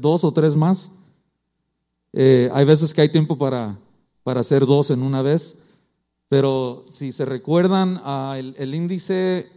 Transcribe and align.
dos 0.00 0.24
o 0.24 0.32
tres 0.32 0.56
más. 0.56 0.90
Eh, 2.12 2.50
hay 2.52 2.64
veces 2.64 2.94
que 2.94 3.00
hay 3.00 3.08
tiempo 3.08 3.36
para, 3.36 3.78
para 4.22 4.40
hacer 4.40 4.66
dos 4.66 4.90
en 4.90 5.02
una 5.02 5.22
vez, 5.22 5.56
pero 6.28 6.84
si 6.90 7.12
se 7.12 7.24
recuerdan, 7.24 8.00
ah, 8.04 8.36
el, 8.38 8.54
el 8.58 8.74
índice 8.74 9.50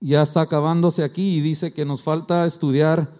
ya 0.00 0.22
está 0.22 0.40
acabándose 0.40 1.04
aquí 1.04 1.36
y 1.36 1.40
dice 1.40 1.72
que 1.72 1.84
nos 1.84 2.02
falta 2.02 2.46
estudiar, 2.46 3.12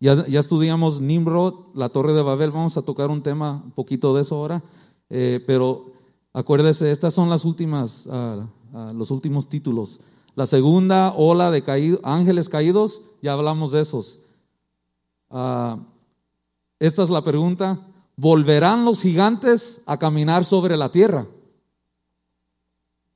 ya, 0.00 0.26
ya 0.26 0.40
estudiamos 0.40 1.00
Nimrod, 1.00 1.74
la 1.74 1.88
torre 1.88 2.12
de 2.12 2.22
Babel, 2.22 2.50
vamos 2.50 2.76
a 2.76 2.82
tocar 2.82 3.10
un 3.10 3.22
tema, 3.22 3.62
un 3.64 3.70
poquito 3.70 4.14
de 4.14 4.22
eso 4.22 4.36
ahora, 4.36 4.62
eh, 5.10 5.42
pero 5.46 5.92
acuérdese, 6.32 6.90
estas 6.90 7.14
son 7.14 7.30
las 7.30 7.44
últimas, 7.44 8.08
ah, 8.10 8.46
ah, 8.74 8.92
los 8.94 9.10
últimos 9.10 9.48
títulos. 9.48 10.00
La 10.34 10.46
segunda 10.46 11.12
ola 11.16 11.50
de 11.50 11.62
caído, 11.62 12.00
ángeles 12.04 12.48
caídos, 12.48 13.02
ya 13.22 13.32
hablamos 13.32 13.72
de 13.72 13.80
esos. 13.80 14.20
Ah, 15.30 15.78
esta 16.78 17.02
es 17.02 17.10
la 17.10 17.22
pregunta, 17.22 17.80
¿volverán 18.16 18.84
los 18.84 19.02
gigantes 19.02 19.80
a 19.86 19.98
caminar 19.98 20.44
sobre 20.44 20.76
la 20.76 20.90
tierra? 20.90 21.26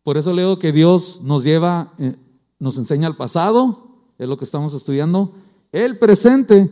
Por 0.02 0.16
eso 0.16 0.32
leo 0.32 0.58
que 0.58 0.72
Dios 0.72 1.20
nos 1.22 1.44
lleva, 1.44 1.92
eh, 1.98 2.16
nos 2.58 2.76
enseña 2.76 3.08
el 3.08 3.16
pasado, 3.16 3.88
es 4.18 4.28
lo 4.28 4.36
que 4.36 4.44
estamos 4.44 4.74
estudiando, 4.74 5.32
el 5.70 5.98
presente, 5.98 6.70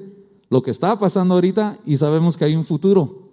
lo 0.49 0.63
que 0.63 0.73
está 0.73 0.99
pasando 0.99 1.35
ahorita 1.35 1.79
y 1.87 1.97
sabemos 1.97 2.37
que 2.37 2.45
hay 2.45 2.57
un 2.57 2.65
futuro. 2.65 3.31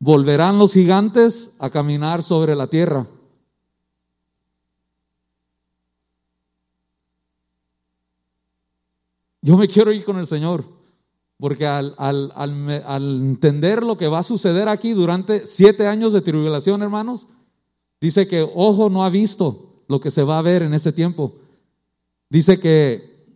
Volverán 0.00 0.58
los 0.58 0.72
gigantes 0.72 1.50
a 1.58 1.70
caminar 1.70 2.22
sobre 2.22 2.56
la 2.56 2.66
tierra. 2.66 3.06
Yo 9.44 9.58
me 9.58 9.68
quiero 9.68 9.92
ir 9.92 10.06
con 10.06 10.18
el 10.18 10.26
Señor, 10.26 10.64
porque 11.36 11.66
al, 11.66 11.94
entender 13.20 13.82
lo 13.82 13.98
que 13.98 14.08
va 14.08 14.20
a 14.20 14.22
suceder 14.22 14.70
aquí 14.70 14.94
durante 14.94 15.46
siete 15.46 15.86
años 15.86 16.14
de 16.14 16.22
tribulación, 16.22 16.82
hermanos, 16.82 17.28
dice 18.00 18.26
que 18.26 18.40
ojo 18.40 18.88
no 18.88 19.04
ha 19.04 19.10
visto 19.10 19.84
lo 19.86 20.00
que 20.00 20.10
se 20.10 20.22
va 20.22 20.38
a 20.38 20.42
ver 20.42 20.62
en 20.62 20.72
ese 20.72 20.92
tiempo. 20.92 21.34
Dice 22.30 22.58
que 22.58 23.26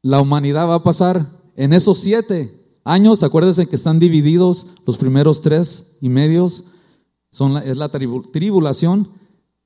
la 0.00 0.22
humanidad 0.22 0.66
va 0.66 0.76
a 0.76 0.82
pasar 0.82 1.38
en 1.54 1.74
esos 1.74 1.98
siete 1.98 2.58
años, 2.82 3.22
acuérdense 3.22 3.66
que 3.66 3.76
están 3.76 3.98
divididos 3.98 4.68
los 4.86 4.96
primeros 4.96 5.42
tres 5.42 5.92
y 6.00 6.08
medios, 6.08 6.64
son 7.30 7.58
es 7.58 7.76
la 7.76 7.90
tribulación, 7.90 9.10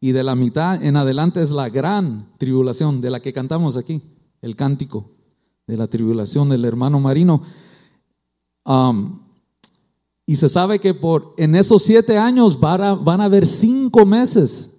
y 0.01 0.11
de 0.11 0.25
la 0.25 0.35
mitad 0.35 0.83
en 0.83 0.97
adelante 0.97 1.41
es 1.43 1.53
la 1.53 1.69
gran 1.69 2.29
tribulación, 2.39 3.01
de 3.01 3.11
la 3.13 3.21
que 3.21 3.33
cantamos 3.33 3.77
aquí, 3.77 4.03
el 4.45 4.57
cántico 4.57 5.11
de 5.67 5.77
la 5.77 5.87
tribulación 5.87 6.49
del 6.51 6.65
hermano 6.65 7.01
marino. 7.01 7.43
y 10.27 10.37
se 10.37 10.49
sabe 10.49 10.79
que 10.79 10.95
por, 10.95 11.35
en 11.37 11.55
esos 11.55 11.83
siete 11.83 12.19
años 12.19 12.61
van 12.61 12.83
a, 12.83 12.95
van 12.95 13.21
a 13.21 13.25
haber 13.25 13.47
cinco 13.47 14.07
meses, 14.07 14.71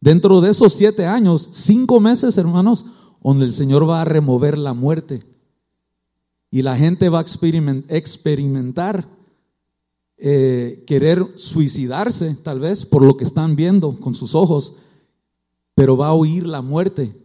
dentro 0.00 0.40
de 0.40 0.50
esos 0.50 0.74
siete 0.74 1.06
años, 1.06 1.48
cinco 1.50 2.00
meses, 2.00 2.36
hermanos, 2.38 2.86
donde 3.22 3.46
el 3.46 3.52
Señor 3.52 3.88
va 3.88 4.02
a 4.02 4.04
remover 4.04 4.58
la 4.58 4.74
muerte 4.74 5.24
y 6.50 6.62
la 6.62 6.76
gente 6.76 7.08
va 7.08 7.18
a 7.18 7.22
experimentar 7.88 9.08
eh, 10.16 10.84
querer 10.86 11.32
suicidarse, 11.34 12.36
tal 12.42 12.60
vez, 12.60 12.86
por 12.86 13.02
lo 13.02 13.16
que 13.16 13.24
están 13.24 13.56
viendo 13.56 13.98
con 13.98 14.14
sus 14.14 14.34
ojos, 14.34 14.74
pero 15.74 15.96
va 15.96 16.08
a 16.08 16.12
oír 16.12 16.46
la 16.46 16.62
muerte. 16.62 17.23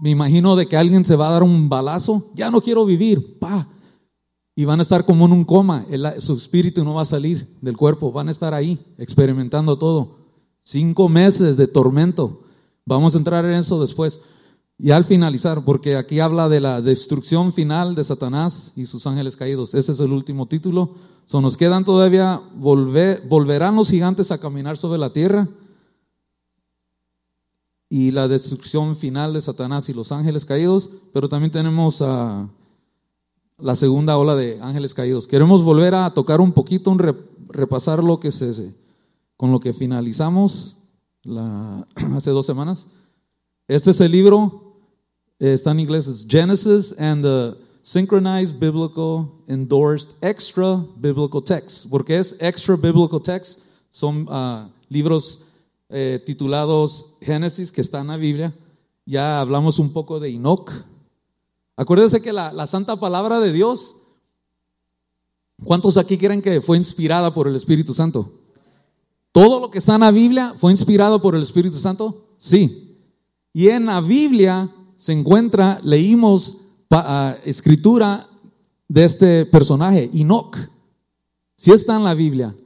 Me 0.00 0.10
imagino 0.10 0.56
de 0.56 0.66
que 0.66 0.76
alguien 0.76 1.04
se 1.04 1.16
va 1.16 1.28
a 1.28 1.32
dar 1.32 1.42
un 1.42 1.68
balazo, 1.68 2.30
ya 2.34 2.50
no 2.50 2.60
quiero 2.60 2.84
vivir, 2.84 3.38
pa. 3.38 3.68
Y 4.54 4.64
van 4.64 4.78
a 4.78 4.82
estar 4.82 5.04
como 5.04 5.26
en 5.26 5.32
un 5.32 5.44
coma, 5.44 5.84
su 6.18 6.34
espíritu 6.34 6.82
no 6.82 6.94
va 6.94 7.02
a 7.02 7.06
salir 7.06 7.46
del 7.60 7.76
cuerpo, 7.76 8.10
van 8.10 8.28
a 8.28 8.30
estar 8.30 8.54
ahí 8.54 8.78
experimentando 8.96 9.78
todo. 9.78 10.16
Cinco 10.62 11.08
meses 11.08 11.56
de 11.56 11.66
tormento. 11.66 12.42
Vamos 12.86 13.14
a 13.14 13.18
entrar 13.18 13.44
en 13.44 13.52
eso 13.52 13.80
después. 13.80 14.20
Y 14.78 14.90
al 14.90 15.04
finalizar, 15.04 15.64
porque 15.64 15.96
aquí 15.96 16.20
habla 16.20 16.48
de 16.48 16.60
la 16.60 16.82
destrucción 16.82 17.52
final 17.52 17.94
de 17.94 18.04
Satanás 18.04 18.72
y 18.76 18.84
sus 18.84 19.06
ángeles 19.06 19.36
caídos. 19.36 19.74
Ese 19.74 19.92
es 19.92 20.00
el 20.00 20.12
último 20.12 20.46
título. 20.46 20.94
So, 21.24 21.40
nos 21.40 21.56
quedan 21.56 21.84
todavía, 21.84 22.40
volver, 22.54 23.22
volverán 23.28 23.76
los 23.76 23.90
gigantes 23.90 24.30
a 24.30 24.38
caminar 24.38 24.76
sobre 24.76 24.98
la 24.98 25.12
tierra. 25.12 25.48
Y 27.88 28.10
la 28.10 28.28
destrucción 28.28 28.96
final 28.96 29.32
de 29.32 29.40
Satanás 29.40 29.88
y 29.88 29.94
los 29.94 30.12
ángeles 30.12 30.44
caídos. 30.44 30.90
Pero 31.12 31.28
también 31.28 31.52
tenemos 31.52 32.02
a 32.02 32.48
la 33.58 33.74
segunda 33.74 34.16
ola 34.18 34.34
de 34.34 34.60
ángeles 34.60 34.94
caídos. 34.94 35.26
Queremos 35.28 35.62
volver 35.62 35.94
a 35.94 36.12
tocar 36.12 36.40
un 36.40 36.52
poquito, 36.52 36.90
un 36.90 36.98
repasar 37.48 38.02
lo 38.02 38.20
que 38.20 38.32
se, 38.32 38.74
con 39.36 39.52
lo 39.52 39.60
que 39.60 39.72
finalizamos 39.72 40.76
la, 41.22 41.86
hace 42.14 42.30
dos 42.30 42.46
semanas. 42.46 42.88
Este 43.68 43.90
es 43.90 44.00
el 44.00 44.12
libro 44.12 44.66
está 45.38 45.70
en 45.72 45.80
inglés, 45.80 46.06
es 46.06 46.26
Genesis 46.28 46.94
and 46.98 47.22
the 47.22 47.56
Synchronized 47.82 48.58
Biblical 48.58 49.30
Endorsed 49.48 50.12
Extra 50.22 50.84
Biblical 50.96 51.42
Text. 51.42 51.88
porque 51.90 52.18
es 52.18 52.36
Extra 52.40 52.76
Biblical 52.76 53.20
Text? 53.20 53.60
Son 53.90 54.28
uh, 54.28 54.68
libros 54.88 55.40
eh, 55.88 56.22
titulados 56.24 57.14
Génesis 57.20 57.70
que 57.70 57.80
están 57.80 58.02
en 58.02 58.06
la 58.08 58.16
Biblia. 58.16 58.54
Ya 59.04 59.40
hablamos 59.40 59.78
un 59.78 59.92
poco 59.92 60.18
de 60.18 60.30
Enoch. 60.30 60.70
Acuérdense 61.76 62.20
que 62.20 62.32
la, 62.32 62.52
la 62.52 62.66
santa 62.66 62.98
palabra 62.98 63.38
de 63.40 63.52
Dios, 63.52 63.96
¿cuántos 65.64 65.96
aquí 65.96 66.18
creen 66.18 66.42
que 66.42 66.60
fue 66.60 66.76
inspirada 66.76 67.32
por 67.32 67.46
el 67.46 67.54
Espíritu 67.54 67.94
Santo? 67.94 68.32
¿Todo 69.32 69.60
lo 69.60 69.70
que 69.70 69.78
está 69.78 69.96
en 69.96 70.00
la 70.00 70.10
Biblia 70.10 70.54
fue 70.56 70.72
inspirado 70.72 71.20
por 71.20 71.36
el 71.36 71.42
Espíritu 71.42 71.76
Santo? 71.76 72.26
Sí. 72.38 72.98
Y 73.52 73.68
en 73.68 73.86
la 73.86 74.00
Biblia 74.00 74.72
se 74.96 75.12
encuentra, 75.12 75.78
leímos 75.82 76.56
ah, 76.90 77.36
escritura 77.44 78.28
de 78.88 79.04
este 79.04 79.46
personaje, 79.46 80.10
Enoch. 80.12 80.56
Si 81.54 81.70
está 81.70 81.96
en 81.96 82.04
la 82.04 82.14
Biblia. 82.14 82.56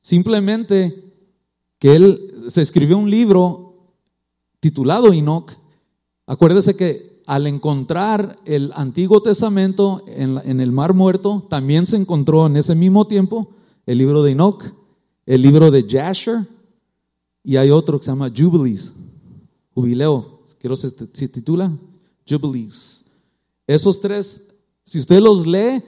Simplemente 0.00 1.09
que 1.80 1.96
él 1.96 2.44
se 2.48 2.62
escribió 2.62 2.96
un 2.98 3.10
libro 3.10 3.74
titulado 4.60 5.12
Enoch. 5.12 5.50
Acuérdese 6.26 6.76
que 6.76 7.22
al 7.26 7.46
encontrar 7.46 8.38
el 8.44 8.70
Antiguo 8.74 9.22
Testamento 9.22 10.04
en, 10.06 10.60
el 10.60 10.72
Mar 10.72 10.94
Muerto, 10.94 11.46
también 11.48 11.86
se 11.86 11.96
encontró 11.96 12.46
en 12.46 12.56
ese 12.56 12.74
mismo 12.74 13.06
tiempo 13.06 13.50
el 13.86 13.98
libro 13.98 14.22
de 14.22 14.32
Enoch, 14.32 14.62
el 15.26 15.42
libro 15.42 15.70
de 15.70 15.86
Jasher, 15.88 16.46
y 17.42 17.56
hay 17.56 17.70
otro 17.70 17.98
que 17.98 18.04
se 18.04 18.10
llama 18.10 18.30
Jubilees, 18.36 18.92
jubileo, 19.74 20.42
Quiero 20.58 20.76
se, 20.76 20.90
titula 20.90 21.74
Jubilees. 22.28 23.06
Esos 23.66 23.98
tres, 23.98 24.42
si 24.82 24.98
usted 24.98 25.20
los 25.20 25.46
lee, 25.46 25.82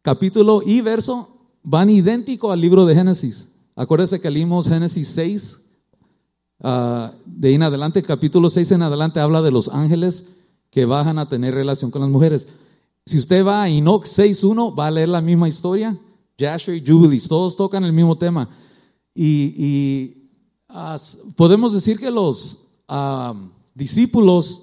capítulo 0.00 0.62
y 0.64 0.80
verso, 0.80 1.28
van 1.62 1.90
idénticos 1.90 2.50
al 2.50 2.62
libro 2.62 2.86
de 2.86 2.94
Génesis. 2.94 3.49
Acuérdese 3.80 4.20
que 4.20 4.30
leímos 4.30 4.68
Génesis 4.68 5.08
6, 5.08 5.58
ah, 6.64 7.14
de 7.24 7.48
ahí 7.48 7.54
en 7.54 7.62
adelante, 7.62 8.02
capítulo 8.02 8.50
6 8.50 8.72
en 8.72 8.82
adelante 8.82 9.20
habla 9.20 9.40
de 9.40 9.50
los 9.50 9.70
ángeles 9.70 10.26
que 10.68 10.84
bajan 10.84 11.18
a 11.18 11.30
tener 11.30 11.54
relación 11.54 11.90
con 11.90 12.02
las 12.02 12.10
mujeres. 12.10 12.46
Si 13.06 13.16
usted 13.16 13.42
va 13.42 13.62
a 13.62 13.70
Enoch 13.70 14.04
6.1, 14.04 14.78
va 14.78 14.88
a 14.88 14.90
leer 14.90 15.08
la 15.08 15.22
misma 15.22 15.48
historia. 15.48 15.98
Jasher 16.38 16.74
y 16.74 16.84
Jubilees, 16.86 17.26
todos 17.26 17.56
tocan 17.56 17.82
el 17.84 17.94
mismo 17.94 18.18
tema. 18.18 18.50
Y, 19.14 20.28
podemos 21.34 21.72
decir 21.72 21.98
que 21.98 22.10
los, 22.10 22.60
ah, 22.86 23.34
discípulos, 23.74 24.60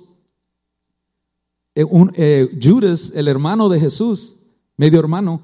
eh, 1.73 1.85
eh, 2.17 2.49
Judas, 2.61 3.11
el 3.15 3.27
hermano 3.27 3.67
de 3.67 3.79
Jesús, 3.79 4.35
medio 4.75 4.99
hermano, 4.99 5.41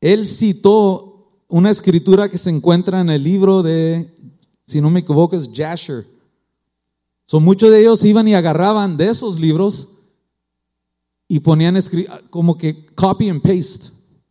él 0.00 0.24
citó 0.24 1.11
una 1.52 1.68
escritura 1.68 2.30
que 2.30 2.38
se 2.38 2.48
encuentra 2.48 3.02
en 3.02 3.10
el 3.10 3.22
libro 3.22 3.62
de, 3.62 4.10
si 4.64 4.80
no 4.80 4.88
me 4.88 5.00
equivoco, 5.00 5.36
es 5.36 5.50
Jasher. 5.52 6.06
Son 7.26 7.44
muchos 7.44 7.70
de 7.70 7.82
ellos 7.82 8.02
iban 8.06 8.26
y 8.26 8.34
agarraban 8.34 8.96
de 8.96 9.10
esos 9.10 9.38
libros 9.38 9.90
y 11.28 11.40
ponían 11.40 11.78
como 12.30 12.56
que 12.56 12.86
copy 12.94 13.28
and 13.28 13.42
paste. 13.42 13.90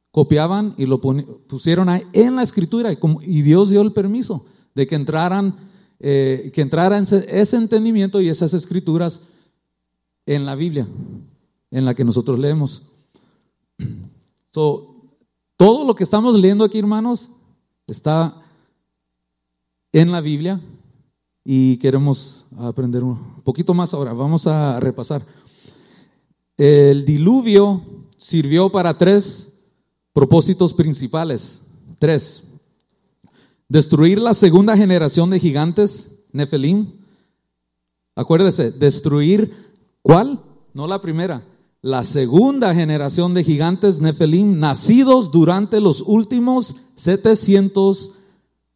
Copiaban 0.09 0.73
y 0.79 0.87
lo 0.87 0.99
pusieron 0.99 1.89
ahí 1.89 2.01
en 2.11 2.35
la 2.35 2.41
escritura 2.41 2.91
y, 2.91 3.41
Dios 3.43 3.69
dio 3.69 3.81
el 3.81 3.93
permiso 3.93 4.45
de 4.73 4.87
que 4.87 4.95
entraran 4.95 5.55
eh, 5.99 6.51
que 6.51 6.67
ese, 7.29 7.55
entendimiento 7.55 8.19
y 8.19 8.29
esas 8.29 8.55
escrituras 8.55 9.21
en 10.25 10.47
la 10.47 10.55
Biblia, 10.55 10.87
en 11.69 11.85
la 11.85 11.93
que 11.93 12.03
nosotros 12.03 12.39
leemos. 12.39 12.81
todo 15.61 15.85
lo 15.85 15.93
que 15.93 16.03
estamos 16.03 16.33
leyendo 16.33 16.63
aquí, 16.63 16.79
hermanos, 16.79 17.29
está 17.85 18.35
en 19.91 20.11
la 20.11 20.19
Biblia 20.19 20.59
y 21.45 21.77
queremos 21.77 22.47
aprender 22.57 23.03
un 23.03 23.43
poquito 23.43 23.71
más 23.75 23.93
ahora. 23.93 24.11
Vamos 24.11 24.47
a 24.47 24.79
repasar. 24.79 25.23
El 26.57 27.05
diluvio 27.05 27.79
sirvió 28.17 28.71
para 28.71 28.97
tres 28.97 29.51
propósitos 30.13 30.73
principales. 30.73 31.61
Tres. 31.99 32.41
Destruir 33.69 34.19
la 34.19 34.33
segunda 34.33 34.75
generación 34.75 35.29
de 35.29 35.39
gigantes, 35.39 36.11
Nefelim. 36.31 36.87
Acuérdese, 38.15 38.71
destruir 38.71 39.53
¿cuál? 40.01 40.43
No 40.73 40.87
la 40.87 40.99
primera. 41.01 41.43
La 41.83 42.03
segunda 42.03 42.75
generación 42.75 43.33
de 43.33 43.43
gigantes 43.43 43.99
Nefelim, 43.99 44.59
nacidos 44.59 45.31
durante 45.31 45.81
los 45.81 46.03
últimos 46.05 46.75
700 46.93 48.13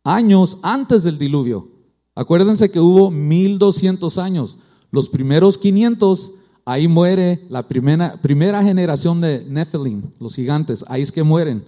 años 0.03 0.57
antes 0.63 1.03
del 1.03 1.19
diluvio. 1.19 1.69
Acuérdense 2.15 2.71
que 2.71 2.79
hubo 2.79 3.11
1200 3.11 4.17
años. 4.17 4.57
Los 4.89 5.09
primeros 5.09 5.59
500, 5.59 6.31
ahí 6.65 6.87
muere 6.87 7.45
la 7.47 7.67
primera, 7.67 8.19
primera 8.23 8.63
generación 8.63 9.21
de 9.21 9.45
Nephilim, 9.47 10.09
los 10.19 10.33
gigantes. 10.33 10.83
Ahí 10.87 11.03
es 11.03 11.11
que 11.11 11.21
mueren. 11.21 11.63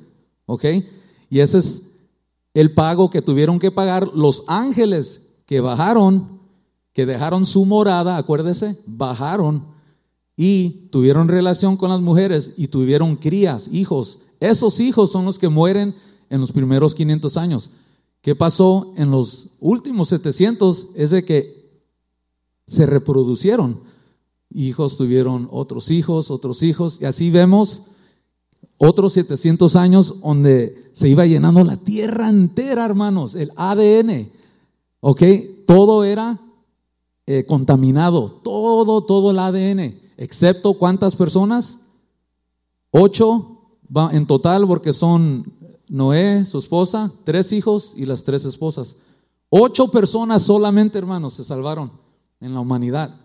¿Ok? 0.47 0.65
Y 1.29 1.41
ese 1.41 1.59
es 1.59 1.83
el 2.55 2.73
pago 2.73 3.11
que 3.11 3.21
tuvieron 3.21 3.59
que 3.59 3.69
pagar 3.69 4.07
los 4.15 4.43
ángeles 4.47 5.21
que 5.45 5.61
bajaron, 5.61 6.39
que 6.93 7.05
dejaron 7.05 7.45
su 7.45 7.63
morada, 7.63 8.17
acuérdese, 8.17 8.75
bajaron 8.87 9.76
y 10.37 10.87
tuvieron 10.91 11.27
relación 11.27 11.75
con 11.75 11.89
las 11.89 11.99
mujeres 11.99 12.53
y 12.55 12.67
tuvieron 12.67 13.15
crías, 13.15 13.67
hijos. 13.71 14.19
Esos 14.39 14.79
hijos 14.79 15.11
son 15.11 15.25
los 15.25 15.39
que 15.39 15.49
mueren 15.49 15.95
en 16.29 16.39
los 16.39 16.51
primeros 16.51 16.93
500 16.93 17.35
años. 17.37 17.71
¿Qué 18.21 18.35
pasó 18.35 18.93
en 18.97 19.09
los 19.09 19.49
últimos 19.59 20.09
700? 20.09 20.89
Es 20.95 21.09
de 21.09 21.25
que 21.25 21.81
se 22.67 22.85
reproducieron. 22.85 23.81
Hijos 24.53 24.95
tuvieron 24.95 25.47
otros 25.51 25.89
hijos, 25.89 26.29
otros 26.29 26.61
hijos, 26.61 26.99
y 27.01 27.05
así 27.05 27.31
vemos 27.31 27.83
otros 28.77 29.13
700 29.13 29.75
años 29.75 30.21
donde 30.21 30.89
se 30.91 31.09
iba 31.09 31.25
llenando 31.25 31.63
la 31.63 31.77
tierra 31.77 32.29
entera, 32.29 32.85
hermanos, 32.85 33.33
el 33.33 33.51
ADN. 33.55 34.29
¿Ok? 34.99 35.23
Todo 35.65 36.03
era 36.03 36.39
eh, 37.25 37.45
contaminado, 37.45 38.39
todo, 38.43 39.03
todo 39.03 39.31
el 39.31 39.39
ADN, 39.39 40.06
excepto 40.17 40.73
cuántas 40.73 41.15
personas? 41.15 41.79
Ocho 42.91 43.77
en 44.11 44.27
total, 44.27 44.67
porque 44.67 44.91
son 44.91 45.53
Noé, 45.87 46.43
su 46.43 46.59
esposa, 46.59 47.13
tres 47.23 47.53
hijos 47.53 47.93
y 47.95 48.05
las 48.05 48.23
tres 48.23 48.43
esposas. 48.43 48.97
Ocho 49.49 49.89
personas 49.89 50.43
solamente, 50.43 50.97
hermanos, 50.97 51.33
se 51.33 51.43
salvaron 51.43 51.91
en 52.41 52.53
la 52.53 52.59
humanidad, 52.59 53.15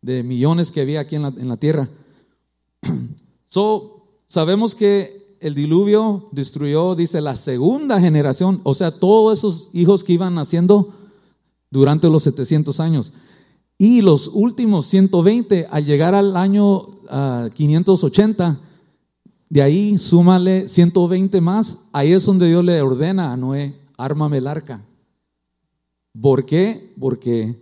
de 0.00 0.22
millones 0.22 0.72
que 0.72 0.80
había 0.80 1.00
aquí 1.00 1.16
en 1.16 1.48
la, 1.48 1.56
tierra. 1.56 1.88
So, 3.52 4.00
Sabemos 4.30 4.76
que 4.76 5.36
el 5.40 5.56
diluvio 5.56 6.28
destruyó, 6.30 6.94
dice, 6.94 7.20
la 7.20 7.34
segunda 7.34 8.00
generación, 8.00 8.60
o 8.62 8.74
sea, 8.74 8.92
todos 8.92 9.36
esos 9.36 9.70
hijos 9.72 10.04
que 10.04 10.12
iban 10.12 10.36
naciendo 10.36 10.94
durante 11.68 12.08
los 12.08 12.22
700 12.22 12.78
años. 12.78 13.12
Y 13.82 14.02
los 14.02 14.28
últimos 14.28 14.88
120, 14.88 15.66
al 15.70 15.86
llegar 15.86 16.14
al 16.14 16.36
año 16.36 17.00
580, 17.54 18.44
ah, 18.46 18.60
de 19.48 19.62
ahí 19.62 19.96
súmale 19.96 20.68
120 20.68 21.40
más, 21.40 21.78
ahí 21.90 22.12
es 22.12 22.26
donde 22.26 22.46
Dios 22.46 22.62
le 22.62 22.82
ordena 22.82 23.32
a 23.32 23.38
Noé, 23.38 23.80
ármame 23.96 24.36
el 24.36 24.48
arca. 24.48 24.84
¿Por 26.20 26.44
qué? 26.44 26.92
Porque 27.00 27.58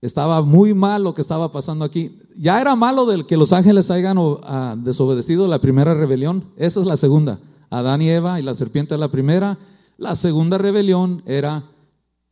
estaba 0.00 0.42
muy 0.42 0.74
mal 0.74 1.02
lo 1.02 1.12
que 1.12 1.22
estaba 1.22 1.50
pasando 1.50 1.84
aquí. 1.84 2.20
Ya 2.36 2.60
era 2.60 2.76
malo 2.76 3.04
del 3.04 3.26
que 3.26 3.36
los 3.36 3.52
ángeles 3.52 3.90
hayan 3.90 4.18
ah, 4.44 4.76
desobedecido 4.78 5.48
la 5.48 5.60
primera 5.60 5.92
rebelión. 5.92 6.52
Esa 6.56 6.78
es 6.78 6.86
la 6.86 6.96
segunda. 6.96 7.40
Adán 7.68 8.00
y 8.00 8.10
Eva 8.10 8.38
y 8.38 8.44
la 8.44 8.54
serpiente 8.54 8.96
la 8.96 9.10
primera. 9.10 9.58
La 9.96 10.14
segunda 10.14 10.56
rebelión 10.56 11.20
era 11.26 11.64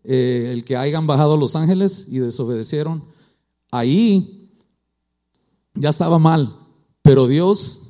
eh, 0.05 0.51
el 0.53 0.65
que 0.65 0.77
hayan 0.77 1.07
bajado 1.07 1.37
los 1.37 1.57
ángeles 1.57 2.07
y 2.09 2.19
desobedecieron. 2.19 3.05
Ahí 3.71 4.49
ya 5.75 5.91
estaba 5.91 6.19
mal, 6.19 6.57
pero 7.03 7.27
Dios 7.27 7.83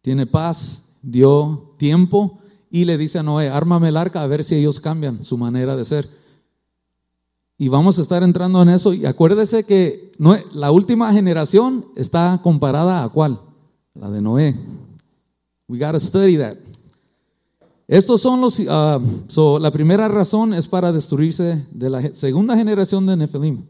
tiene 0.00 0.26
paz, 0.26 0.84
dio 1.02 1.74
tiempo 1.78 2.40
y 2.70 2.84
le 2.84 2.98
dice 2.98 3.18
a 3.18 3.22
Noé, 3.22 3.48
ármame 3.48 3.88
el 3.88 3.96
arca 3.96 4.22
a 4.22 4.26
ver 4.26 4.44
si 4.44 4.56
ellos 4.56 4.80
cambian 4.80 5.24
su 5.24 5.36
manera 5.36 5.76
de 5.76 5.84
ser. 5.84 6.08
Y 7.58 7.68
vamos 7.68 7.98
a 7.98 8.02
estar 8.02 8.22
entrando 8.22 8.60
en 8.62 8.70
eso. 8.70 8.92
Y 8.92 9.06
acuérdese 9.06 9.64
que 9.64 10.12
la 10.52 10.70
última 10.72 11.12
generación 11.12 11.86
está 11.96 12.40
comparada 12.42 13.04
a 13.04 13.08
cuál? 13.08 13.40
La 13.94 14.10
de 14.10 14.20
Noé. 14.20 14.58
We 15.68 15.78
gotta 15.78 16.00
study 16.00 16.38
that. 16.38 16.56
Estos 17.92 18.22
son 18.22 18.40
los. 18.40 18.58
Uh, 18.58 19.58
la 19.58 19.70
primera 19.70 20.08
razón 20.08 20.54
es 20.54 20.66
para 20.66 20.92
destruirse 20.92 21.66
de 21.70 21.90
la 21.90 22.14
segunda 22.14 22.56
generación 22.56 23.04
de 23.04 23.18
Nefelim. 23.18 23.66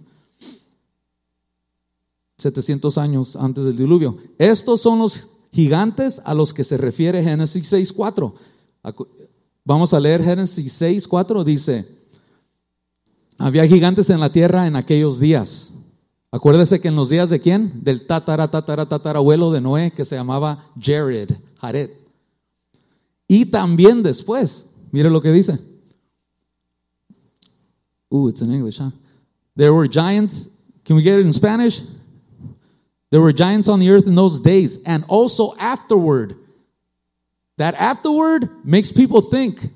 700 2.39 2.99
años 2.99 3.35
antes 3.35 3.65
del 3.65 3.77
diluvio. 3.77 4.19
Estos 4.39 4.81
son 4.81 5.01
los 5.01 5.29
gigantes 5.51 6.23
a 6.25 6.35
los 6.35 6.55
que 6.55 6.63
se 6.63 6.77
refiere 6.77 7.25
Génesis 7.25 7.73
6.4. 7.73 8.33
Vamos 9.65 9.93
a 9.93 9.99
leer 9.99 10.23
Génesis 10.23 10.81
6.4. 10.81 11.43
Dice. 11.43 11.89
Había 13.39 13.67
gigantes 13.67 14.09
en 14.09 14.21
la 14.21 14.31
tierra 14.31 14.69
en 14.69 14.77
aquellos 14.77 15.19
días. 15.19 15.75
Acuérdese 16.31 16.81
que 16.81 16.87
en 16.87 16.95
los 16.95 17.09
días 17.09 17.29
de 17.29 17.41
quién? 17.41 17.73
Del 17.83 18.07
tatara, 18.07 18.49
tatara, 18.49 18.89
tatarabuelo 18.89 19.51
de 19.51 19.61
Noé 19.61 19.91
que 19.91 20.05
se 20.05 20.15
llamaba 20.15 20.71
Jared, 20.81 21.33
Jared. 21.61 22.02
Y 23.33 23.47
también 23.47 24.03
después, 24.03 24.67
mire 24.91 25.09
lo 25.09 25.23
que 25.23 25.33
dice. 25.33 25.59
Ooh, 28.13 28.29
it's 28.29 28.43
in 28.43 28.53
English, 28.53 28.77
huh? 28.77 28.91
There 29.57 29.73
were 29.73 29.89
giants. 29.89 30.51
Can 30.85 30.97
we 30.97 31.03
get 31.03 31.19
it 31.19 31.25
in 31.25 31.33
Spanish? 31.33 31.81
There 33.09 33.23
were 33.23 33.33
giants 33.33 33.71
on 33.71 33.81
the 33.81 33.89
earth 33.89 34.07
in 34.07 34.15
those 34.15 34.39
days, 34.39 34.81
and 34.85 35.03
also 35.09 35.55
afterward. 35.59 36.37
That 37.57 37.75
afterward 37.77 38.51
makes 38.67 38.93
people 38.93 39.23
think. 39.23 39.67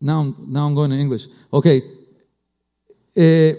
Now, 0.00 0.34
now 0.44 0.66
I'm 0.66 0.74
going 0.74 0.90
to 0.90 0.96
English. 0.96 1.28
Okay, 1.52 1.82
eh, 3.14 3.54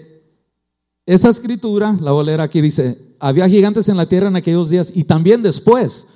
esa 1.06 1.30
escritura, 1.30 1.96
la 1.98 2.12
voy 2.12 2.28
a 2.28 2.42
aquí, 2.42 2.60
dice, 2.60 2.98
había 3.20 3.48
gigantes 3.48 3.88
en 3.88 3.96
la 3.96 4.04
tierra 4.04 4.28
en 4.28 4.36
aquellos 4.36 4.68
días 4.68 4.92
y 4.94 5.04
también 5.04 5.40
después. 5.40 6.06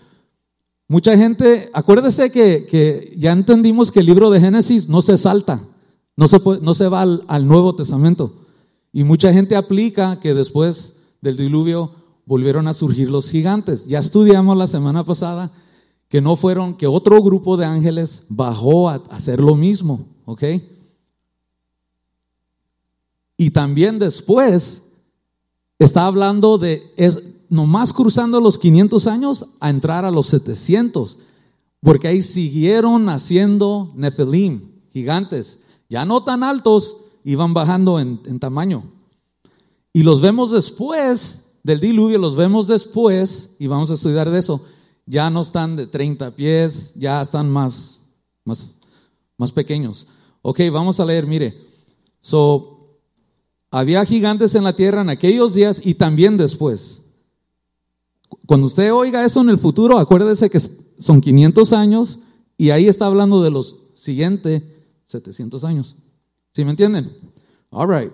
Mucha 0.89 1.17
gente, 1.17 1.71
acuérdese 1.73 2.31
que, 2.31 3.15
ya 3.17 3.33
entendimos 3.33 3.91
que 3.91 4.01
el 4.01 4.07
libro 4.07 4.31
de 4.31 4.41
Génesis 4.41 4.89
no 4.89 5.03
se 5.03 5.17
salta, 5.17 5.61
no 6.17 6.29
se, 6.29 6.41
no 6.61 6.75
se 6.75 6.89
va 6.89 7.01
al, 7.03 7.25
al 7.27 7.47
Nuevo 7.47 7.75
Testamento. 7.75 8.33
Y 8.93 9.03
mucha 9.05 9.33
gente 9.33 9.57
aplica 9.57 10.21
que 10.21 10.35
después 10.35 10.95
del 11.21 11.37
diluvio 11.37 11.93
volvieron 12.27 12.69
a 12.69 12.75
surgir 12.75 13.11
los 13.11 13.31
gigantes. 13.31 13.87
Ya 13.87 13.99
estudiamos 13.99 14.57
la 14.57 14.67
semana 14.67 15.05
pasada 15.05 15.51
que 16.09 16.21
no 16.21 16.37
fueron, 16.37 16.77
que 16.77 16.87
otro 16.87 17.21
grupo 17.23 17.57
de 17.57 17.67
ángeles 17.67 18.25
bajó 18.29 18.89
a 18.89 19.03
hacer 19.11 19.41
lo 19.41 19.57
mismo, 19.57 20.07
¿ok? 20.27 20.45
Y 23.37 23.51
también 23.51 23.99
después 23.99 24.83
está 25.79 26.07
hablando 26.07 26.57
de, 26.57 26.83
es, 26.97 27.21
nomás 27.55 27.93
cruzando 27.93 28.41
los 28.41 28.59
500 28.59 29.07
años 29.07 29.47
a 29.61 29.71
entrar 29.71 30.05
a 30.05 30.11
los 30.11 30.27
700, 30.27 31.21
porque 31.81 32.09
ahí 32.09 32.21
siguieron 32.21 33.05
naciendo 33.05 33.93
Nefelim, 33.95 34.73
gigantes, 34.91 35.61
ya 35.89 36.05
no 36.05 36.25
tan 36.25 36.43
altos, 36.43 36.97
iban 37.23 37.55
bajando 37.55 38.01
en, 38.01 38.21
en 38.27 38.41
tamaño. 38.41 38.83
Y 39.93 40.03
los 40.03 40.21
vemos 40.21 40.51
después 40.51 41.45
del 41.63 41.79
diluvio, 41.79 42.19
los 42.19 42.35
vemos 42.35 42.67
después, 42.67 43.51
y 43.61 43.69
vamos 43.69 43.89
a 43.93 43.95
estudiar 43.95 44.31
de 44.31 44.41
eso, 44.41 44.61
ya 45.07 45.31
no 45.31 45.43
están 45.43 45.77
de 45.77 45.87
30 45.87 46.33
pies, 46.33 46.93
ya 46.97 47.23
están 47.23 47.49
más, 47.49 48.03
más, 48.45 48.77
más 49.37 49.53
pequeños. 49.53 50.09
Ok, 50.43 50.59
vamos 50.73 50.99
a 50.99 51.05
leer, 51.05 51.25
mire. 51.25 51.57
So, 52.21 52.99
había 53.71 54.05
gigantes 54.05 54.57
en 54.57 54.65
la 54.65 54.75
tierra 54.75 55.03
en 55.03 55.11
aquellos 55.11 55.55
días 55.55 55.81
y 55.85 55.95
también 55.95 56.37
después. 56.37 57.04
Cuando 58.47 58.67
usted 58.67 58.93
oiga 58.93 59.25
eso 59.25 59.41
en 59.41 59.51
el 59.51 59.59
futuro, 59.59 59.99
acuérdese 59.99 60.51
que 60.51 60.61
son 60.99 61.21
500 61.21 61.73
años 61.73 62.19
y 62.57 62.71
ahí 62.71 62.87
está 62.87 63.07
hablando 63.07 63.43
de 63.43 63.51
los 63.51 63.77
siguientes 63.95 64.63
700 65.07 65.65
años. 65.65 65.97
¿Sí 66.53 66.65
me 66.65 66.71
entienden? 66.71 67.17
All 67.71 67.89
right. 67.89 68.13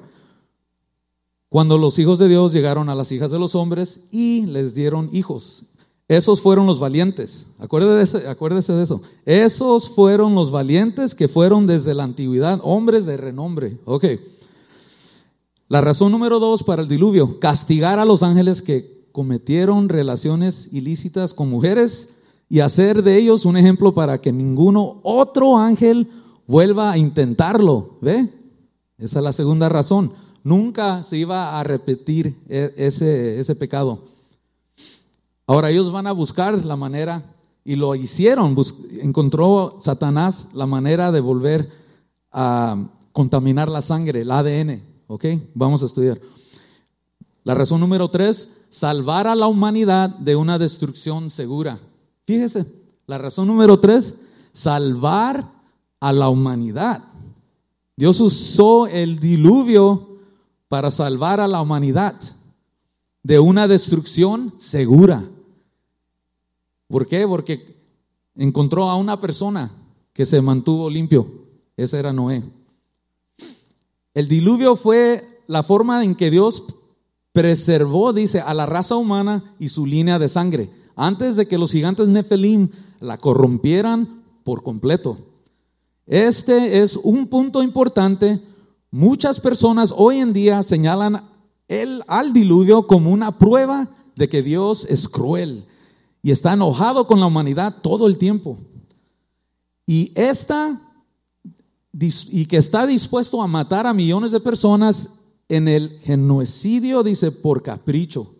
Cuando 1.48 1.78
los 1.78 1.98
hijos 1.98 2.18
de 2.18 2.28
Dios 2.28 2.52
llegaron 2.52 2.88
a 2.88 2.94
las 2.94 3.10
hijas 3.12 3.30
de 3.30 3.38
los 3.38 3.54
hombres 3.54 4.00
y 4.10 4.46
les 4.46 4.74
dieron 4.74 5.08
hijos. 5.12 5.64
Esos 6.06 6.40
fueron 6.40 6.66
los 6.66 6.80
valientes. 6.80 7.48
Acuérdese, 7.58 8.28
acuérdese 8.28 8.72
de 8.72 8.82
eso. 8.82 9.02
Esos 9.24 9.88
fueron 9.90 10.34
los 10.34 10.50
valientes 10.50 11.14
que 11.14 11.28
fueron 11.28 11.66
desde 11.66 11.94
la 11.94 12.04
antigüedad, 12.04 12.60
hombres 12.62 13.06
de 13.06 13.16
renombre. 13.16 13.78
Ok. 13.84 14.06
La 15.68 15.80
razón 15.80 16.10
número 16.10 16.40
dos 16.40 16.64
para 16.64 16.82
el 16.82 16.88
diluvio, 16.88 17.38
castigar 17.38 18.00
a 18.00 18.04
los 18.04 18.24
ángeles 18.24 18.60
que 18.60 18.99
cometieron 19.12 19.88
relaciones 19.88 20.68
ilícitas 20.72 21.34
con 21.34 21.48
mujeres 21.48 22.08
y 22.48 22.60
hacer 22.60 23.02
de 23.02 23.16
ellos 23.16 23.44
un 23.44 23.56
ejemplo 23.56 23.94
para 23.94 24.20
que 24.20 24.32
ninguno 24.32 25.00
otro 25.02 25.56
ángel 25.56 26.08
vuelva 26.46 26.92
a 26.92 26.98
intentarlo. 26.98 27.98
¿Ve? 28.00 28.28
Esa 28.98 29.18
es 29.20 29.24
la 29.24 29.32
segunda 29.32 29.68
razón. 29.68 30.12
Nunca 30.42 31.02
se 31.02 31.16
iba 31.16 31.58
a 31.58 31.64
repetir 31.64 32.36
e, 32.48 32.74
ese, 32.76 33.38
ese 33.38 33.54
pecado. 33.54 34.04
Ahora 35.46 35.70
ellos 35.70 35.92
van 35.92 36.06
a 36.06 36.12
buscar 36.12 36.64
la 36.64 36.76
manera, 36.76 37.24
y 37.64 37.76
lo 37.76 37.94
hicieron, 37.94 38.56
encontró 39.00 39.76
Satanás 39.80 40.48
la 40.54 40.66
manera 40.66 41.12
de 41.12 41.20
volver 41.20 41.70
a 42.32 42.88
contaminar 43.12 43.68
la 43.68 43.82
sangre, 43.82 44.22
el 44.22 44.30
ADN. 44.30 44.82
¿Ok? 45.08 45.24
Vamos 45.54 45.82
a 45.82 45.86
estudiar. 45.86 46.20
La 47.42 47.54
razón 47.54 47.80
número 47.80 48.10
tres, 48.10 48.48
salvar 48.70 49.26
a 49.26 49.34
la 49.34 49.48
humanidad 49.48 50.08
de 50.10 50.36
una 50.36 50.58
destrucción 50.58 51.28
segura. 51.28 51.78
Fíjese, 52.26 52.66
la 53.06 53.18
razón 53.18 53.48
número 53.48 53.78
tres, 53.80 54.14
salvar 54.52 55.52
a 55.98 56.12
la 56.12 56.28
humanidad. 56.28 57.04
Dios 57.96 58.20
usó 58.20 58.86
el 58.86 59.18
diluvio 59.18 60.18
para 60.68 60.90
salvar 60.90 61.40
a 61.40 61.48
la 61.48 61.60
humanidad 61.60 62.14
de 63.22 63.38
una 63.38 63.68
destrucción 63.68 64.54
segura. 64.58 65.28
¿Por 66.86 67.06
qué? 67.06 67.26
Porque 67.26 67.76
encontró 68.36 68.88
a 68.88 68.96
una 68.96 69.20
persona 69.20 69.72
que 70.12 70.24
se 70.24 70.40
mantuvo 70.40 70.88
limpio. 70.88 71.26
Ese 71.76 71.98
era 71.98 72.12
Noé. 72.12 72.42
El 74.14 74.28
diluvio 74.28 74.76
fue 74.76 75.42
la 75.46 75.62
forma 75.62 76.02
en 76.04 76.14
que 76.14 76.30
Dios 76.30 76.64
preservó, 77.32 78.12
dice, 78.12 78.40
a 78.40 78.54
la 78.54 78.66
raza 78.66 78.96
humana 78.96 79.54
y 79.58 79.68
su 79.68 79.86
línea 79.86 80.18
de 80.18 80.28
sangre, 80.28 80.70
antes 80.96 81.36
de 81.36 81.46
que 81.46 81.58
los 81.58 81.72
gigantes 81.72 82.08
Nefelim 82.08 82.70
la 83.00 83.18
corrompieran 83.18 84.22
por 84.44 84.62
completo. 84.62 85.18
Este 86.06 86.82
es 86.82 86.96
un 86.96 87.28
punto 87.28 87.62
importante 87.62 88.42
Muchas 88.92 89.38
personas 89.38 89.94
hoy 89.96 90.18
en 90.18 90.32
día 90.32 90.64
señalan 90.64 91.24
el, 91.68 92.02
al 92.08 92.32
diluvio 92.32 92.88
como 92.88 93.12
una 93.12 93.38
prueba 93.38 93.88
de 94.16 94.28
que 94.28 94.42
Dios 94.42 94.84
es 94.88 95.08
cruel 95.08 95.64
y 96.22 96.32
está 96.32 96.54
enojado 96.54 97.06
con 97.06 97.20
la 97.20 97.26
humanidad 97.26 97.76
todo 97.82 98.08
el 98.08 98.18
tiempo. 98.18 98.58
Y 99.86 100.12
esta 100.16 100.80
y 101.92 102.46
que 102.46 102.56
está 102.56 102.86
dispuesto 102.86 103.42
a 103.42 103.46
matar 103.46 103.86
a 103.86 103.94
millones 103.94 104.32
de 104.32 104.40
personas 104.40 105.10
en 105.50 105.68
el 105.68 105.98
genocidio, 106.00 107.02
dice, 107.02 107.32
por 107.32 107.62
capricho. 107.62 108.34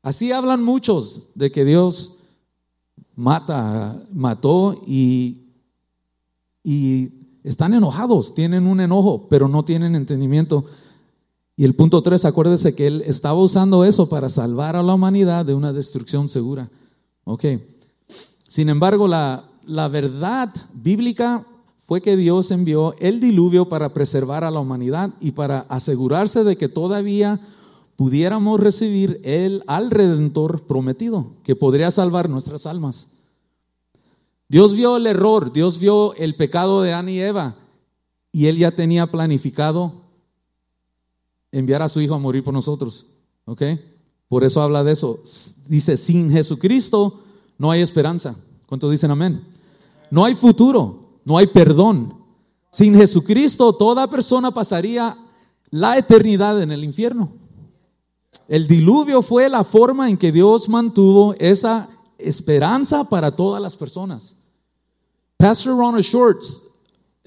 Así 0.00 0.32
hablan 0.32 0.62
muchos 0.62 1.26
de 1.34 1.52
que 1.52 1.64
Dios 1.64 2.14
mata, 3.16 4.02
mató 4.12 4.80
y, 4.86 5.42
y 6.64 7.10
están 7.44 7.74
enojados, 7.74 8.34
tienen 8.34 8.66
un 8.66 8.80
enojo, 8.80 9.28
pero 9.28 9.48
no 9.48 9.64
tienen 9.64 9.94
entendimiento. 9.94 10.64
Y 11.56 11.64
el 11.64 11.74
punto 11.74 12.02
tres, 12.02 12.24
acuérdese 12.24 12.74
que 12.74 12.86
él 12.86 13.02
estaba 13.04 13.38
usando 13.38 13.84
eso 13.84 14.08
para 14.08 14.30
salvar 14.30 14.76
a 14.76 14.82
la 14.82 14.94
humanidad 14.94 15.44
de 15.44 15.54
una 15.54 15.72
destrucción 15.72 16.28
segura. 16.28 16.70
Ok. 17.24 17.44
Sin 18.48 18.68
embargo, 18.68 19.06
la, 19.06 19.50
la 19.66 19.88
verdad 19.88 20.54
bíblica 20.72 21.46
fue 21.90 22.02
que 22.02 22.16
Dios 22.16 22.52
envió 22.52 22.94
el 23.00 23.18
diluvio 23.18 23.68
para 23.68 23.92
preservar 23.92 24.44
a 24.44 24.52
la 24.52 24.60
humanidad 24.60 25.10
y 25.18 25.32
para 25.32 25.62
asegurarse 25.62 26.44
de 26.44 26.56
que 26.56 26.68
todavía 26.68 27.40
pudiéramos 27.96 28.60
recibir 28.60 29.20
el, 29.24 29.64
al 29.66 29.90
Redentor 29.90 30.62
prometido, 30.68 31.32
que 31.42 31.56
podría 31.56 31.90
salvar 31.90 32.30
nuestras 32.30 32.64
almas. 32.66 33.08
Dios 34.48 34.76
vio 34.76 34.98
el 34.98 35.06
error, 35.08 35.52
Dios 35.52 35.80
vio 35.80 36.14
el 36.14 36.36
pecado 36.36 36.80
de 36.82 36.92
Ana 36.92 37.10
y 37.10 37.18
Eva 37.18 37.56
y 38.30 38.46
Él 38.46 38.58
ya 38.58 38.70
tenía 38.70 39.10
planificado 39.10 39.94
enviar 41.50 41.82
a 41.82 41.88
su 41.88 42.00
Hijo 42.00 42.14
a 42.14 42.20
morir 42.20 42.44
por 42.44 42.54
nosotros. 42.54 43.06
¿Ok? 43.46 43.62
Por 44.28 44.44
eso 44.44 44.62
habla 44.62 44.84
de 44.84 44.92
eso. 44.92 45.20
Dice, 45.66 45.96
sin 45.96 46.30
Jesucristo 46.30 47.18
no 47.58 47.68
hay 47.72 47.80
esperanza. 47.80 48.36
¿Cuántos 48.66 48.92
dicen 48.92 49.10
amén? 49.10 49.44
No 50.08 50.24
hay 50.24 50.36
futuro, 50.36 51.09
no 51.24 51.36
hay 51.36 51.46
perdón. 51.46 52.14
Sin 52.70 52.94
Jesucristo 52.94 53.72
toda 53.74 54.08
persona 54.08 54.50
pasaría 54.50 55.16
la 55.70 55.98
eternidad 55.98 56.60
en 56.62 56.72
el 56.72 56.84
infierno. 56.84 57.32
El 58.48 58.66
diluvio 58.66 59.22
fue 59.22 59.48
la 59.48 59.64
forma 59.64 60.08
en 60.08 60.16
que 60.16 60.32
Dios 60.32 60.68
mantuvo 60.68 61.34
esa 61.38 61.88
esperanza 62.18 63.04
para 63.04 63.34
todas 63.34 63.60
las 63.62 63.76
personas. 63.76 64.36
Pastor 65.36 65.76
Ronald 65.76 66.04
Shorts, 66.04 66.62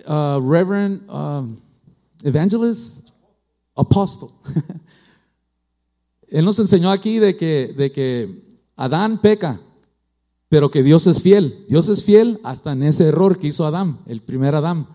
uh, 0.05 0.39
Reverend 0.39 1.09
um, 1.09 1.55
Evangelist, 2.23 3.09
Apostle. 3.75 4.29
Él 6.27 6.45
nos 6.45 6.59
enseñó 6.59 6.91
aquí 6.91 7.19
de 7.19 7.35
que, 7.35 7.73
de 7.77 7.91
que 7.91 8.59
Adán 8.75 9.19
peca, 9.21 9.59
pero 10.53 10.69
que 10.69 10.83
Dios 10.83 11.07
es 11.07 11.23
fiel. 11.23 11.65
Dios 11.67 11.89
es 11.89 12.03
fiel 12.03 12.39
hasta 12.43 12.73
en 12.73 12.83
ese 12.83 13.07
error 13.07 13.39
que 13.39 13.47
hizo 13.47 13.65
Adán, 13.65 13.97
el 14.05 14.21
primer 14.21 14.53
Adán. 14.53 14.85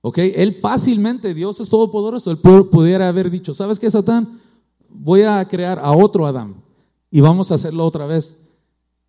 ¿Ok? 0.00 0.18
Él 0.18 0.54
fácilmente, 0.54 1.34
Dios 1.34 1.58
es 1.58 1.68
todopoderoso, 1.68 2.30
él 2.30 2.38
pudiera 2.38 3.08
haber 3.08 3.28
dicho, 3.28 3.52
¿sabes 3.52 3.80
qué, 3.80 3.90
Satán? 3.90 4.38
Voy 4.88 5.22
a 5.22 5.44
crear 5.48 5.80
a 5.80 5.90
otro 5.90 6.24
Adán 6.24 6.54
y 7.10 7.20
vamos 7.20 7.50
a 7.50 7.56
hacerlo 7.56 7.84
otra 7.84 8.06
vez. 8.06 8.36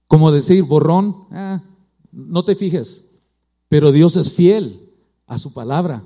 Como 0.07 0.31
decir, 0.31 0.63
borrón, 0.63 1.27
ah, 1.29 1.61
no 2.11 2.43
te 2.43 2.55
fijes, 2.55 3.05
pero 3.69 3.91
Dios 3.91 4.15
es 4.15 4.33
fiel 4.33 4.89
a 5.27 5.37
su 5.37 5.53
palabra. 5.53 6.01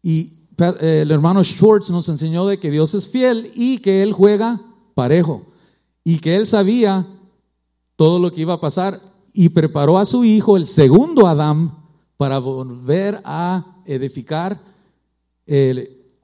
Y 0.00 0.34
eh, 0.58 1.00
el 1.02 1.10
hermano 1.10 1.42
Schwartz 1.42 1.90
nos 1.90 2.08
enseñó 2.08 2.46
de 2.46 2.60
que 2.60 2.70
Dios 2.70 2.94
es 2.94 3.08
fiel 3.08 3.50
y 3.56 3.78
que 3.78 4.04
Él 4.04 4.12
juega 4.12 4.60
parejo. 4.94 5.42
Y 6.04 6.20
que 6.20 6.36
Él 6.36 6.46
sabía 6.46 7.16
todo 8.00 8.18
lo 8.18 8.32
que 8.32 8.40
iba 8.40 8.54
a 8.54 8.60
pasar 8.62 9.02
y 9.34 9.50
preparó 9.50 9.98
a 9.98 10.06
su 10.06 10.24
hijo, 10.24 10.56
el 10.56 10.64
segundo 10.64 11.26
Adán, 11.26 11.76
para 12.16 12.38
volver 12.38 13.20
a 13.26 13.76
edificar 13.84 14.58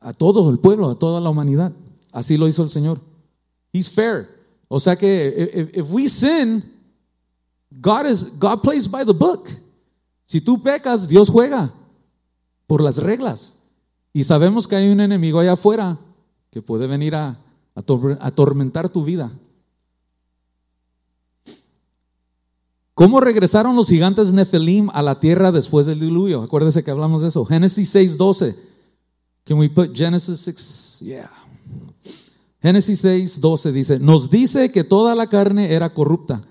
a 0.01 0.13
todo 0.15 0.49
el 0.49 0.59
pueblo, 0.59 0.89
a 0.89 0.99
toda 0.99 1.21
la 1.21 1.29
humanidad. 1.29 1.73
Así 2.13 2.39
lo 2.39 2.49
hizo 2.49 2.63
el 2.63 2.71
Señor. 2.71 3.03
He's 3.75 3.91
fair. 3.91 4.27
O 4.69 4.81
sea 4.81 4.97
que 4.97 5.71
if 5.75 5.91
we 5.91 6.09
sin, 6.09 6.65
God, 7.73 8.07
is, 8.07 8.27
God 8.39 8.63
plays 8.63 8.91
by 8.91 9.05
the 9.05 9.13
book. 9.13 9.47
Si 10.25 10.41
tú 10.41 10.63
pecas, 10.63 11.07
Dios 11.07 11.29
juega 11.29 11.75
por 12.67 12.81
las 12.81 12.97
reglas. 12.97 13.59
Y 14.15 14.25
sabemos 14.25 14.67
que 14.67 14.77
hay 14.77 14.89
un 14.91 15.01
enemigo 15.01 15.41
allá 15.41 15.53
afuera 15.53 15.99
que 16.51 16.63
puede 16.63 16.87
venir 16.87 17.15
a, 17.15 17.39
atormentar 17.75 18.89
tu 18.89 19.05
vida. 19.05 19.31
¿Cómo 22.97 23.21
regresaron 23.21 23.77
los 23.77 23.89
gigantes 23.89 24.33
Nefelim 24.33 24.91
a 24.93 25.03
la 25.03 25.21
tierra 25.21 25.53
después 25.53 25.87
del 25.87 26.01
diluvio? 26.01 26.43
Acuérdese 26.43 26.83
que 26.83 26.91
hablamos 26.91 27.23
de 27.23 27.29
eso. 27.29 27.45
Génesis 27.45 27.95
6:12. 27.95 28.57
Can 29.45 29.59
we 29.59 29.69
put 29.69 29.95
Genesis 29.97 30.41
6? 30.41 31.03
Yeah. 31.05 31.31
Génesis 32.61 33.05
6:12 33.05 33.71
dice, 33.71 34.01
nos 34.01 34.29
dice 34.29 34.73
que 34.73 34.83
toda 34.83 35.15
la 35.15 35.29
carne 35.29 35.73
era 35.73 35.95
corrupta 35.95 36.43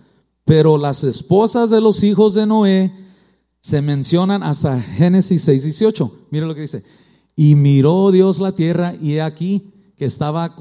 pero 0.45 0.77
las 0.77 1.03
esposas 1.03 1.71
de 1.71 1.81
los 1.81 2.03
hijos 2.03 2.35
de 2.35 2.45
Noé 2.45 2.93
se 3.61 3.81
mencionan 3.81 4.43
hasta 4.43 4.79
Génesis 4.79 5.47
6:18. 5.47 6.11
Mire 6.29 6.45
lo 6.45 6.53
que 6.53 6.61
dice. 6.61 6.83
Y 7.35 7.55
miró 7.55 8.11
Dios 8.11 8.39
la 8.39 8.55
tierra 8.55 8.93
y 9.01 9.13
he 9.13 9.21
aquí 9.21 9.73
que 9.97 10.05
estaba 10.05 10.55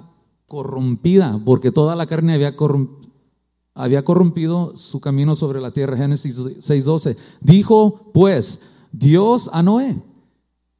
corrompida, 0.47 1.41
porque 1.45 1.71
toda 1.71 1.95
la 1.95 2.07
carne 2.07 2.35
había, 2.35 2.57
había 3.75 4.05
corrompido 4.05 4.77
su 4.77 5.01
camino 5.01 5.35
sobre 5.35 5.61
la 5.61 5.73
tierra. 5.73 5.97
Génesis 5.97 6.39
6:12. 6.39 7.17
Dijo 7.41 8.11
pues 8.15 8.61
Dios 8.93 9.51
a 9.53 9.63
Noé, 9.63 10.01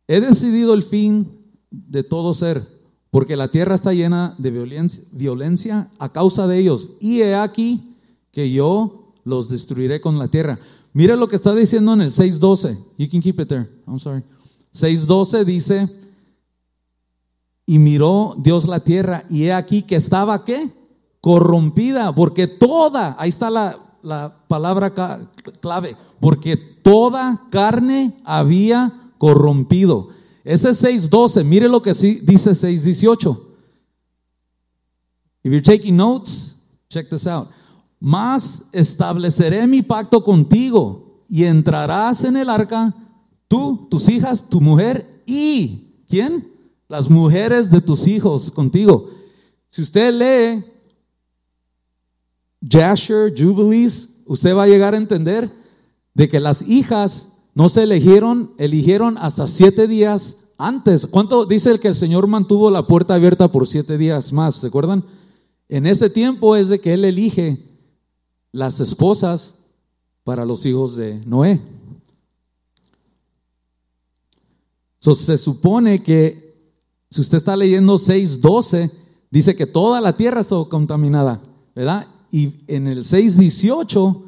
he 0.07 0.21
decidido 0.21 0.75
el 0.75 0.83
fin 0.83 1.29
de 1.71 2.05
todo 2.05 2.35
ser, 2.35 2.69
porque 3.11 3.37
la 3.37 3.51
tierra 3.51 3.75
está 3.75 3.93
llena 3.93 4.35
de 4.39 4.51
violencia, 5.13 5.91
a 5.99 6.13
causa 6.13 6.47
de 6.47 6.59
ellos. 6.59 6.93
Y 7.01 7.23
he 7.23 7.35
aquí 7.35 7.97
que 8.31 8.53
yo 8.53 9.13
los 9.25 9.49
destruiré 9.49 10.01
con 10.01 10.19
la 10.19 10.29
tierra. 10.29 10.59
Mira 10.93 11.17
lo 11.17 11.27
que 11.27 11.37
está 11.37 11.55
diciendo 11.55 11.93
en 11.95 12.03
el 12.03 12.13
6.12. 12.13 12.79
You 12.99 13.09
can 13.11 13.21
keep 13.21 13.41
it 13.41 13.49
there. 13.49 13.69
I'm 13.87 13.99
sorry. 13.99 14.23
6.12 14.75 15.45
dice, 15.45 15.89
y 17.67 17.79
miró 17.79 18.35
Dios 18.39 18.67
la 18.69 18.81
tierra 18.81 19.25
y 19.31 19.45
he 19.45 19.53
aquí 19.53 19.83
que 19.83 19.97
estaba 19.97 20.45
qué? 20.45 20.71
Corrompida, 21.25 22.15
porque 22.15 22.47
toda, 22.47 23.17
ahí 23.19 23.31
está 23.31 23.49
la, 23.49 23.79
la 24.03 24.37
palabra 24.47 24.93
clave, 25.63 25.97
porque 26.21 26.55
toda 26.55 27.47
carne 27.51 28.21
había 28.27 29.11
corrompido. 29.17 30.11
Ese 30.45 30.69
6.12, 30.69 31.43
mire 31.43 31.67
lo 31.67 31.81
que 31.81 31.95
sí 31.95 32.21
dice 32.23 32.51
6.18. 32.51 33.41
If 35.45 35.51
you're 35.51 35.63
taking 35.63 35.97
notes, 35.97 36.59
check 36.91 37.09
this 37.09 37.27
out. 37.27 37.49
Más 37.99 38.63
estableceré 38.71 39.67
mi 39.67 39.81
pacto 39.81 40.23
contigo 40.23 41.25
y 41.27 41.45
entrarás 41.45 42.23
en 42.25 42.37
el 42.37 42.51
arca, 42.51 42.95
tú, 43.49 43.89
tus 43.91 44.11
hijas, 44.11 44.47
tu 44.47 44.61
mujer 44.61 45.23
y, 45.25 46.05
¿quién? 46.07 46.53
Las 46.87 47.09
mujeres 47.09 47.71
de 47.71 47.81
tus 47.81 48.07
hijos 48.07 48.51
contigo. 48.51 49.09
Si 49.71 49.81
usted 49.81 50.13
lee 50.13 50.74
Jasher, 52.69 53.33
Jubilees, 53.37 54.11
usted 54.27 54.55
va 54.55 54.65
a 54.65 54.69
llegar 54.69 54.95
a 54.95 54.99
entender 54.99 55.51
de 56.15 56.29
que 56.29 56.41
las 56.41 56.63
hijas 56.63 57.29
no 57.55 57.69
se 57.69 57.83
eligieron, 57.83 58.53
eligieron 58.59 59.19
hasta 59.19 59.47
siete 59.47 59.87
días 59.87 60.39
antes. 60.59 61.07
¿Cuánto 61.07 61.45
dice 61.45 61.71
el 61.71 61.81
que 61.81 61.89
el 61.89 61.95
Señor 61.95 62.27
mantuvo 62.27 62.71
la 62.71 62.87
puerta 62.87 63.15
abierta 63.15 63.51
por 63.51 63.67
siete 63.67 63.99
días 63.99 64.33
más? 64.33 64.57
¿Se 64.57 64.69
acuerdan? 64.69 65.05
En 65.69 65.87
ese 65.87 66.11
tiempo 66.11 66.57
es 66.57 66.69
de 66.69 66.81
que 66.81 66.95
Él 66.95 67.05
elige 67.05 67.65
las 68.53 68.81
esposas 68.81 69.57
para 70.23 70.45
los 70.45 70.65
hijos 70.67 70.97
de 70.97 71.21
Noé. 71.27 71.61
se 75.01 75.37
supone 75.37 76.03
que 76.03 76.45
si 77.11 77.21
usted 77.21 77.37
está 77.37 77.57
leyendo 77.57 77.95
6.12, 77.95 78.91
dice 79.31 79.55
que 79.55 79.67
toda 79.67 80.01
la 80.01 80.17
tierra 80.17 80.41
está 80.41 80.57
contaminada, 80.71 81.43
¿verdad? 81.75 82.07
Y 82.35 82.65
en 82.67 82.89
el 82.89 83.05
6.18, 83.05 84.23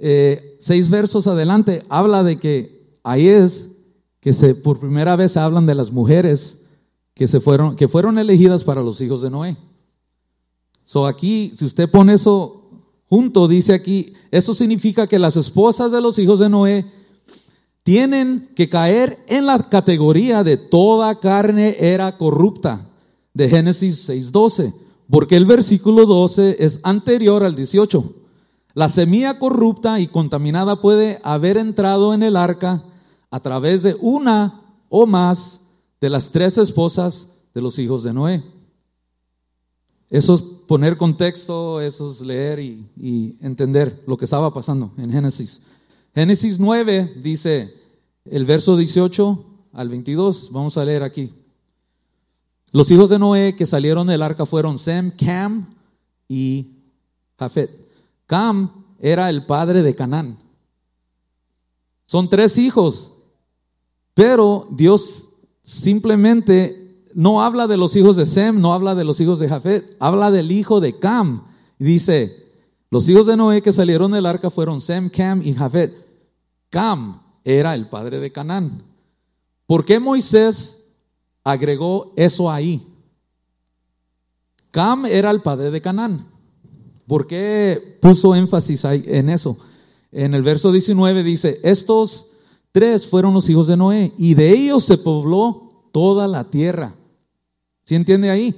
eh, 0.00 0.56
seis 0.58 0.90
versos 0.90 1.28
adelante, 1.28 1.84
habla 1.88 2.24
de 2.24 2.40
que 2.40 2.98
ahí 3.04 3.28
es 3.28 3.70
que 4.18 4.32
se, 4.32 4.56
por 4.56 4.80
primera 4.80 5.14
vez 5.14 5.36
hablan 5.36 5.66
de 5.66 5.76
las 5.76 5.92
mujeres 5.92 6.58
que, 7.14 7.28
se 7.28 7.38
fueron, 7.38 7.76
que 7.76 7.86
fueron 7.86 8.18
elegidas 8.18 8.64
para 8.64 8.82
los 8.82 9.00
hijos 9.00 9.22
de 9.22 9.30
Noé. 9.30 9.56
So 10.82 11.06
aquí, 11.06 11.52
si 11.54 11.64
usted 11.64 11.88
pone 11.88 12.14
eso 12.14 12.68
junto, 13.08 13.46
dice 13.46 13.72
aquí, 13.72 14.14
eso 14.32 14.52
significa 14.52 15.06
que 15.06 15.20
las 15.20 15.36
esposas 15.36 15.92
de 15.92 16.00
los 16.00 16.18
hijos 16.18 16.40
de 16.40 16.48
Noé 16.48 16.90
tienen 17.84 18.50
que 18.56 18.68
caer 18.68 19.24
en 19.28 19.46
la 19.46 19.68
categoría 19.68 20.42
de 20.42 20.56
toda 20.56 21.20
carne 21.20 21.76
era 21.78 22.18
corrupta, 22.18 22.90
de 23.32 23.48
Génesis 23.48 24.10
6.12, 24.10 24.74
porque 25.10 25.36
el 25.36 25.44
versículo 25.44 26.06
12 26.06 26.56
es 26.60 26.80
anterior 26.84 27.42
al 27.42 27.56
18. 27.56 28.14
La 28.74 28.88
semilla 28.88 29.38
corrupta 29.38 29.98
y 29.98 30.06
contaminada 30.06 30.80
puede 30.80 31.20
haber 31.24 31.56
entrado 31.56 32.14
en 32.14 32.22
el 32.22 32.36
arca 32.36 32.84
a 33.30 33.40
través 33.40 33.82
de 33.82 33.96
una 34.00 34.62
o 34.88 35.06
más 35.06 35.62
de 36.00 36.10
las 36.10 36.30
tres 36.30 36.56
esposas 36.58 37.28
de 37.52 37.60
los 37.60 37.78
hijos 37.78 38.04
de 38.04 38.12
Noé. 38.12 38.44
Eso 40.08 40.34
es 40.34 40.42
poner 40.42 40.96
contexto, 40.96 41.80
eso 41.80 42.10
es 42.10 42.20
leer 42.20 42.60
y, 42.60 43.36
entender 43.40 44.02
lo 44.06 44.16
que 44.16 44.24
estaba 44.24 44.52
pasando 44.52 44.92
en 44.96 45.10
Génesis. 45.10 45.62
Génesis 46.14 46.58
9 46.58 47.14
dice 47.22 47.74
el 48.24 48.44
verso 48.44 48.76
18 48.76 49.44
al 49.72 49.88
22, 49.88 50.50
vamos 50.52 50.76
a 50.76 50.84
leer 50.84 51.02
aquí. 51.02 51.32
Los 52.72 52.90
hijos 52.90 53.10
de 53.10 53.18
Noé 53.18 53.56
que 53.56 53.66
salieron 53.66 54.06
del 54.06 54.22
arca 54.22 54.46
fueron 54.46 54.78
Sem, 54.78 55.10
Cam 55.10 55.74
y 56.28 56.70
Jafet. 57.38 57.70
Cam 58.26 58.84
era 59.00 59.28
el 59.30 59.46
padre 59.46 59.82
de 59.82 59.94
Canaán. 59.94 60.38
Son 62.06 62.28
tres 62.28 62.58
hijos 62.58 63.14
pero 64.20 64.68
Dios 64.70 65.30
simplemente 65.62 67.06
no 67.14 67.42
habla 67.42 67.66
de 67.66 67.78
los 67.78 67.96
hijos 67.96 68.16
de 68.16 68.26
Sem, 68.26 68.60
no 68.60 68.74
habla 68.74 68.94
de 68.94 69.04
los 69.04 69.18
hijos 69.18 69.38
de 69.38 69.48
Jafet, 69.48 69.96
habla 69.98 70.30
del 70.30 70.52
hijo 70.52 70.80
de 70.80 70.98
Cam. 70.98 71.44
Dice, 71.78 72.52
los 72.90 73.08
hijos 73.08 73.26
de 73.26 73.38
Noé 73.38 73.62
que 73.62 73.72
salieron 73.72 74.12
del 74.12 74.26
arca 74.26 74.50
fueron 74.50 74.82
Sem, 74.82 75.08
Cam 75.08 75.40
y 75.42 75.54
Jafet. 75.54 76.06
Cam 76.68 77.22
era 77.44 77.74
el 77.74 77.88
padre 77.88 78.18
de 78.18 78.30
Canaán. 78.30 78.82
¿Por 79.64 79.86
qué 79.86 79.98
Moisés 79.98 80.79
agregó 81.44 82.12
eso 82.16 82.50
ahí? 82.50 82.86
Cam 84.70 85.06
era 85.06 85.30
el 85.30 85.42
padre 85.42 85.70
de 85.70 85.80
Canaán. 85.80 86.26
¿Por 87.06 87.26
qué 87.26 87.98
puso 88.00 88.34
énfasis 88.34 88.84
en 88.84 89.30
eso? 89.30 89.58
En 90.12 90.34
el 90.34 90.42
verso 90.42 90.70
19 90.70 91.22
dice, 91.24 91.60
estos 91.64 92.30
Tres 92.72 93.06
fueron 93.06 93.34
los 93.34 93.48
hijos 93.50 93.66
de 93.66 93.76
Noé 93.76 94.12
y 94.16 94.34
de 94.34 94.50
ellos 94.50 94.84
se 94.84 94.96
pobló 94.96 95.88
toda 95.92 96.28
la 96.28 96.50
tierra. 96.50 96.94
¿Sí 97.84 97.96
entiende 97.96 98.30
ahí? 98.30 98.54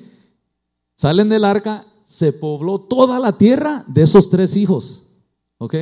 Salen 0.97 1.31
del 1.31 1.45
arca, 1.45 1.87
se 2.05 2.33
pobló 2.33 2.79
toda 2.79 3.19
la 3.19 3.39
tierra 3.39 3.85
de 3.89 4.03
esos 4.03 4.29
tres 4.29 4.57
hijos. 4.57 5.07
¿Ok? 5.57 5.77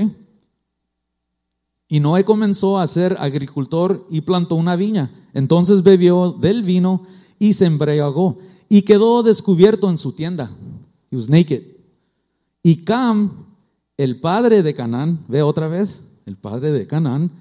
Y 1.92 1.98
Noé 1.98 2.24
comenzó 2.24 2.78
a 2.78 2.86
ser 2.86 3.16
agricultor 3.18 4.06
y 4.08 4.20
plantó 4.20 4.54
una 4.54 4.76
viña. 4.76 5.10
Entonces 5.34 5.82
bebió 5.82 6.30
del 6.30 6.62
vino 6.62 7.02
y 7.40 7.52
se 7.54 7.66
embriagó 7.66 8.38
y 8.68 8.82
quedó 8.82 9.24
descubierto 9.24 9.90
en 9.90 9.98
su 9.98 10.12
tienda. 10.12 10.52
He 11.10 11.16
was 11.16 11.28
naked. 11.28 11.64
Y 12.62 12.76
Cam, 12.84 13.44
el 13.96 14.20
padre 14.20 14.62
de 14.62 14.72
Canaán, 14.72 15.24
ve 15.26 15.42
otra 15.42 15.66
vez, 15.66 16.04
el 16.26 16.36
padre 16.36 16.70
de 16.70 16.86
Canaán, 16.86 17.32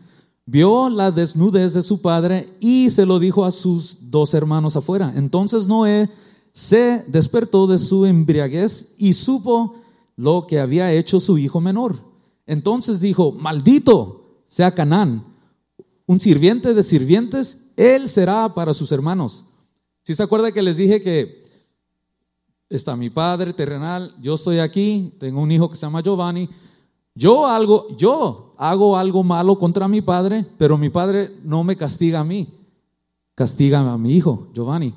vio 0.48 0.90
la 0.90 1.12
desnudez 1.12 1.76
de 1.76 1.84
su 1.84 2.02
padre 2.02 2.50
y 2.60 2.90
se 2.90 3.06
lo 3.06 3.20
dijo 3.20 3.46
a 3.46 3.52
sus 3.52 4.10
dos 4.10 4.34
hermanos 4.34 4.76
afuera. 4.76 5.14
Entonces 5.16 5.68
Noé 5.68 6.10
se 6.54 7.06
despertó 7.08 7.68
de 7.68 7.78
su 7.78 8.08
embriaguez 8.08 8.92
y 8.98 9.14
supo 9.14 9.76
lo 10.16 10.48
que 10.48 10.60
había 10.60 10.92
hecho 10.92 11.20
su 11.20 11.38
hijo 11.38 11.62
menor. 11.62 11.98
Entonces 12.48 13.00
dijo, 13.00 13.32
maldito 13.32 14.19
sea 14.50 14.74
Canaán, 14.74 15.24
un 16.06 16.20
sirviente 16.20 16.74
de 16.74 16.84
sirvientes, 16.84 17.60
él 17.78 18.10
será 18.10 18.54
para 18.54 18.74
sus 18.74 18.92
hermanos. 18.92 19.46
Si 20.04 20.16
se 20.16 20.24
acuerda 20.24 20.52
que 20.52 20.64
les 20.64 20.76
dije 20.76 21.02
que 21.02 21.46
está 22.68 22.96
mi 22.96 23.12
padre 23.12 23.54
terrenal, 23.54 24.16
yo 24.20 24.34
estoy 24.34 24.60
aquí, 24.60 25.14
tengo 25.20 25.42
un 25.42 25.52
hijo 25.52 25.70
que 25.70 25.76
se 25.76 25.86
llama 25.86 26.02
Giovanni, 26.02 26.50
yo 27.14 27.46
algo, 27.46 27.88
yo 27.96 28.56
hago 28.58 28.98
algo 28.98 29.24
malo 29.24 29.60
contra 29.60 29.88
mi 29.88 30.02
padre, 30.02 30.46
pero 30.58 30.78
mi 30.78 30.90
padre 30.90 31.32
no 31.44 31.64
me 31.64 31.76
castiga 31.76 32.22
a 32.22 32.24
mí, 32.24 32.48
castiga 33.36 33.80
a 33.80 33.98
mi 33.98 34.16
hijo, 34.16 34.50
Giovanni. 34.54 34.96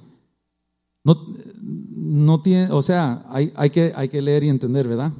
No, 1.05 1.27
no 1.61 2.41
tiene, 2.41 2.73
o 2.73 2.81
sea, 2.81 3.25
hay, 3.29 3.53
hay, 3.55 3.69
que, 3.69 3.93
hay 3.95 4.09
que 4.09 4.23
leer 4.23 4.45
y 4.45 4.49
entender, 4.49 4.89
¿verdad? 4.89 5.13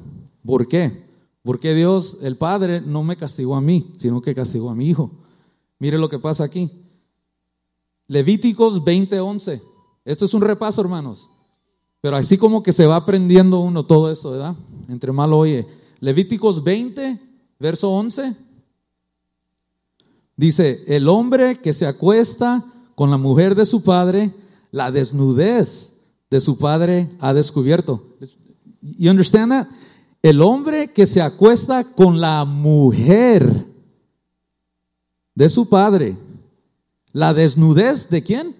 ¿Por 0.43 0.67
qué? 0.67 1.02
Porque 1.43 1.75
Dios, 1.75 2.17
el 2.21 2.37
Padre, 2.37 2.81
no 2.81 3.03
me 3.03 3.17
castigó 3.17 3.55
a 3.55 3.61
mí, 3.61 3.91
sino 3.97 4.21
que 4.21 4.33
castigó 4.33 4.69
a 4.69 4.75
mi 4.75 4.87
hijo. 4.87 5.11
Mire 5.77 5.97
lo 5.97 6.09
que 6.09 6.17
pasa 6.17 6.45
aquí. 6.45 6.71
Levíticos 8.07 8.83
20:11. 8.83 9.61
Esto 10.05 10.25
es 10.25 10.33
un 10.33 10.41
repaso, 10.41 10.81
hermanos. 10.81 11.29
Pero 12.01 12.15
así 12.15 12.37
como 12.37 12.63
que 12.63 12.73
se 12.73 12.85
va 12.85 12.95
aprendiendo 12.95 13.59
uno 13.59 13.85
todo 13.85 14.09
eso, 14.09 14.31
¿verdad? 14.31 14.55
Entre 14.89 15.11
mal 15.11 15.31
oye. 15.33 15.67
Levíticos 15.99 16.63
20, 16.63 17.19
verso 17.59 17.89
11. 17.89 18.35
Dice, 20.35 20.83
el 20.87 21.07
hombre 21.07 21.57
que 21.57 21.73
se 21.73 21.85
acuesta 21.85 22.65
con 22.95 23.11
la 23.11 23.17
mujer 23.17 23.55
de 23.55 23.65
su 23.65 23.83
padre, 23.83 24.33
la 24.71 24.91
desnudez 24.91 25.95
de 26.29 26.41
su 26.41 26.57
padre 26.57 27.09
ha 27.19 27.33
descubierto. 27.33 28.03
You 28.81 29.09
understand 29.11 29.51
that? 29.51 29.67
El 30.23 30.41
hombre 30.41 30.93
que 30.93 31.05
se 31.05 31.21
acuesta 31.21 31.83
con 31.83 32.21
la 32.21 32.45
mujer 32.45 33.65
de 35.35 35.49
su 35.49 35.67
padre, 35.67 36.17
la 37.11 37.33
desnudez 37.33 38.09
de 38.09 38.23
quién? 38.23 38.55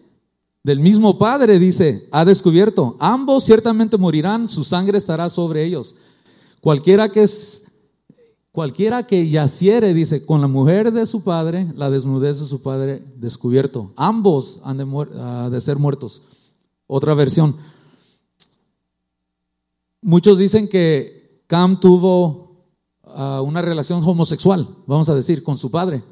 Del 0.61 0.81
mismo 0.81 1.17
padre, 1.17 1.59
dice, 1.59 2.09
ha 2.11 2.25
descubierto. 2.25 2.97
Ambos 2.99 3.45
ciertamente 3.45 3.97
morirán, 3.97 4.49
su 4.49 4.65
sangre 4.65 4.97
estará 4.97 5.29
sobre 5.29 5.63
ellos. 5.63 5.95
Cualquiera 6.59 7.09
que 7.09 7.23
es, 7.23 7.63
cualquiera 8.51 9.07
que 9.07 9.29
yaciere, 9.29 9.93
dice, 9.93 10.25
con 10.25 10.41
la 10.41 10.49
mujer 10.49 10.91
de 10.91 11.05
su 11.05 11.21
padre, 11.21 11.71
la 11.77 11.89
desnudez 11.89 12.41
de 12.41 12.45
su 12.45 12.61
padre 12.61 13.03
descubierto. 13.15 13.93
Ambos 13.95 14.59
han 14.65 14.79
de, 14.79 15.07
ah, 15.17 15.47
de 15.49 15.61
ser 15.61 15.77
muertos. 15.77 16.23
Otra 16.87 17.13
versión. 17.13 17.55
Muchos 20.01 20.37
dicen 20.37 20.67
que 20.67 21.22
Cam 21.47 21.79
tuvo 21.79 22.65
ah, 23.03 23.41
una 23.41 23.61
relación 23.61 24.03
homosexual, 24.03 24.67
vamos 24.87 25.09
a 25.09 25.15
decir, 25.15 25.43
con 25.43 25.57
su 25.57 25.69
padre. 25.71 26.03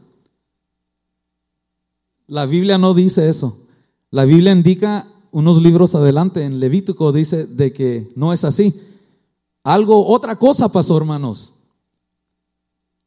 La 2.28 2.46
Biblia 2.46 2.78
no 2.78 2.94
dice 2.94 3.28
eso. 3.30 3.58
La 4.10 4.26
Biblia 4.26 4.52
indica 4.52 5.08
unos 5.32 5.62
libros 5.62 5.96
adelante, 5.96 6.44
en 6.44 6.60
Levítico 6.60 7.12
dice 7.12 7.46
de 7.46 7.74
que 7.74 8.12
no 8.16 8.34
es 8.34 8.44
así. 8.44 8.80
Algo, 9.64 10.08
otra 10.08 10.38
cosa 10.38 10.70
pasó, 10.70 10.98
hermanos. 10.98 11.54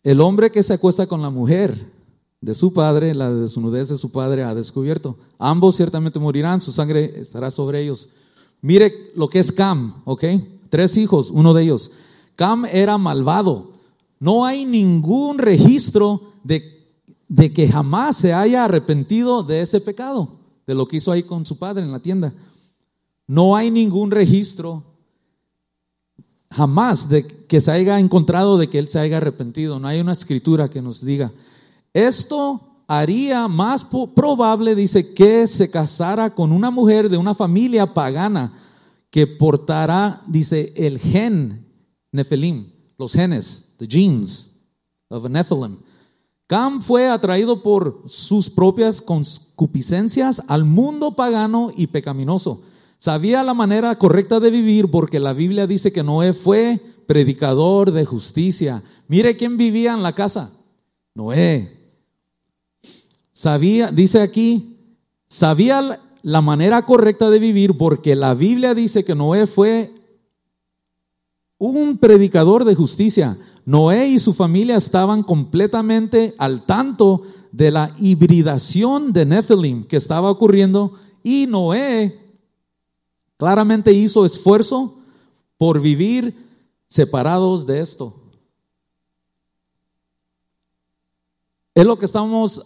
El 0.03 0.21
hombre 0.21 0.51
que 0.51 0.63
se 0.63 0.75
acuesta 0.75 1.07
con 1.07 1.23
la 1.23 1.31
mujer 1.31 1.91
de 2.41 2.55
su 2.55 2.73
padre, 2.75 3.15
la 3.15 3.33
desnudez 3.33 3.89
de 3.89 3.97
su 3.97 4.11
padre 4.11 4.45
ha 4.45 4.55
descubierto. 4.55 5.17
Ambos 5.39 5.77
ciertamente 5.77 6.19
morirán, 6.19 6.61
su 6.61 6.73
sangre 6.73 7.19
estará 7.19 7.51
sobre 7.51 7.83
ellos. 7.83 8.11
Mire 8.61 9.13
lo 9.15 9.29
que 9.29 9.39
es 9.39 9.51
Cam, 9.53 10.03
¿ok? 10.05 10.25
Tres 10.69 10.97
hijos, 10.97 11.31
uno 11.31 11.55
de 11.55 11.63
ellos. 11.63 11.91
Cam 12.37 12.65
era 12.67 12.99
malvado. 12.99 13.73
No 14.19 14.45
hay 14.45 14.65
ningún 14.65 15.39
registro 15.39 16.33
de, 16.43 16.89
de 17.29 17.53
que 17.53 17.69
jamás 17.69 18.17
se 18.17 18.33
haya 18.33 18.65
arrepentido 18.65 19.43
de 19.43 19.61
ese 19.61 19.81
pecado, 19.81 20.37
de 20.67 20.75
lo 20.75 20.87
que 20.87 20.97
hizo 20.97 21.13
ahí 21.13 21.23
con 21.23 21.45
su 21.47 21.59
padre 21.59 21.83
en 21.83 21.93
la 21.93 22.01
tienda. 22.01 22.33
No 23.27 23.57
hay 23.57 23.71
ningún 23.71 24.11
registro 24.11 24.83
jamás 26.51 27.09
de 27.09 27.27
que 27.27 27.61
se 27.61 27.73
haya 27.73 27.99
encontrado 27.99 28.57
de 28.57 28.69
que 28.69 28.79
él 28.79 28.87
se 28.87 28.99
haya 28.99 29.17
arrepentido. 29.17 29.79
No 29.79 29.89
hay 29.89 30.01
una 30.01 30.13
escritura 30.13 30.69
que 30.71 30.83
nos 30.83 31.05
diga. 31.05 31.33
Esto 31.93 32.61
haría 32.87 33.49
más 33.49 33.85
probable, 33.85 34.75
dice, 34.75 35.15
que 35.15 35.47
se 35.47 35.71
casara 35.71 36.35
con 36.35 36.53
una 36.53 36.71
mujer 36.71 37.09
de 37.09 37.17
una 37.17 37.35
familia 37.35 37.93
pagana 37.93 38.53
que 39.11 39.27
portará, 39.27 40.23
dice, 40.27 40.73
el 40.77 40.99
gen 40.99 41.64
Nefelim, 42.15 42.71
los 42.97 43.13
genes, 43.13 43.67
the 43.77 43.89
genes 43.89 44.49
of 45.09 45.25
a 45.25 45.29
Nephilim. 45.29 45.79
Cam 46.47 46.81
fue 46.81 47.09
atraído 47.09 47.61
por 47.61 48.05
sus 48.07 48.49
propias 48.49 49.03
concupiscencias 49.03 50.41
al 50.47 50.65
mundo 50.65 51.17
pagano 51.17 51.73
y 51.77 51.89
pecaminoso. 51.89 52.63
Sabía 52.99 53.43
la 53.43 53.53
manera 53.53 53.97
correcta 53.97 54.39
de 54.39 54.51
vivir 54.51 54.93
porque 54.93 55.19
la 55.19 55.33
Biblia 55.33 55.67
dice 55.67 55.93
que 55.93 56.05
Noé 56.05 56.35
fue 56.35 56.81
predicador 57.09 57.91
de 57.91 58.05
justicia. 58.05 58.85
Mire 59.09 59.37
quién 59.37 59.57
vivía 59.57 59.93
en 59.93 60.05
la 60.05 60.15
casa. 60.15 60.53
Noé. 61.17 61.81
Sabía, 63.33 63.91
dice 63.91 64.21
aquí, 64.21 64.79
sabía 65.27 66.01
la 66.23 66.41
manera 66.41 66.87
correcta 66.87 67.29
de 67.29 67.41
vivir 67.41 67.77
porque 67.77 68.15
la 68.15 68.35
Biblia 68.35 68.73
dice 68.73 69.05
que 69.05 69.17
Noé 69.17 69.49
fue 69.49 69.93
un 71.69 71.99
predicador 71.99 72.65
de 72.65 72.75
justicia. 72.75 73.39
Noé 73.65 74.09
y 74.09 74.19
su 74.19 74.35
familia 74.35 74.77
estaban 74.77 75.23
completamente 75.23 76.35
al 76.39 76.67
tanto 76.67 77.23
de 77.53 77.71
la 77.71 77.95
hibridación 77.99 79.13
de 79.13 79.27
Nephilim 79.27 79.85
que 79.85 79.97
estaba 79.97 80.31
ocurriendo 80.31 80.95
y 81.23 81.47
Noé 81.47 82.25
Claramente 83.37 83.93
hizo 83.93 84.25
esfuerzo 84.25 84.99
por 85.59 85.81
vivir 85.81 86.35
separados 86.89 87.67
de 87.67 87.81
esto. 87.81 88.23
Es 91.75 91.85
lo 91.85 91.99
que 91.99 92.07
estamos, 92.07 92.65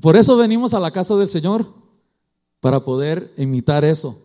por 0.00 0.16
eso 0.16 0.36
venimos 0.36 0.74
a 0.74 0.80
la 0.80 0.90
casa 0.90 1.14
del 1.14 1.28
Señor, 1.28 1.72
para 2.60 2.84
poder 2.84 3.32
imitar 3.36 3.84
eso. 3.84 4.20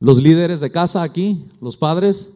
Los 0.00 0.20
líderes 0.20 0.60
de 0.60 0.72
casa 0.72 1.02
aquí, 1.02 1.48
los 1.60 1.76
padres, 1.76 2.32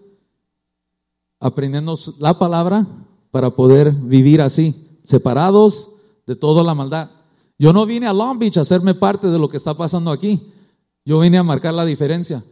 aprendiendo 1.43 1.99
la 2.19 2.39
palabra 2.39 2.87
para 3.31 3.51
poder 3.51 3.93
vivir 3.93 4.41
así, 4.41 4.75
separados 5.05 5.91
de 6.27 6.37
toda 6.37 6.63
la 6.63 6.75
maldad. 6.75 7.11
Yo 7.59 7.73
no 7.73 7.85
vine 7.85 8.07
a 8.07 8.13
Long 8.15 8.39
Beach 8.39 8.57
a 8.57 8.63
hacerme 8.63 8.95
parte 8.95 9.27
de 9.27 9.39
lo 9.39 9.49
que 9.49 9.59
está 9.59 9.77
pasando 9.77 10.11
aquí. 10.11 10.53
Yo 11.05 11.21
vine 11.21 11.37
a 11.37 11.43
marcar 11.43 11.75
la 11.75 11.85
diferencia 11.85 12.43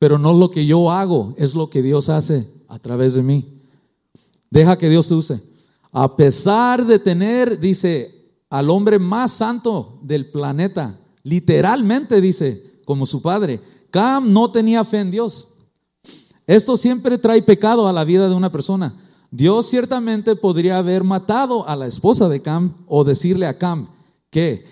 pero 0.00 0.18
no 0.18 0.32
lo 0.32 0.50
que 0.50 0.64
yo 0.64 0.90
hago, 0.90 1.34
es 1.36 1.54
lo 1.54 1.68
que 1.68 1.82
Dios 1.82 2.08
hace 2.08 2.48
a 2.68 2.78
través 2.78 3.12
de 3.12 3.22
mí. 3.22 3.60
Deja 4.48 4.78
que 4.78 4.88
Dios 4.88 5.06
te 5.06 5.14
use. 5.14 5.42
A 5.92 6.16
pesar 6.16 6.86
de 6.86 6.98
tener, 6.98 7.60
dice, 7.60 8.32
al 8.48 8.70
hombre 8.70 8.98
más 8.98 9.30
santo 9.30 9.98
del 10.02 10.30
planeta, 10.30 10.98
literalmente 11.22 12.18
dice, 12.22 12.80
como 12.86 13.04
su 13.04 13.20
padre, 13.20 13.60
Cam 13.90 14.32
no 14.32 14.50
tenía 14.50 14.84
fe 14.84 15.00
en 15.00 15.10
Dios. 15.10 15.48
Esto 16.50 16.76
siempre 16.76 17.16
trae 17.16 17.42
pecado 17.42 17.86
a 17.86 17.92
la 17.92 18.04
vida 18.04 18.28
de 18.28 18.34
una 18.34 18.50
persona. 18.50 18.96
Dios 19.30 19.66
ciertamente 19.66 20.34
podría 20.34 20.78
haber 20.78 21.04
matado 21.04 21.68
a 21.68 21.76
la 21.76 21.86
esposa 21.86 22.28
de 22.28 22.42
Cam 22.42 22.74
o 22.88 23.04
decirle 23.04 23.46
a 23.46 23.56
Cam 23.56 23.88
que 24.30 24.64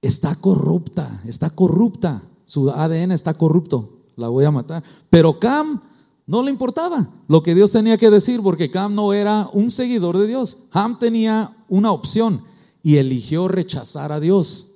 está 0.00 0.36
corrupta, 0.36 1.20
está 1.24 1.50
corrupta, 1.50 2.22
su 2.44 2.70
ADN 2.70 3.10
está 3.10 3.34
corrupto 3.34 3.96
la 4.16 4.28
voy 4.28 4.44
a 4.44 4.50
matar. 4.50 4.82
Pero 5.10 5.38
Cam 5.38 5.82
no 6.26 6.42
le 6.42 6.50
importaba 6.50 7.10
lo 7.28 7.42
que 7.42 7.54
Dios 7.54 7.70
tenía 7.70 7.98
que 7.98 8.10
decir 8.10 8.40
porque 8.42 8.70
Cam 8.70 8.94
no 8.94 9.12
era 9.12 9.48
un 9.52 9.70
seguidor 9.70 10.18
de 10.18 10.26
Dios. 10.26 10.58
Ham 10.72 10.98
tenía 10.98 11.56
una 11.68 11.92
opción 11.92 12.44
y 12.82 12.96
eligió 12.96 13.48
rechazar 13.48 14.12
a 14.12 14.20
Dios. 14.20 14.70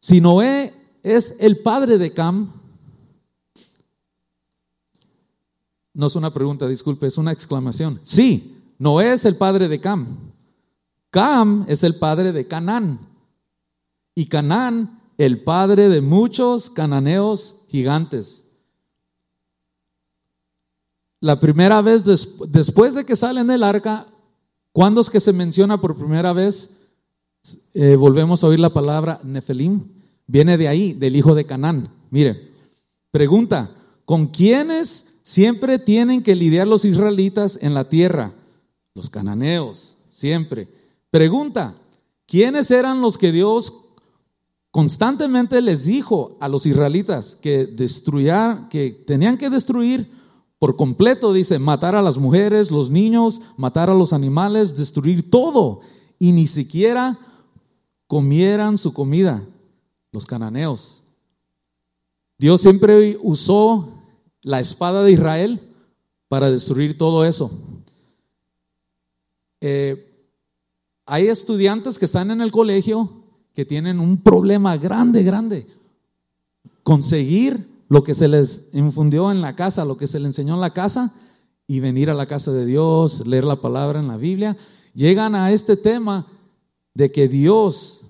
Si 0.00 0.20
Noé 0.20 0.74
es 1.02 1.36
el 1.38 1.58
padre 1.58 1.98
de 1.98 2.12
Cam, 2.12 2.52
no 5.96 6.08
es 6.08 6.14
una 6.14 6.30
pregunta, 6.30 6.68
disculpe, 6.68 7.06
es 7.06 7.16
una 7.16 7.32
exclamación. 7.32 8.00
Sí, 8.02 8.54
Noé 8.78 9.14
es 9.14 9.24
el 9.24 9.36
padre 9.36 9.66
de 9.66 9.80
Cam. 9.80 10.18
Cam 11.08 11.64
es 11.68 11.82
el 11.84 11.96
padre 11.96 12.32
de 12.32 12.46
Canaán. 12.46 13.00
Y 14.14 14.26
Canaán, 14.26 15.00
el 15.16 15.42
padre 15.42 15.88
de 15.88 16.02
muchos 16.02 16.68
cananeos 16.68 17.56
gigantes. 17.68 18.44
La 21.20 21.40
primera 21.40 21.80
vez 21.80 22.04
después 22.04 22.94
de 22.94 23.06
que 23.06 23.16
salen 23.16 23.46
del 23.46 23.62
arca, 23.62 24.06
¿cuándo 24.72 25.00
es 25.00 25.08
que 25.08 25.18
se 25.18 25.32
menciona 25.32 25.80
por 25.80 25.96
primera 25.96 26.34
vez? 26.34 26.70
Eh, 27.72 27.96
volvemos 27.96 28.44
a 28.44 28.48
oír 28.48 28.60
la 28.60 28.74
palabra 28.74 29.18
Nefelim. 29.24 29.82
Viene 30.26 30.58
de 30.58 30.68
ahí, 30.68 30.92
del 30.92 31.16
hijo 31.16 31.34
de 31.34 31.46
Canaán. 31.46 31.88
Mire, 32.10 32.52
pregunta, 33.10 33.74
¿con 34.04 34.26
quiénes 34.26 35.06
siempre 35.26 35.80
tienen 35.80 36.22
que 36.22 36.36
lidiar 36.36 36.68
los 36.68 36.84
israelitas 36.84 37.58
en 37.60 37.74
la 37.74 37.88
tierra? 37.88 38.32
Los 38.94 39.10
cananeos, 39.10 39.98
siempre. 40.08 40.68
Pregunta, 41.10 41.74
¿quiénes 42.26 42.70
eran 42.70 43.00
los 43.00 43.18
que 43.18 43.32
Dios 43.32 43.74
constantemente 44.70 45.60
les 45.60 45.84
dijo 45.84 46.34
a 46.38 46.48
los 46.48 46.64
israelitas 46.64 47.34
que 47.34 47.66
destruyar, 47.66 48.68
que 48.68 48.90
tenían 49.04 49.36
que 49.36 49.50
destruir 49.50 50.08
por 50.60 50.76
completo, 50.76 51.32
dice, 51.32 51.58
matar 51.58 51.96
a 51.96 52.02
las 52.02 52.18
mujeres, 52.18 52.70
los 52.70 52.88
niños, 52.88 53.42
matar 53.56 53.90
a 53.90 53.94
los 53.94 54.12
animales, 54.12 54.76
destruir 54.76 55.28
todo 55.28 55.80
y 56.20 56.30
ni 56.30 56.46
siquiera 56.46 57.18
comieran 58.06 58.78
su 58.78 58.92
comida, 58.92 59.44
los 60.12 60.24
cananeos. 60.24 61.02
Dios 62.38 62.60
siempre 62.60 63.18
usó 63.20 63.95
la 64.46 64.60
espada 64.60 65.02
de 65.02 65.10
Israel 65.10 65.60
para 66.28 66.52
destruir 66.52 66.96
todo 66.96 67.24
eso. 67.24 67.50
Eh, 69.60 70.08
hay 71.04 71.26
estudiantes 71.26 71.98
que 71.98 72.04
están 72.04 72.30
en 72.30 72.40
el 72.40 72.52
colegio 72.52 73.24
que 73.54 73.64
tienen 73.64 73.98
un 73.98 74.22
problema 74.22 74.76
grande, 74.76 75.24
grande. 75.24 75.66
Conseguir 76.84 77.66
lo 77.88 78.04
que 78.04 78.14
se 78.14 78.28
les 78.28 78.68
infundió 78.72 79.32
en 79.32 79.40
la 79.40 79.56
casa, 79.56 79.84
lo 79.84 79.96
que 79.96 80.06
se 80.06 80.20
les 80.20 80.28
enseñó 80.28 80.54
en 80.54 80.60
la 80.60 80.72
casa, 80.72 81.12
y 81.66 81.80
venir 81.80 82.08
a 82.08 82.14
la 82.14 82.26
casa 82.26 82.52
de 82.52 82.66
Dios, 82.66 83.26
leer 83.26 83.44
la 83.44 83.60
palabra 83.60 83.98
en 83.98 84.06
la 84.06 84.16
Biblia. 84.16 84.56
Llegan 84.94 85.34
a 85.34 85.50
este 85.50 85.76
tema 85.76 86.28
de 86.94 87.10
que 87.10 87.26
Dios, 87.26 88.02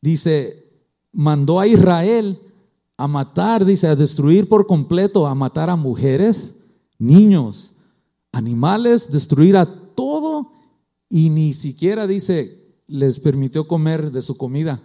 dice, 0.00 0.66
mandó 1.12 1.60
a 1.60 1.68
Israel 1.68 2.51
a 2.96 3.08
matar, 3.08 3.64
dice, 3.64 3.88
a 3.88 3.96
destruir 3.96 4.48
por 4.48 4.66
completo, 4.66 5.26
a 5.26 5.34
matar 5.34 5.70
a 5.70 5.76
mujeres, 5.76 6.56
niños, 6.98 7.74
animales, 8.32 9.10
destruir 9.10 9.56
a 9.56 9.94
todo 9.94 10.52
y 11.08 11.30
ni 11.30 11.52
siquiera 11.52 12.06
dice 12.06 12.62
les 12.86 13.20
permitió 13.20 13.66
comer 13.66 14.10
de 14.10 14.22
su 14.22 14.36
comida. 14.36 14.82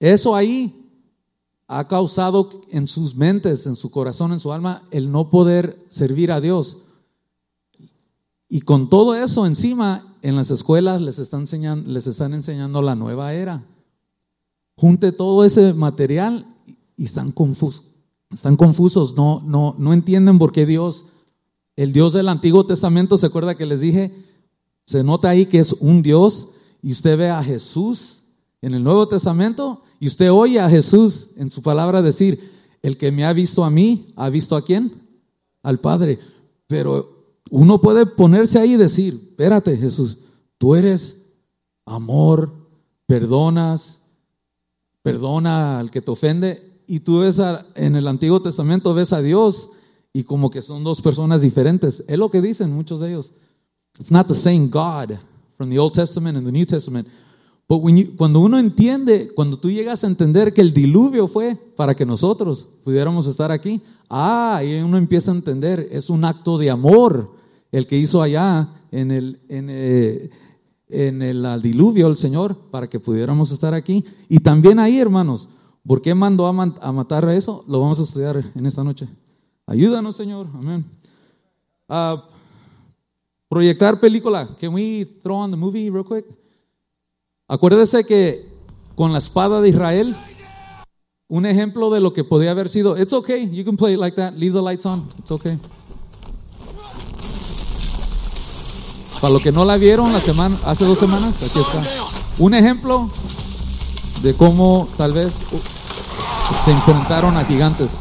Eso 0.00 0.34
ahí 0.34 0.88
ha 1.66 1.86
causado 1.86 2.62
en 2.70 2.86
sus 2.86 3.16
mentes, 3.16 3.66
en 3.66 3.76
su 3.76 3.90
corazón, 3.90 4.32
en 4.32 4.40
su 4.40 4.52
alma, 4.52 4.82
el 4.90 5.10
no 5.10 5.28
poder 5.28 5.78
servir 5.88 6.32
a 6.32 6.40
Dios. 6.40 6.78
Y 8.48 8.62
con 8.62 8.88
todo 8.88 9.14
eso 9.14 9.44
encima, 9.44 10.16
en 10.22 10.36
las 10.36 10.50
escuelas 10.50 11.02
les 11.02 11.18
están 11.18 11.40
enseñando, 11.40 11.90
les 11.90 12.06
están 12.06 12.32
enseñando 12.32 12.80
la 12.80 12.94
nueva 12.94 13.34
era. 13.34 13.66
Junte 14.78 15.10
todo 15.10 15.44
ese 15.44 15.74
material 15.74 16.54
y 16.96 17.04
están 17.04 17.32
confusos. 17.32 17.84
Están 18.30 18.56
confusos, 18.56 19.16
no, 19.16 19.42
no, 19.44 19.74
no 19.76 19.92
entienden 19.92 20.38
por 20.38 20.52
qué 20.52 20.66
Dios, 20.66 21.06
el 21.74 21.92
Dios 21.92 22.12
del 22.12 22.28
Antiguo 22.28 22.64
Testamento, 22.64 23.18
¿se 23.18 23.26
acuerda 23.26 23.56
que 23.56 23.66
les 23.66 23.80
dije? 23.80 24.12
Se 24.86 25.02
nota 25.02 25.30
ahí 25.30 25.46
que 25.46 25.58
es 25.58 25.72
un 25.80 26.02
Dios 26.02 26.48
y 26.80 26.92
usted 26.92 27.18
ve 27.18 27.28
a 27.28 27.42
Jesús 27.42 28.22
en 28.62 28.74
el 28.74 28.84
Nuevo 28.84 29.08
Testamento 29.08 29.82
y 29.98 30.06
usted 30.06 30.30
oye 30.30 30.60
a 30.60 30.70
Jesús 30.70 31.28
en 31.36 31.50
su 31.50 31.60
palabra 31.60 32.00
decir, 32.00 32.52
el 32.80 32.96
que 32.96 33.10
me 33.10 33.24
ha 33.24 33.32
visto 33.32 33.64
a 33.64 33.70
mí, 33.70 34.12
¿ha 34.14 34.30
visto 34.30 34.54
a 34.54 34.64
quién? 34.64 34.92
Al 35.64 35.80
Padre. 35.80 36.20
Pero 36.68 37.34
uno 37.50 37.80
puede 37.80 38.06
ponerse 38.06 38.60
ahí 38.60 38.74
y 38.74 38.76
decir, 38.76 39.28
espérate 39.30 39.76
Jesús, 39.76 40.18
tú 40.56 40.76
eres 40.76 41.20
amor, 41.84 42.52
perdonas, 43.06 43.98
perdona 45.12 45.78
al 45.78 45.90
que 45.90 46.00
te 46.00 46.10
ofende. 46.10 46.82
y 46.86 47.00
tú 47.00 47.20
ves 47.20 47.40
en 47.74 47.96
el 47.96 48.08
Antiguo 48.08 48.40
Testamento, 48.40 48.94
ves 48.94 49.12
a 49.12 49.20
Dios 49.20 49.70
y 50.12 50.24
como 50.24 50.50
que 50.50 50.62
son 50.62 50.82
dos 50.82 51.02
personas 51.02 51.42
diferentes. 51.42 52.02
Es 52.08 52.18
lo 52.18 52.30
que 52.30 52.40
dicen 52.40 52.72
muchos 52.72 53.00
de 53.00 53.10
ellos. 53.10 53.32
It's 53.98 54.10
not 54.10 54.26
the 54.26 54.34
same 54.34 54.68
God 54.68 55.18
from 55.56 55.68
the 55.68 55.78
Old 55.78 55.92
Testament 55.92 56.36
and 56.38 56.46
the 56.46 56.52
New 56.52 56.64
Testament. 56.64 57.06
But 57.68 57.82
cuando 58.16 58.40
uno 58.40 58.58
entiende, 58.58 59.30
cuando 59.34 59.58
tú 59.58 59.70
llegas 59.70 60.02
a 60.02 60.06
entender 60.06 60.54
que 60.54 60.62
el 60.62 60.72
diluvio 60.72 61.28
fue 61.28 61.54
para 61.76 61.94
que 61.94 62.06
nosotros 62.06 62.66
pudiéramos 62.82 63.26
estar 63.26 63.52
aquí, 63.52 63.82
ah, 64.08 64.62
y 64.64 64.80
uno 64.80 64.96
empieza 64.96 65.30
a 65.30 65.34
entender, 65.34 65.86
es 65.92 66.08
un 66.08 66.24
acto 66.24 66.56
de 66.56 66.70
amor 66.70 67.34
el 67.70 67.86
que 67.86 67.98
hizo 67.98 68.22
allá 68.22 68.70
en 68.90 69.10
el, 69.10 69.40
en, 69.50 69.66
eh, 69.68 70.30
en 70.90 71.22
el 71.22 71.60
diluvio 71.62 72.08
el 72.08 72.16
Señor 72.16 72.56
para 72.70 72.88
que 72.88 73.00
pudiéramos 73.00 73.50
estar 73.50 73.74
aquí. 73.74 74.04
Y 74.28 74.40
también 74.40 74.78
ahí, 74.78 74.98
hermanos, 74.98 75.48
¿por 75.86 76.00
qué 76.02 76.14
mandó 76.14 76.46
a, 76.46 76.52
matar 76.52 77.24
a 77.24 77.34
eso? 77.34 77.64
Lo 77.68 77.80
vamos 77.80 78.00
a 78.00 78.04
estudiar 78.04 78.44
en 78.54 78.66
esta 78.66 78.82
noche. 78.82 79.08
Ayúdanos, 79.66 80.16
Señor. 80.16 80.46
Amén. 80.54 80.84
Uh, 81.88 82.20
proyectar 83.48 83.98
película. 84.00 84.48
Can 84.60 84.74
we 84.74 85.06
throw 85.22 85.36
on 85.36 85.50
the 85.50 85.56
movie 85.56 85.90
real 85.90 86.04
quick? 86.04 86.26
Acuérdese 87.46 88.04
que 88.04 88.46
con 88.94 89.12
la 89.12 89.18
espada 89.18 89.60
de 89.60 89.70
Israel, 89.70 90.16
un 91.28 91.46
ejemplo 91.46 91.90
de 91.90 92.00
lo 92.00 92.12
que 92.12 92.24
podía 92.24 92.50
haber 92.50 92.68
sido. 92.68 92.98
It's 92.98 93.12
okay, 93.12 93.48
you 93.50 93.64
can 93.64 93.76
play 93.76 93.94
it 93.94 94.00
like 94.00 94.16
that. 94.16 94.34
Leave 94.34 94.52
the 94.52 94.62
lights 94.62 94.84
on. 94.86 95.08
It's 95.18 95.30
okay. 95.30 95.58
Para 99.20 99.32
los 99.32 99.42
que 99.42 99.52
no 99.52 99.64
la 99.64 99.76
vieron 99.76 100.12
la 100.12 100.20
semana, 100.20 100.56
hace 100.64 100.84
dos 100.84 100.98
semanas, 100.98 101.36
aquí 101.36 101.58
está. 101.58 101.82
Un 102.38 102.54
ejemplo 102.54 103.10
de 104.22 104.34
cómo 104.34 104.88
tal 104.96 105.12
vez 105.12 105.40
se 106.64 106.70
enfrentaron 106.70 107.36
a 107.36 107.44
gigantes. 107.44 107.98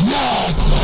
Yes! 0.00 0.77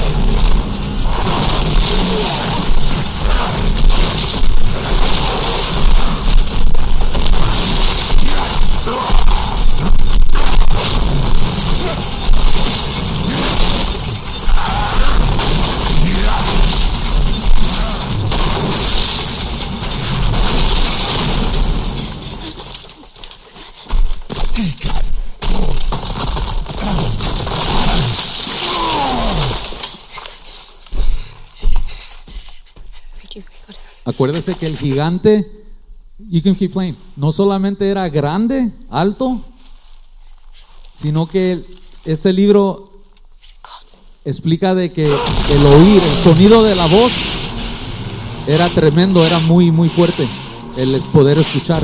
Acuérdese 34.04 34.54
que 34.54 34.66
el 34.66 34.76
gigante, 34.76 35.50
you 36.18 36.42
can 36.42 36.54
keep 36.54 36.72
playing, 36.72 36.96
no 37.16 37.32
solamente 37.32 37.88
era 37.88 38.08
grande, 38.10 38.70
alto, 38.90 39.40
sino 40.92 41.26
que 41.26 41.64
este 42.04 42.32
libro 42.34 42.90
explica 44.26 44.74
de 44.74 44.92
que 44.92 45.06
el 45.06 45.66
oír, 45.66 46.02
el 46.02 46.22
sonido 46.22 46.62
de 46.62 46.74
la 46.74 46.86
voz 46.86 47.12
era 48.46 48.68
tremendo, 48.68 49.24
era 49.24 49.38
muy, 49.40 49.70
muy 49.70 49.88
fuerte, 49.88 50.28
el 50.76 51.00
poder 51.12 51.38
escuchar. 51.38 51.82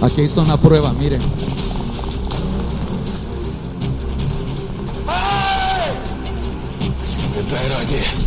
Aquí 0.00 0.22
está 0.22 0.40
una 0.40 0.56
prueba, 0.56 0.92
miren. 0.94 1.20
Bad 7.48 7.70
idea. 7.70 8.25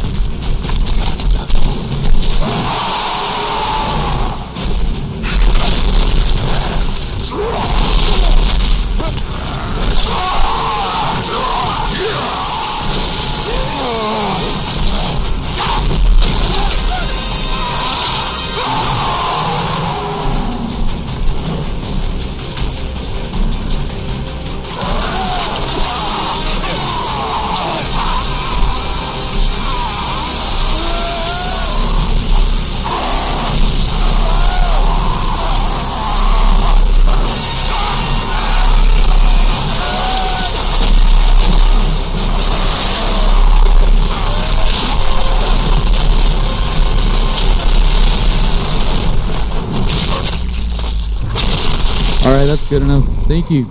That's 52.30 52.70
good 52.70 52.84
enough. 52.84 53.06
Thank 53.28 53.50
you. 53.50 53.68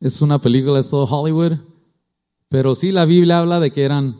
Es 0.00 0.22
una 0.22 0.40
película, 0.40 0.80
es 0.80 0.88
todo 0.88 1.04
Hollywood, 1.04 1.58
pero 2.48 2.74
sí 2.74 2.90
la 2.90 3.04
Biblia 3.04 3.38
habla 3.38 3.60
de 3.60 3.70
que 3.70 3.82
eran 3.82 4.16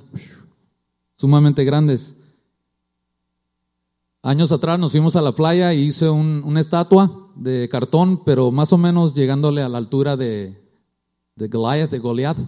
sumamente 1.17 1.65
grandes. 1.65 2.15
Años 4.23 4.53
atrás 4.53 4.79
nos 4.79 4.93
fuimos 4.93 5.17
a 5.17 5.23
la 5.23 5.35
playa 5.35 5.73
y 5.73 5.81
hice 5.81 6.09
una 6.11 6.61
estatua 6.61 7.31
de 7.35 7.69
cartón, 7.71 8.23
pero 8.25 8.53
más 8.53 8.73
o 8.73 8.79
menos 8.79 9.15
llegándole 9.15 9.63
a 9.63 9.69
la 9.69 9.79
altura 9.79 10.17
de, 10.17 10.63
de 11.37 11.49
Goliath, 11.49 11.91
de 11.91 11.99
Goliath, 11.99 12.39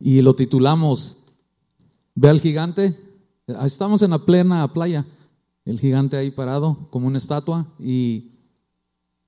y 0.00 0.20
lo 0.22 0.34
titulamos 0.34 1.18
Ve 2.16 2.28
al 2.28 2.40
gigante. 2.40 2.98
Estamos 3.46 4.02
en 4.02 4.10
la 4.10 4.18
plena 4.18 4.72
playa 4.72 5.06
el 5.64 5.80
gigante 5.80 6.16
ahí 6.16 6.30
parado 6.30 6.88
como 6.90 7.06
una 7.06 7.18
estatua 7.18 7.66
y 7.78 8.30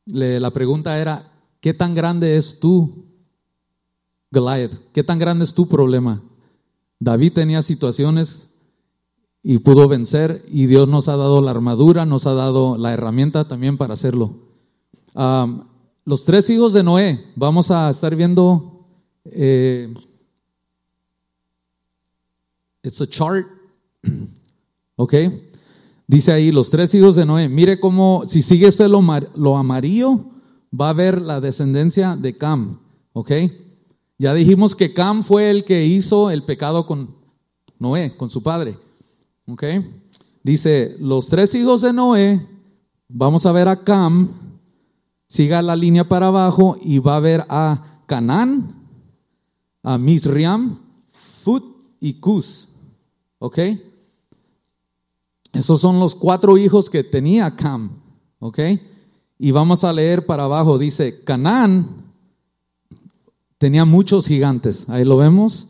la 0.07 0.51
pregunta 0.51 0.99
era, 0.99 1.33
¿qué 1.61 1.75
tan 1.75 1.95
grande 1.95 2.37
es 2.37 2.61
tú, 2.61 3.07
Goliath? 4.31 4.75
¿Qué 4.93 5.03
tan 5.03 5.19
grande 5.19 5.45
es 5.45 5.55
tu 5.55 5.69
problema? 5.69 6.23
David 6.99 7.33
tenía 7.33 7.63
situaciones 7.63 8.49
y 9.43 9.59
pudo 9.59 9.89
vencer 9.89 10.45
y 10.49 10.67
Dios 10.67 10.89
nos 10.89 11.09
ha 11.09 11.17
dado 11.17 11.41
la 11.41 11.51
armadura, 11.51 12.05
nos 12.05 12.27
ha 12.27 12.35
dado 12.35 12.77
la 12.79 12.93
herramienta 12.93 13.47
también 13.47 13.77
para 13.79 13.95
hacerlo. 13.95 14.35
los 16.05 16.25
tres 16.25 16.51
hijos 16.51 16.73
de 16.73 16.83
Noé, 16.83 17.33
vamos 17.37 17.71
a 17.71 17.91
estar 17.91 18.15
viendo, 18.15 18.87
eh, 19.25 19.93
it's 22.83 23.01
a 23.01 23.07
chart, 23.07 23.47
ok, 24.97 25.15
Dice 26.09 26.33
ahí, 26.33 26.53
los 26.53 26.71
tres 26.71 26.95
hijos 26.95 27.17
de 27.17 27.27
Noé, 27.27 27.49
mire 27.49 27.81
cómo, 27.81 28.23
si 28.27 28.41
sigue 28.43 28.69
usted 28.69 28.89
lo, 28.89 29.03
lo 29.35 29.57
amarillo, 29.57 30.25
va 30.79 30.91
a 30.91 30.93
ver 30.93 31.21
la 31.21 31.41
descendencia 31.41 32.15
de 32.17 32.37
Cam, 32.37 32.79
¿ok? 33.13 33.33
Ya 34.19 34.33
dijimos 34.33 34.77
que 34.77 34.95
Cam 34.95 35.25
fue 35.25 35.51
el 35.51 35.65
que 35.65 35.85
hizo 35.85 36.31
el 36.31 36.45
pecado 36.45 36.87
con 36.87 37.17
Noé, 37.79 38.17
con 38.17 38.31
su 38.31 38.43
padre, 38.43 38.79
¿ok? 39.47 39.65
Dice, 40.45 40.97
los 41.01 41.27
tres 41.27 41.55
hijos 41.57 41.83
de 41.83 41.93
Noé, 41.93 42.47
vamos 43.09 43.45
a 43.45 43.53
ver 43.53 43.67
a 43.67 43.83
Cam, 43.83 44.31
siga 45.27 45.61
la 45.61 45.75
línea 45.75 46.09
para 46.09 46.29
abajo 46.29 46.79
y 46.81 47.01
va 47.01 47.17
a 47.17 47.21
ver 47.21 47.45
a 47.49 48.03
Canán, 48.07 48.77
a 49.83 49.99
Misriam, 49.99 50.79
Fut 51.11 51.65
y 51.99 52.15
Cus, 52.21 52.69
¿ok? 53.41 53.59
Esos 55.57 55.81
son 55.81 55.99
los 55.99 56.15
cuatro 56.15 56.59
hijos 56.59 56.91
que 56.91 57.03
tenía 57.03 57.57
Cam, 57.57 57.91
¿ok? 58.39 58.59
Y 59.39 59.51
vamos 59.51 59.85
a 59.85 59.93
leer 59.93 60.27
para 60.27 60.45
abajo, 60.45 60.79
dice, 60.79 61.23
Canaán 61.25 62.05
tenía 63.59 63.85
muchos 63.85 64.27
gigantes, 64.27 64.89
ahí 64.89 65.05
lo 65.05 65.17
vemos, 65.17 65.69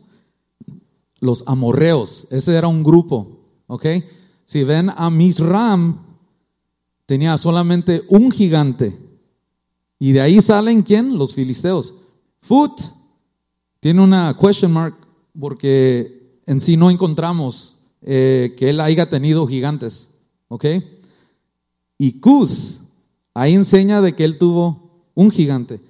los 1.19 1.43
amorreos, 1.47 2.27
ese 2.31 2.55
era 2.55 2.67
un 2.67 2.83
grupo, 2.83 3.39
¿ok? 3.67 3.85
Si 4.45 4.63
ven 4.63 4.91
a 4.95 5.09
Misram, 5.09 5.99
tenía 7.05 7.37
solamente 7.37 8.03
un 8.09 8.31
gigante, 8.31 8.97
y 9.99 10.11
de 10.11 10.21
ahí 10.21 10.41
salen, 10.41 10.83
¿quién? 10.83 11.17
Los 11.17 11.33
filisteos. 11.33 11.93
Foot 12.41 12.81
tiene 13.79 14.01
una 14.01 14.35
question 14.39 14.71
mark 14.71 14.95
porque 15.39 16.41
en 16.45 16.59
sí 16.59 16.77
no 16.77 16.89
encontramos 16.89 17.76
eh, 18.09 18.55
que 18.57 18.69
él 18.69 18.79
haya 18.79 19.09
tenido 19.09 19.45
gigantes, 19.47 20.09
¿ok? 20.47 20.65
Y 21.97 22.21
Cus, 22.21 22.79
ahí 23.33 23.53
enseña 23.53 23.99
de 23.99 24.15
que 24.15 24.23
él 24.23 24.37
tuvo 24.37 25.09
un 25.13 25.29
gigante. 25.29 25.81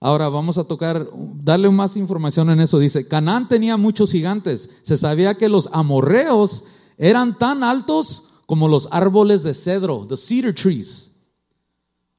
Ahora 0.00 0.28
vamos 0.28 0.58
a 0.58 0.64
tocar, 0.64 1.08
darle 1.44 1.70
más 1.70 1.96
información 1.96 2.50
en 2.50 2.58
eso. 2.58 2.80
Dice, 2.80 3.06
Canaán 3.06 3.46
tenía 3.46 3.76
muchos 3.76 4.10
gigantes. 4.10 4.68
Se 4.82 4.96
sabía 4.96 5.36
que 5.36 5.48
los 5.48 5.68
amorreos 5.72 6.64
eran 6.98 7.38
tan 7.38 7.62
altos 7.62 8.24
como 8.46 8.66
los 8.66 8.88
árboles 8.90 9.44
de 9.44 9.54
cedro, 9.54 10.04
the 10.08 10.16
cedar 10.16 10.52
trees. 10.52 11.12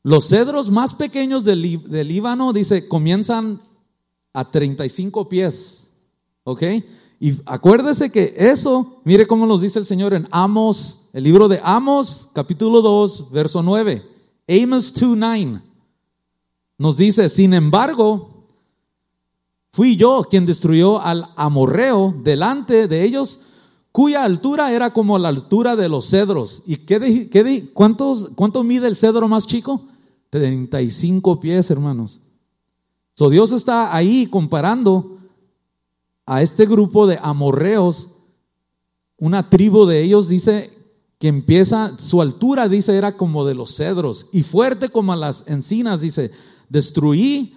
Los 0.03 0.29
cedros 0.29 0.71
más 0.71 0.93
pequeños 0.93 1.43
del, 1.43 1.61
Líbano, 1.61 2.53
dice, 2.53 2.87
comienzan 2.87 3.61
a 4.31 4.49
35 4.49 5.27
pies. 5.27 5.91
¿Ok? 6.45 6.63
Y 7.19 7.33
acuérdese 7.45 8.11
que 8.11 8.35
eso, 8.37 9.01
mire 9.03 9.25
cómo 9.25 9.47
nos 9.47 9.61
dice 9.61 9.79
el 9.79 9.85
Señor 9.85 10.13
en 10.13 10.27
Amos, 10.31 10.99
el 11.13 11.23
libro 11.23 11.47
de 11.47 11.59
Amos, 11.63 12.29
capítulo 12.33 12.81
2, 12.81 13.31
verso 13.31 13.63
9. 13.63 14.03
Amos 14.47 14.93
2, 14.93 15.17
9. 15.17 15.61
Nos 16.77 16.95
dice, 16.95 17.27
sin 17.29 17.55
embargo, 17.55 18.45
fui 19.71 19.95
yo 19.95 20.25
quien 20.29 20.45
destruyó 20.45 21.01
al 21.01 21.29
amorreo 21.35 22.13
delante 22.23 22.87
de 22.87 23.03
ellos, 23.03 23.41
cuya 23.91 24.23
altura 24.23 24.71
era 24.71 24.93
como 24.93 25.17
la 25.17 25.29
altura 25.29 25.75
de 25.75 25.89
los 25.89 26.07
cedros. 26.07 26.61
¿Y 26.67 26.77
qué, 26.77 27.29
qué 27.31 27.71
cuántos, 27.73 28.29
cuánto 28.35 28.63
mide 28.63 28.87
el 28.87 28.95
cedro 28.95 29.27
más 29.27 29.47
chico? 29.47 29.81
35 30.29 31.39
pies, 31.39 31.71
hermanos. 31.71 32.21
So 33.15 33.31
Dios 33.31 33.51
está 33.51 33.95
ahí 33.95 34.27
comparando 34.27 35.17
a 36.27 36.43
este 36.43 36.67
grupo 36.67 37.07
de 37.07 37.17
amorreos, 37.21 38.09
una 39.17 39.49
tribu 39.49 39.85
de 39.85 40.03
ellos 40.03 40.27
dice 40.27 40.71
que 41.17 41.29
empieza, 41.29 41.97
su 41.97 42.21
altura 42.21 42.67
dice 42.67 42.95
era 42.95 43.17
como 43.17 43.45
de 43.45 43.55
los 43.55 43.75
cedros 43.75 44.27
y 44.31 44.43
fuerte 44.43 44.89
como 44.89 45.15
las 45.15 45.43
encinas, 45.47 46.01
dice, 46.01 46.31
destruí 46.69 47.55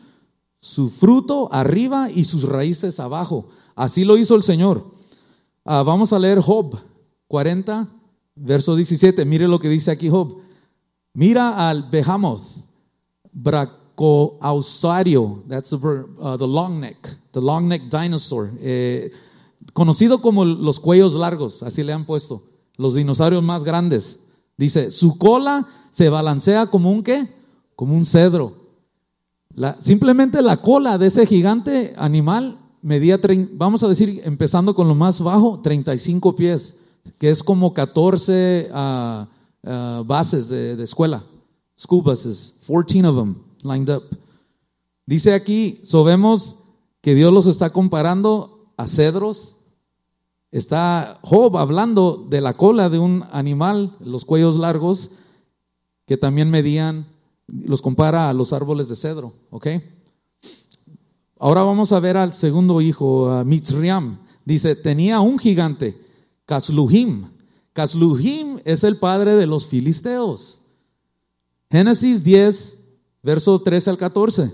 su 0.60 0.88
fruto 0.88 1.52
arriba 1.52 2.10
y 2.10 2.24
sus 2.24 2.44
raíces 2.44 3.00
abajo. 3.00 3.48
Así 3.74 4.04
lo 4.04 4.16
hizo 4.16 4.36
el 4.36 4.42
Señor. 4.42 4.92
Ah, 5.64 5.82
vamos 5.82 6.12
a 6.12 6.18
leer 6.18 6.40
Job 6.40 6.78
40, 7.28 7.88
verso 8.36 8.76
17. 8.76 9.24
Mire 9.24 9.48
lo 9.48 9.58
que 9.58 9.68
dice 9.68 9.90
aquí 9.90 10.08
Job. 10.08 10.36
Mira 11.12 11.68
al 11.68 11.90
Behemoth, 11.90 12.42
Brachiosaurus, 13.32 15.48
that's 15.48 15.70
the, 15.70 15.76
uh, 15.76 16.36
the 16.36 16.46
long 16.46 16.80
neck, 16.80 17.18
the 17.32 17.40
long 17.40 17.68
neck 17.68 17.82
dinosaur, 17.84 18.50
eh, 18.60 19.10
conocido 19.72 20.20
como 20.20 20.44
los 20.44 20.80
cuellos 20.80 21.14
largos, 21.14 21.62
así 21.62 21.82
le 21.82 21.92
han 21.92 22.04
puesto, 22.04 22.42
los 22.76 22.94
dinosaurios 22.94 23.42
más 23.42 23.64
grandes. 23.64 24.20
Dice, 24.56 24.90
su 24.90 25.16
cola 25.18 25.66
se 25.90 26.08
balancea 26.08 26.66
como 26.66 26.90
un 26.90 27.02
qué? 27.02 27.28
Como 27.76 27.94
un 27.94 28.04
cedro. 28.04 28.60
Simplemente 29.78 30.42
la 30.42 30.56
cola 30.58 30.96
de 30.98 31.06
ese 31.06 31.26
gigante 31.26 31.94
animal 31.96 32.58
medía, 32.82 33.18
vamos 33.52 33.82
a 33.82 33.88
decir, 33.88 34.20
empezando 34.24 34.74
con 34.74 34.88
lo 34.88 34.94
más 34.94 35.20
bajo, 35.20 35.60
35 35.60 36.36
pies, 36.36 36.76
que 37.18 37.30
es 37.30 37.42
como 37.42 37.74
14 37.74 38.70
uh, 38.70 39.26
uh, 39.68 40.04
bases 40.04 40.48
de, 40.48 40.82
escuela, 40.82 41.24
school 41.76 42.02
buses, 42.02 42.56
14 42.66 43.06
of 43.06 43.16
them 43.16 43.36
lined 43.62 43.90
up. 43.90 44.04
Dice 45.06 45.34
aquí, 45.34 45.80
so 45.82 46.04
vemos 46.04 46.59
que 47.00 47.14
Dios 47.14 47.32
los 47.32 47.46
está 47.46 47.70
comparando 47.70 48.72
a 48.76 48.86
cedros. 48.86 49.56
Está 50.50 51.20
Job 51.22 51.56
hablando 51.56 52.26
de 52.28 52.40
la 52.40 52.54
cola 52.54 52.88
de 52.88 52.98
un 52.98 53.24
animal, 53.30 53.96
los 54.00 54.24
cuellos 54.24 54.56
largos, 54.56 55.10
que 56.06 56.16
también 56.16 56.50
medían, 56.50 57.06
los 57.46 57.82
compara 57.82 58.28
a 58.28 58.34
los 58.34 58.52
árboles 58.52 58.88
de 58.88 58.96
cedro, 58.96 59.32
¿ok? 59.50 59.68
Ahora 61.38 61.62
vamos 61.62 61.92
a 61.92 62.00
ver 62.00 62.16
al 62.16 62.32
segundo 62.32 62.80
hijo, 62.80 63.30
a 63.30 63.44
Mitzriam. 63.44 64.18
Dice, 64.44 64.74
tenía 64.76 65.20
un 65.20 65.38
gigante, 65.38 65.98
Casluhim. 66.44 67.30
Casluhim 67.72 68.60
es 68.64 68.84
el 68.84 68.98
padre 68.98 69.36
de 69.36 69.46
los 69.46 69.66
filisteos. 69.66 70.60
Génesis 71.70 72.24
10, 72.24 72.78
verso 73.22 73.62
13 73.62 73.90
al 73.90 73.96
14. 73.96 74.52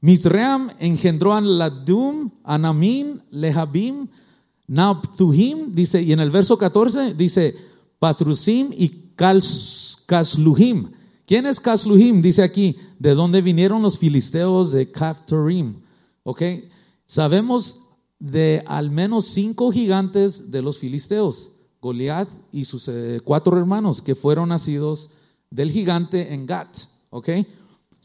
Mizream 0.00 0.70
engendró 0.78 1.32
a 1.34 1.40
Ladum, 1.40 2.30
Anamim, 2.44 3.20
Lehabim, 3.30 4.08
Nabtuhim, 4.66 5.72
dice, 5.72 6.02
y 6.02 6.12
en 6.12 6.20
el 6.20 6.30
verso 6.30 6.58
14 6.58 7.14
dice, 7.14 7.56
Patrusim 7.98 8.70
y 8.72 9.12
Kasluhim. 10.06 10.90
¿Quién 11.26 11.46
es 11.46 11.58
Kasluhim? 11.58 12.20
Dice 12.22 12.42
aquí, 12.42 12.76
¿de 12.98 13.14
dónde 13.14 13.42
vinieron 13.42 13.82
los 13.82 13.98
filisteos 13.98 14.72
de 14.72 14.90
Kaftorim? 14.90 15.76
Ok, 16.22 16.42
sabemos 17.06 17.80
de 18.18 18.62
al 18.66 18.90
menos 18.90 19.26
cinco 19.26 19.70
gigantes 19.72 20.50
de 20.50 20.62
los 20.62 20.78
filisteos. 20.78 21.52
Goliat 21.80 22.28
y 22.52 22.64
sus 22.64 22.88
eh, 22.88 23.20
cuatro 23.22 23.58
hermanos 23.58 24.02
que 24.02 24.14
fueron 24.14 24.48
nacidos 24.48 25.10
del 25.50 25.70
gigante 25.70 26.32
en 26.32 26.46
Gat. 26.46 26.76
¿Ok? 27.10 27.28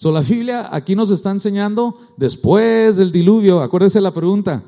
So, 0.01 0.11
la 0.11 0.21
Biblia 0.21 0.67
aquí 0.71 0.95
nos 0.95 1.11
está 1.11 1.29
enseñando 1.29 1.95
después 2.17 2.97
del 2.97 3.11
diluvio. 3.11 3.61
Acuérdese 3.61 4.01
la 4.01 4.11
pregunta: 4.11 4.63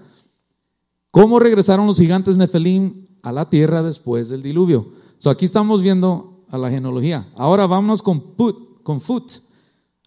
¿Cómo 1.10 1.40
regresaron 1.40 1.88
los 1.88 1.98
gigantes 1.98 2.38
Nefelim 2.38 3.08
a 3.24 3.32
la 3.32 3.50
tierra 3.50 3.82
después 3.82 4.30
del 4.30 4.44
diluvio? 4.44 4.92
So, 5.18 5.32
aquí 5.32 5.46
estamos 5.46 5.82
viendo 5.82 6.46
a 6.50 6.60
la 6.60 6.70
genealogía. 6.70 7.28
Ahora 7.36 7.66
vámonos 7.66 8.04
con, 8.04 8.36
put, 8.36 8.84
con 8.84 9.02
Fut. 9.02 9.40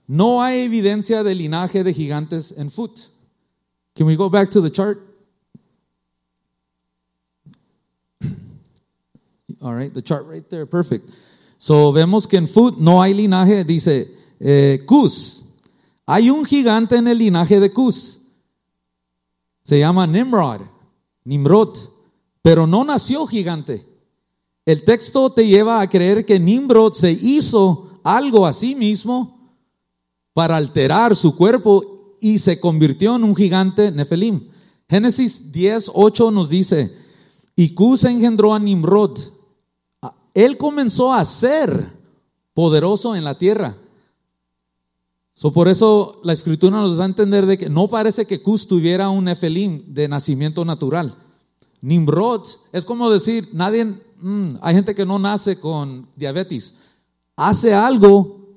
No 0.07 0.45
hay 0.45 0.61
evidencia 0.61 1.25
de 1.25 1.35
linaje 1.35 1.83
de 1.83 1.93
gigantes 1.93 2.55
en 2.57 2.71
Fut. 2.71 2.97
Can 3.97 4.07
we 4.07 4.15
go 4.15 4.31
back 4.31 4.49
to 4.51 4.63
the 4.63 4.71
chart? 4.71 5.01
All 9.61 9.75
right, 9.75 9.93
the 9.93 10.03
chart 10.03 10.25
right 10.29 10.49
there, 10.49 10.67
perfect. 10.67 11.11
So 11.59 11.93
vemos 11.93 12.29
que 12.29 12.39
en 12.39 12.47
Food 12.47 12.77
no 12.79 13.03
hay 13.03 13.13
linaje, 13.13 13.65
dice 13.65 14.15
eh, 14.41 14.83
Cus. 14.87 15.45
Hay 16.07 16.31
un 16.31 16.45
gigante 16.45 16.97
en 16.97 17.09
el 17.09 17.19
linaje 17.19 17.59
de 17.61 17.71
Cus. 17.71 18.21
Se 19.63 19.79
llama 19.79 20.07
Nimrod, 20.07 20.61
Nimrod, 21.25 21.77
pero 22.43 22.67
no 22.67 22.85
nació 22.85 23.27
gigante. 23.27 23.85
El 24.65 24.85
texto 24.85 25.33
te 25.33 25.47
lleva 25.47 25.81
a 25.81 25.89
creer 25.89 26.25
que 26.25 26.39
Nimrod 26.39 26.93
se 26.93 27.11
hizo 27.11 28.01
algo 28.05 28.47
a 28.47 28.53
sí 28.53 28.75
mismo 28.75 29.53
para 30.33 30.57
alterar 30.57 31.17
su 31.17 31.37
cuerpo 31.37 31.97
y 32.21 32.39
se 32.39 32.61
convirtió 32.61 33.17
en 33.17 33.25
un 33.25 33.35
gigante 33.35 33.91
Nefelim. 33.91 34.49
Génesis 34.89 35.51
10, 35.51 35.91
8 35.95 36.31
nos 36.31 36.49
dice, 36.49 36.97
y 37.57 37.75
Cus 37.75 38.05
engendró 38.05 38.55
a 38.55 38.59
Nimrod, 38.59 39.19
él 40.35 40.57
comenzó 40.59 41.13
a 41.13 41.25
ser 41.25 41.93
poderoso 42.55 43.17
en 43.17 43.25
la 43.25 43.39
tierra. 43.39 43.77
So, 45.39 45.53
por 45.53 45.69
eso 45.69 46.19
la 46.25 46.33
escritura 46.33 46.81
nos 46.81 46.97
da 46.97 47.05
a 47.05 47.09
entender 47.09 47.45
de 47.45 47.59
que 47.59 47.69
no 47.69 47.89
parece 47.89 48.27
que 48.27 48.41
Cus 48.41 48.67
tuviera 48.67 49.11
un 49.11 49.25
Nefelim 49.25 49.83
de 49.93 50.09
nacimiento 50.09 50.65
natural. 50.65 51.15
Nimrod 51.83 52.47
es 52.73 52.87
como 52.87 53.11
decir, 53.11 53.51
nadie, 53.53 53.85
mm, 53.85 54.49
hay 54.63 54.75
gente 54.75 54.95
que 54.95 55.05
no 55.05 55.19
nace 55.19 55.61
con 55.61 56.09
diabetes, 56.17 56.75
hace 57.37 57.75
algo, 57.75 58.49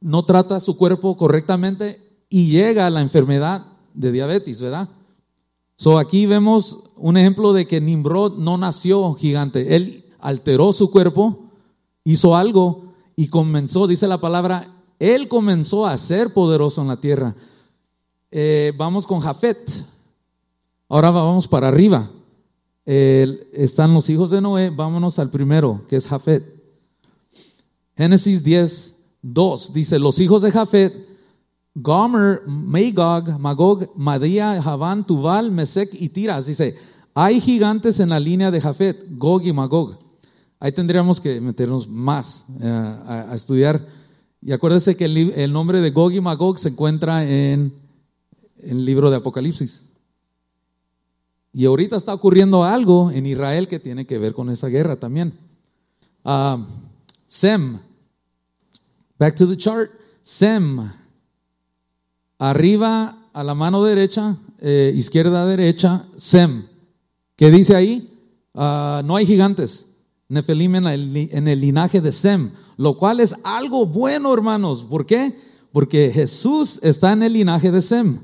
no 0.00 0.24
trata 0.24 0.58
su 0.58 0.76
cuerpo 0.76 1.16
correctamente 1.16 2.02
y 2.28 2.50
llega 2.50 2.88
a 2.88 2.90
la 2.90 3.02
enfermedad 3.02 3.66
de 3.94 4.10
diabetes, 4.10 4.60
¿verdad? 4.60 4.88
So 5.76 5.96
aquí 5.96 6.26
vemos 6.26 6.80
un 6.96 7.18
ejemplo 7.18 7.52
de 7.52 7.68
que 7.68 7.80
Nimrod 7.80 8.36
no 8.36 8.58
nació 8.58 9.14
gigante, 9.14 9.76
él 9.76 10.04
alteró 10.18 10.72
su 10.72 10.90
cuerpo, 10.90 11.52
hizo 12.02 12.34
algo 12.34 12.94
y 13.14 13.28
comenzó, 13.28 13.86
dice 13.86 14.08
la 14.08 14.20
palabra, 14.20 14.79
él 15.00 15.26
comenzó 15.26 15.84
a 15.84 15.98
ser 15.98 16.32
poderoso 16.32 16.80
en 16.80 16.88
la 16.88 17.00
tierra. 17.00 17.34
Eh, 18.30 18.72
vamos 18.76 19.04
con 19.04 19.18
Jafet. 19.18 19.84
Ahora 20.88 21.10
vamos 21.10 21.48
para 21.48 21.66
arriba. 21.66 22.08
están 22.84 23.94
los 23.94 24.08
hijos 24.08 24.30
de 24.30 24.40
Noé, 24.40 24.70
vámonos 24.70 25.18
al 25.18 25.30
primero, 25.30 25.82
que 25.88 25.96
es 25.96 26.06
Jafet. 26.06 26.60
Génesis 27.96 28.42
10, 28.42 28.96
2 29.22 29.72
dice, 29.72 29.98
los 29.98 30.18
hijos 30.20 30.42
de 30.42 30.50
Jafet, 30.50 31.10
Gomer, 31.74 32.42
Magog, 32.46 33.38
Magog, 33.38 33.90
Madía, 33.96 34.60
Javán, 34.62 35.06
Tubal, 35.06 35.50
Mesec 35.50 35.90
y 35.92 36.08
Tiras. 36.08 36.46
Dice, 36.46 36.76
hay 37.14 37.40
gigantes 37.40 38.00
en 38.00 38.10
la 38.10 38.20
línea 38.20 38.50
de 38.50 38.60
Jafet, 38.60 39.04
Gog 39.10 39.42
y 39.44 39.52
Magog. 39.52 39.98
Ahí 40.58 40.72
tendríamos 40.72 41.20
que 41.20 41.40
meternos 41.40 41.88
más 41.88 42.46
eh, 42.60 42.68
a, 42.68 43.34
estudiar. 43.34 43.86
Y 44.42 44.52
acuérdense 44.52 44.96
que 44.96 45.04
el, 45.04 45.52
nombre 45.52 45.80
de 45.80 45.90
Gog 45.90 46.12
y 46.12 46.20
Magog 46.20 46.58
se 46.58 46.70
encuentra 46.70 47.28
en, 47.28 47.74
el 48.62 48.84
libro 48.84 49.10
de 49.10 49.16
Apocalipsis. 49.16 49.84
Y 51.52 51.66
ahorita 51.66 51.96
está 51.96 52.14
ocurriendo 52.14 52.64
algo 52.64 53.10
en 53.10 53.26
Israel 53.26 53.68
que 53.68 53.80
tiene 53.80 54.06
que 54.06 54.18
ver 54.18 54.32
con 54.32 54.48
esa 54.50 54.68
guerra 54.68 54.96
también. 54.96 55.34
Uh, 56.24 56.64
Sem, 57.26 57.80
back 59.18 59.34
to 59.36 59.46
the 59.46 59.56
chart. 59.56 59.90
Sem, 60.22 60.90
arriba 62.38 63.18
a 63.32 63.44
la 63.44 63.54
mano 63.54 63.84
derecha, 63.84 64.36
eh, 64.58 64.92
izquierda 64.94 65.44
derecha, 65.44 66.06
Sem. 66.16 66.66
¿Qué 67.36 67.50
dice 67.50 67.74
ahí? 67.74 68.10
Uh, 68.54 69.02
no 69.04 69.16
hay 69.16 69.26
gigantes. 69.26 69.89
Nefelim 70.30 70.76
en 70.76 70.86
el, 70.86 71.60
linaje 71.60 72.00
de 72.00 72.12
Sem, 72.12 72.52
lo 72.76 72.96
cual 72.96 73.18
es 73.18 73.34
algo 73.42 73.84
bueno, 73.84 74.32
hermanos. 74.32 74.84
¿Por 74.88 75.04
qué? 75.04 75.36
Porque 75.72 76.12
Jesús 76.14 76.78
está 76.82 77.12
en 77.12 77.24
el 77.24 77.32
linaje 77.32 77.72
de 77.72 77.82
Sem. 77.82 78.20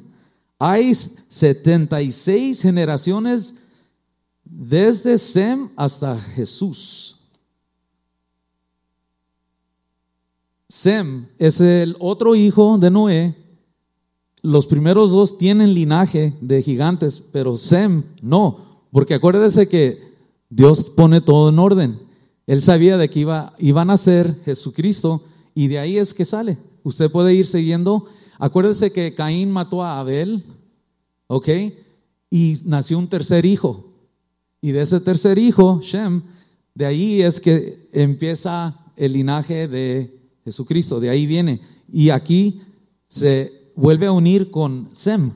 Hay 0.57 0.95
76 0.95 2.63
generaciones 2.63 3.57
desde 4.45 5.19
Sem 5.19 5.69
hasta 5.75 6.17
Jesús. 6.17 7.19
Sem 10.69 11.27
es 11.39 11.61
el 11.61 11.97
otro 11.99 12.37
hijo 12.37 12.79
de 12.79 12.91
Noé. 12.91 13.35
Los 14.43 14.69
primeros 14.69 15.11
dos 15.11 15.39
tienen 15.39 15.75
linaje 15.75 16.37
de 16.41 16.63
gigantes, 16.63 17.21
pero 17.33 17.57
Sem 17.57 18.05
no, 18.23 18.85
porque 18.93 19.15
acuérdese 19.15 19.69
que 19.69 20.16
Dios 20.51 20.85
pone 20.85 21.21
todo 21.21 21.49
en 21.49 21.59
orden. 21.59 22.01
Él 22.47 22.63
sabía 22.63 22.97
de 22.97 23.11
que 23.11 23.21
iba, 23.21 23.55
a 23.57 23.85
nacer 23.85 24.41
Jesucristo 24.45 25.25
y 25.55 25.69
de 25.69 25.79
ahí 25.79 25.99
es 25.99 26.15
que 26.15 26.25
sale. 26.25 26.59
Usted 26.85 27.11
puede 27.11 27.35
ir 27.35 27.47
siguiendo. 27.47 28.07
Acuérdese 28.39 28.93
que 28.93 29.15
Caín 29.15 29.51
mató 29.51 29.83
a 29.83 29.99
Abel, 29.99 30.45
¿ok? 31.27 31.49
Y 32.31 32.59
nació 32.65 32.99
un 32.99 33.09
tercer 33.09 33.45
hijo. 33.47 33.93
Y 34.61 34.73
de 34.73 34.83
ese 34.83 35.01
tercer 35.01 35.39
hijo, 35.39 35.81
Shem, 35.83 36.23
de 36.75 36.87
ahí 36.87 37.23
es 37.23 37.41
que 37.41 37.89
empieza 37.93 38.79
el 38.97 39.15
linaje 39.15 39.69
de 39.69 40.17
Jesucristo, 40.45 41.01
de 41.01 41.11
ahí 41.11 41.27
viene. 41.27 41.61
Y 41.91 42.11
aquí 42.11 42.61
se 43.09 43.71
vuelve 43.75 44.07
a 44.07 44.13
unir 44.13 44.51
con 44.51 44.89
Sem. 44.93 45.33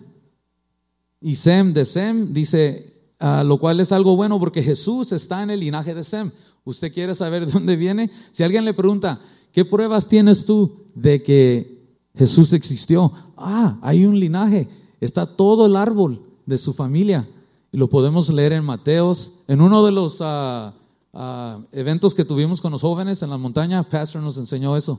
Y 1.20 1.34
Sem 1.34 1.72
de 1.72 1.84
Sem 1.84 2.32
dice, 2.32 2.89
Ah, 3.22 3.44
lo 3.44 3.58
cual 3.58 3.78
es 3.80 3.92
algo 3.92 4.16
bueno 4.16 4.40
porque 4.40 4.62
Jesús 4.62 5.12
está 5.12 5.42
en 5.42 5.50
el 5.50 5.60
linaje 5.60 5.94
de 5.94 6.02
Sem. 6.02 6.32
¿Usted 6.64 6.90
quiere 6.90 7.14
saber 7.14 7.44
de 7.46 7.52
dónde 7.52 7.76
viene? 7.76 8.10
Si 8.32 8.42
alguien 8.42 8.64
le 8.64 8.72
pregunta, 8.72 9.20
¿qué 9.52 9.66
pruebas 9.66 10.08
tienes 10.08 10.46
tú 10.46 10.86
de 10.94 11.22
que 11.22 11.84
Jesús 12.16 12.54
existió? 12.54 13.12
Ah, 13.36 13.78
hay 13.82 14.06
un 14.06 14.18
linaje, 14.18 14.68
está 15.00 15.26
todo 15.26 15.66
el 15.66 15.76
árbol 15.76 16.22
de 16.46 16.56
su 16.56 16.72
familia. 16.72 17.28
Y 17.72 17.76
lo 17.76 17.90
podemos 17.90 18.30
leer 18.30 18.52
en 18.54 18.64
Mateos. 18.64 19.34
En 19.46 19.60
uno 19.60 19.84
de 19.84 19.92
los 19.92 20.18
ah, 20.22 20.72
ah, 21.12 21.60
eventos 21.72 22.14
que 22.14 22.24
tuvimos 22.24 22.62
con 22.62 22.72
los 22.72 22.80
jóvenes 22.80 23.22
en 23.22 23.28
la 23.28 23.36
montaña, 23.36 23.82
Pastor 23.82 24.22
nos 24.22 24.38
enseñó 24.38 24.78
eso, 24.78 24.98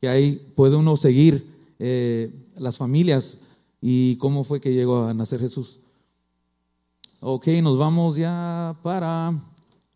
que 0.00 0.08
ahí 0.08 0.52
puede 0.56 0.74
uno 0.74 0.96
seguir 0.96 1.46
eh, 1.78 2.34
las 2.56 2.76
familias 2.76 3.40
y 3.80 4.16
cómo 4.16 4.42
fue 4.42 4.60
que 4.60 4.74
llegó 4.74 5.04
a 5.04 5.14
nacer 5.14 5.38
Jesús. 5.38 5.78
Ok, 7.24 7.46
nos 7.62 7.78
vamos 7.78 8.16
ya 8.16 8.76
para... 8.82 9.40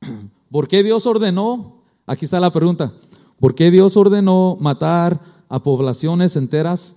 ¿Por 0.52 0.68
qué 0.68 0.84
Dios 0.84 1.06
ordenó? 1.06 1.82
Aquí 2.06 2.24
está 2.24 2.38
la 2.38 2.52
pregunta. 2.52 2.94
¿Por 3.40 3.56
qué 3.56 3.72
Dios 3.72 3.96
ordenó 3.96 4.56
matar 4.60 5.20
a 5.48 5.60
poblaciones 5.60 6.36
enteras 6.36 6.94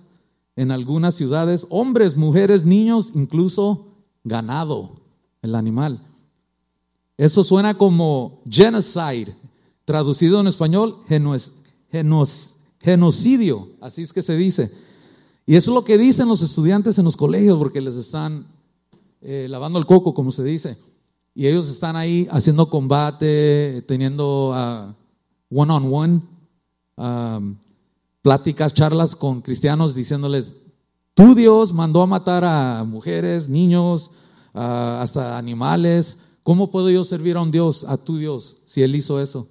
en 0.54 0.70
algunas 0.70 1.16
ciudades? 1.16 1.66
Hombres, 1.68 2.16
mujeres, 2.16 2.64
niños, 2.64 3.10
incluso 3.12 3.88
ganado, 4.22 5.00
el 5.42 5.56
animal. 5.56 6.00
Eso 7.16 7.42
suena 7.42 7.74
como 7.76 8.40
genocide, 8.48 9.36
traducido 9.84 10.40
en 10.40 10.46
español, 10.46 10.98
genocidio, 12.78 13.68
así 13.80 14.02
es 14.02 14.12
que 14.12 14.22
se 14.22 14.36
dice. 14.36 14.70
Y 15.44 15.56
eso 15.56 15.72
es 15.72 15.74
lo 15.74 15.84
que 15.84 15.98
dicen 15.98 16.28
los 16.28 16.40
estudiantes 16.40 17.00
en 17.00 17.04
los 17.04 17.16
colegios 17.16 17.58
porque 17.58 17.80
les 17.80 17.96
están 17.96 18.46
eh, 19.20 19.46
lavando 19.48 19.78
el 19.78 19.86
coco, 19.86 20.14
como 20.14 20.32
se 20.32 20.42
dice. 20.42 20.78
Y 21.34 21.46
ellos 21.46 21.68
están 21.68 21.96
ahí 21.96 22.26
haciendo 22.30 22.68
combate, 22.68 23.82
teniendo 23.86 24.52
ah, 24.54 24.94
one 25.50 25.72
on 25.72 25.92
one, 25.92 26.22
um, 26.96 27.56
pláticas, 28.22 28.74
charlas 28.74 29.14
con 29.14 29.40
cristianos 29.40 29.94
diciéndoles, 29.94 30.54
tu 31.14 31.34
Dios 31.34 31.72
mandó 31.72 32.02
a 32.02 32.06
matar 32.06 32.44
a 32.44 32.84
mujeres, 32.84 33.48
niños, 33.48 34.10
ah, 34.54 35.00
hasta 35.02 35.38
animales. 35.38 36.18
¿Cómo 36.42 36.70
puedo 36.70 36.90
yo 36.90 37.04
servir 37.04 37.36
a 37.36 37.42
un 37.42 37.50
Dios, 37.50 37.84
a 37.84 37.96
tu 37.96 38.16
Dios, 38.16 38.58
si 38.64 38.82
Él 38.82 38.96
hizo 38.96 39.20
eso? 39.20 39.46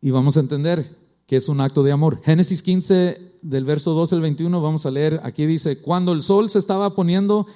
Y 0.00 0.10
vamos 0.10 0.36
a 0.36 0.40
entender 0.40 0.96
que 1.26 1.36
es 1.36 1.48
un 1.48 1.60
acto 1.60 1.82
de 1.82 1.92
amor. 1.92 2.20
Génesis 2.22 2.62
15, 2.62 3.38
del 3.42 3.64
verso 3.64 3.92
12 3.92 4.14
al 4.14 4.20
21, 4.22 4.60
vamos 4.60 4.86
a 4.86 4.90
leer, 4.90 5.20
aquí 5.22 5.44
dice, 5.46 5.80
cuando 5.80 6.12
el 6.12 6.22
sol 6.22 6.48
se 6.48 6.58
estaba 6.58 6.94
poniendo 6.94 7.46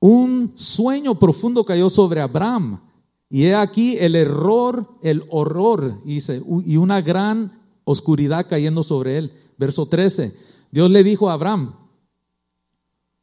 un 0.00 0.52
sueño 0.54 1.18
profundo 1.18 1.64
cayó 1.64 1.90
sobre 1.90 2.20
Abraham. 2.20 2.80
Y 3.28 3.44
he 3.44 3.54
aquí 3.54 3.96
el 3.98 4.14
error, 4.14 4.88
el 5.02 5.24
horror, 5.30 6.02
dice, 6.04 6.42
y 6.64 6.76
una 6.76 7.00
gran 7.00 7.60
oscuridad 7.84 8.46
cayendo 8.48 8.82
sobre 8.82 9.18
él. 9.18 9.32
Verso 9.58 9.86
13. 9.86 10.36
Dios 10.70 10.90
le 10.90 11.02
dijo 11.02 11.28
a 11.28 11.32
Abraham, 11.32 11.74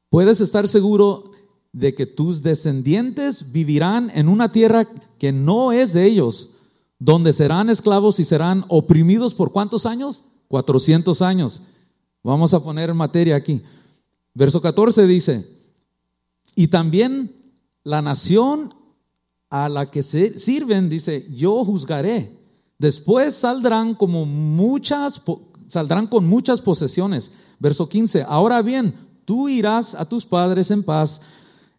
puedes 0.09 0.41
estar 0.41 0.67
seguro 0.67 1.31
de 1.71 1.95
que 1.95 2.05
tus 2.05 2.43
descendientes 2.43 3.51
vivirán 3.51 4.11
en 4.13 4.27
una 4.27 4.51
tierra 4.51 4.87
que 5.17 5.31
no 5.31 5.71
es 5.71 5.93
de 5.93 6.05
ellos, 6.05 6.51
donde 6.99 7.33
serán 7.33 7.69
esclavos 7.69 8.19
y 8.19 8.25
serán 8.25 8.65
oprimidos 8.69 9.35
por 9.35 9.51
cuántos 9.51 9.85
años? 9.85 10.23
400 10.47 11.21
años. 11.21 11.63
Vamos 12.23 12.53
a 12.53 12.63
poner 12.63 12.93
materia 12.93 13.35
aquí. 13.35 13.61
Verso 14.33 14.61
14 14.61 15.05
dice, 15.07 15.47
y 16.55 16.67
también 16.67 17.35
la 17.83 18.01
nación 18.01 18.73
a 19.49 19.69
la 19.69 19.91
que 19.91 20.03
se 20.03 20.39
sirven, 20.39 20.89
dice, 20.89 21.27
yo 21.29 21.63
juzgaré. 21.63 22.39
Después 22.77 23.35
saldrán 23.35 23.93
como 23.93 24.25
muchas, 24.25 25.21
saldrán 25.67 26.07
con 26.07 26.27
muchas 26.27 26.61
posesiones. 26.61 27.31
Verso 27.59 27.87
15, 27.87 28.25
ahora 28.27 28.61
bien, 28.61 28.95
tú 29.25 29.47
irás 29.47 29.95
a 29.95 30.05
tus 30.05 30.25
padres 30.25 30.71
en 30.71 30.83
paz, 30.83 31.21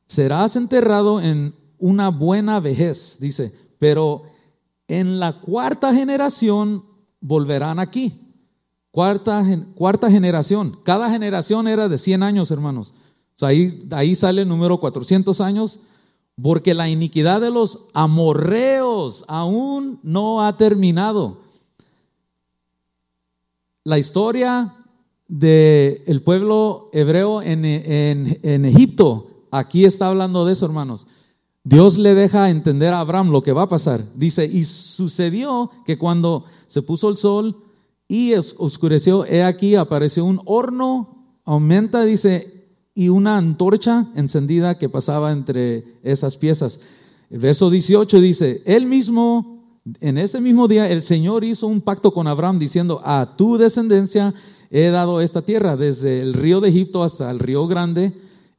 serás 0.07 0.57
enterrado 0.57 1.21
en 1.21 1.55
una 1.79 2.09
buena 2.09 2.61
vejez, 2.61 3.19
dice, 3.21 3.53
pero 3.79 4.23
en 4.87 5.19
la 5.19 5.41
cuarta 5.41 5.93
generación 5.93 6.85
volverán 7.21 7.79
aquí. 7.79 8.21
Cuarta, 8.91 9.45
cuarta 9.75 10.09
generación. 10.09 10.79
Cada 10.85 11.11
generación 11.11 11.67
era 11.67 11.89
de 11.89 11.99
100 11.99 12.23
años, 12.23 12.51
hermanos 12.53 12.95
ahí, 13.41 13.87
ahí 13.91 14.15
sale 14.15 14.43
el 14.43 14.49
número 14.49 14.79
400 14.79 15.41
años, 15.41 15.81
porque 16.41 16.75
la 16.75 16.89
iniquidad 16.89 17.41
de 17.41 17.51
los 17.51 17.87
amorreos 17.93 19.25
aún 19.29 20.01
no 20.03 20.45
ha 20.45 20.57
terminado. 20.57 21.43
La 23.85 23.99
historia 23.99 24.75
del 25.29 26.23
pueblo 26.23 26.91
hebreo 26.93 27.43
en, 27.43 27.65
en 27.65 28.65
Egipto, 28.65 29.47
aquí 29.51 29.85
está 29.85 30.09
hablando 30.09 30.45
de 30.45 30.53
eso, 30.53 30.67
hermanos. 30.67 31.07
Dios 31.67 31.97
le 31.97 32.15
deja 32.15 32.51
entender 32.51 32.93
a 32.93 33.01
Abraham 33.01 33.31
lo 33.31 33.43
que 33.43 33.53
va 33.53 33.63
a 33.63 33.69
pasar. 33.69 34.05
Dice, 34.15 34.45
y 34.45 34.65
sucedió 34.65 35.71
que 35.87 35.97
cuando 35.99 36.45
se 36.67 36.83
puso 36.83 37.09
el 37.09 37.17
sol 37.17 37.57
y 38.07 38.35
oscureció, 38.35 39.25
he 39.25 39.43
aquí 39.43 39.75
apareció 39.75 40.27
un 40.27 40.43
horno, 40.45 41.39
aumenta, 41.45 42.05
dice, 42.05 42.64
y 42.95 43.09
una 43.09 43.37
antorcha 43.37 44.09
encendida 44.15 44.79
que 44.79 44.89
pasaba 44.89 45.33
entre 45.33 45.99
esas 46.03 46.37
piezas. 46.37 46.81
El 47.31 47.41
verso 47.41 47.71
18 47.71 48.21
dice, 48.21 48.63
él 48.65 48.87
mismo, 48.87 49.81
en 50.01 50.19
ese 50.19 50.41
mismo 50.41 50.69
día, 50.69 50.89
el 50.89 51.03
Señor 51.03 51.43
hizo 51.43 51.67
un 51.67 51.81
pacto 51.81 52.13
con 52.13 52.27
Abraham 52.29 52.59
diciendo, 52.59 53.01
a 53.05 53.35
tu 53.37 53.57
descendencia 53.57 54.35
he 54.71 54.91
dado 54.91 55.21
esta 55.21 55.43
tierra, 55.43 55.77
desde 55.77 56.21
el 56.21 56.35
río 56.35 56.61
de 56.61 56.69
Egipto 56.69 57.03
hasta 57.03 57.31
el 57.31 57.39
río 57.39 57.67
grande, 57.67 58.13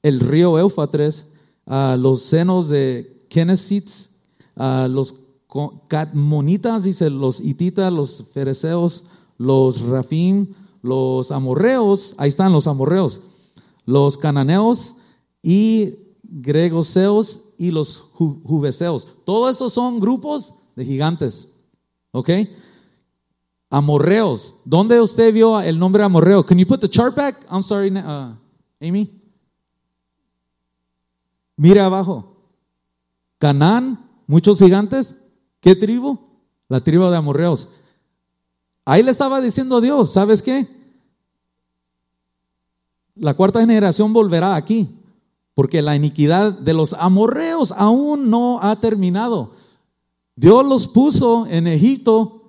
el 0.03 0.19
río 0.19 0.59
Éufrates, 0.59 1.27
a 1.65 1.97
los 1.97 2.21
senos 2.21 2.69
de 2.69 3.25
Kenesites, 3.29 4.09
a 4.55 4.88
los 4.89 5.15
Catmonitas, 5.88 6.83
dice, 6.83 7.09
los 7.09 7.39
hititas, 7.39 7.91
los 7.91 8.25
fereceos, 8.33 9.05
los 9.38 9.81
rafim, 9.81 10.47
los 10.81 11.31
amorreos, 11.31 12.13
ahí 12.17 12.27
están 12.27 12.51
los 12.51 12.67
amorreos, 12.67 13.21
los 13.86 14.17
cananeos 14.17 14.95
y 15.41 15.95
gregoseos 16.23 17.43
y 17.57 17.71
los 17.71 17.99
juveseos. 18.11 19.07
Todos 19.25 19.55
esos 19.55 19.73
son 19.73 19.99
grupos 19.99 20.53
de 20.75 20.86
gigantes. 20.86 21.47
¿Ok? 22.11 22.29
Amorreos. 23.69 24.55
¿Dónde 24.65 24.99
usted 24.99 25.33
vio 25.33 25.59
el 25.61 25.77
nombre 25.77 26.03
amorreo? 26.03 26.45
Can 26.45 26.57
you 26.57 26.67
put 26.67 26.81
the 26.81 26.89
chart 26.89 27.15
back? 27.15 27.45
I'm 27.49 27.63
sorry, 27.63 27.91
uh, 27.95 28.36
Amy. 28.81 29.09
Mire 31.57 31.79
abajo. 31.79 32.36
Canaán, 33.38 34.09
muchos 34.27 34.59
gigantes. 34.59 35.15
¿Qué 35.59 35.75
tribu? 35.75 36.19
La 36.67 36.81
tribu 36.81 37.09
de 37.09 37.17
amorreos. 37.17 37.69
Ahí 38.86 39.01
le 39.01 39.11
estaba 39.11 39.41
diciendo 39.41 39.81
Dios, 39.81 40.13
¿sabes 40.13 40.41
qué? 40.41 40.67
La 43.16 43.34
cuarta 43.34 43.61
generación 43.61 44.11
volverá 44.11 44.55
aquí, 44.55 44.89
porque 45.53 45.82
la 45.82 45.95
iniquidad 45.95 46.51
de 46.51 46.74
los 46.74 46.93
amorreos 46.93 47.74
aún 47.78 48.30
no 48.30 48.59
ha 48.61 48.80
terminado. 48.82 49.51
Dios 50.36 50.66
los 50.66 50.86
puso 50.88 51.47
en 51.47 51.66
Egipto, 51.66 52.41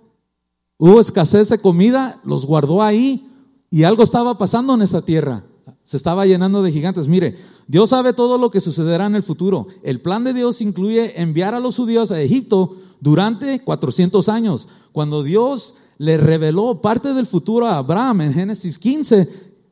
hubo 0.77 0.99
escasez 1.01 1.49
de 1.51 1.61
comida, 1.61 2.21
los 2.25 2.45
guardó 2.45 2.83
ahí 2.83 3.31
y 3.71 3.85
algo 3.85 4.03
estaba 4.03 4.39
pasando 4.39 4.75
en 4.75 4.83
esa 4.83 5.03
tierra. 5.03 5.45
Se 5.85 5.97
estaba 5.97 6.27
llenando 6.27 6.65
de 6.65 6.73
gigantes. 6.73 7.07
Mire, 7.07 7.37
Dios 7.69 7.91
sabe 7.91 8.13
todo 8.13 8.39
lo 8.39 8.51
que 8.51 8.61
sucederá 8.61 9.07
en 9.07 9.15
el 9.15 9.23
futuro. 9.23 9.69
El 9.85 10.01
plan 10.01 10.25
de 10.25 10.35
Dios 10.35 10.61
incluye 10.61 11.21
enviar 11.21 11.55
a 11.55 11.61
los 11.61 11.77
judíos 11.77 12.11
a 12.11 12.21
Egipto 12.21 12.75
durante 13.01 13.63
400 13.63 14.29
años. 14.29 14.69
Cuando 14.91 15.23
Dios 15.23 15.77
le 15.99 16.17
reveló 16.17 16.81
parte 16.83 17.15
del 17.15 17.27
futuro 17.27 17.69
a 17.69 17.79
Abraham 17.79 18.23
en 18.23 18.35
Génesis 18.35 18.81
15, 18.81 19.29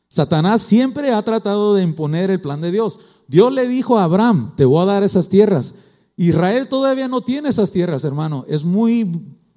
Satanás 0.08 0.62
siempre 0.62 1.12
ha 1.12 1.22
tratado 1.22 1.74
de 1.74 1.84
imponer 1.84 2.30
el 2.30 2.40
plan 2.40 2.60
de 2.60 2.72
Dios. 2.72 2.98
Dios 3.28 3.52
le 3.52 3.68
dijo 3.68 3.96
a 3.96 4.02
Abraham, 4.04 4.54
te 4.56 4.64
voy 4.64 4.82
a 4.82 4.86
dar 4.86 5.04
esas 5.04 5.28
tierras. 5.28 5.76
Israel 6.20 6.68
todavía 6.68 7.08
no 7.08 7.22
tiene 7.22 7.48
esas 7.48 7.72
tierras, 7.72 8.04
hermano. 8.04 8.44
Es 8.46 8.62
muy, 8.62 9.10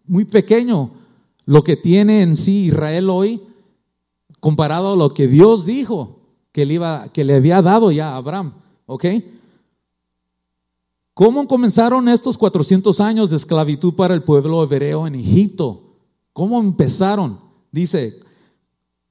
muy 0.05 0.23
pequeño 0.23 0.91
lo 1.45 1.63
que 1.63 1.75
tiene 1.75 2.21
en 2.21 2.37
sí 2.37 2.67
Israel 2.67 3.09
hoy 3.09 3.43
comparado 4.39 4.93
a 4.93 4.95
lo 4.95 5.13
que 5.13 5.27
Dios 5.27 5.65
dijo 5.65 6.21
que 6.53 6.65
le, 6.65 6.75
iba, 6.75 7.09
que 7.09 7.25
le 7.25 7.35
había 7.35 7.61
dado 7.61 7.91
ya 7.91 8.11
a 8.11 8.15
Abraham. 8.15 8.53
¿Ok? 8.85 9.05
¿Cómo 11.13 11.47
comenzaron 11.47 12.07
estos 12.07 12.37
400 12.37 12.99
años 13.01 13.29
de 13.29 13.37
esclavitud 13.37 13.93
para 13.93 14.13
el 14.13 14.23
pueblo 14.23 14.63
hebreo 14.63 15.05
en 15.05 15.15
Egipto? 15.15 15.97
¿Cómo 16.31 16.61
empezaron? 16.61 17.41
Dice, 17.73 18.21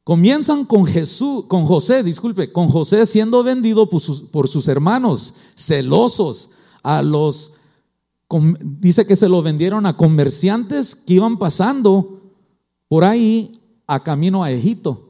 Comienzan 0.04 0.64
con 0.64 0.84
Jesús, 0.84 1.44
con 1.46 1.64
José, 1.64 2.02
disculpe, 2.02 2.50
con 2.50 2.68
José 2.68 3.06
siendo 3.06 3.44
vendido 3.44 3.88
por 3.88 4.48
sus, 4.48 4.68
hermanos, 4.68 5.34
celosos, 5.54 6.50
a 6.82 7.02
los, 7.02 7.52
dice 8.80 9.06
que 9.06 9.16
se 9.16 9.28
lo 9.28 9.42
vendieron 9.42 9.86
a 9.86 9.96
comerciantes 9.96 10.94
que 10.94 11.14
iban 11.14 11.38
pasando 11.38 12.20
por 12.88 13.04
ahí 13.04 13.60
a 13.86 14.02
camino 14.02 14.42
a 14.42 14.50
Egipto. 14.50 15.08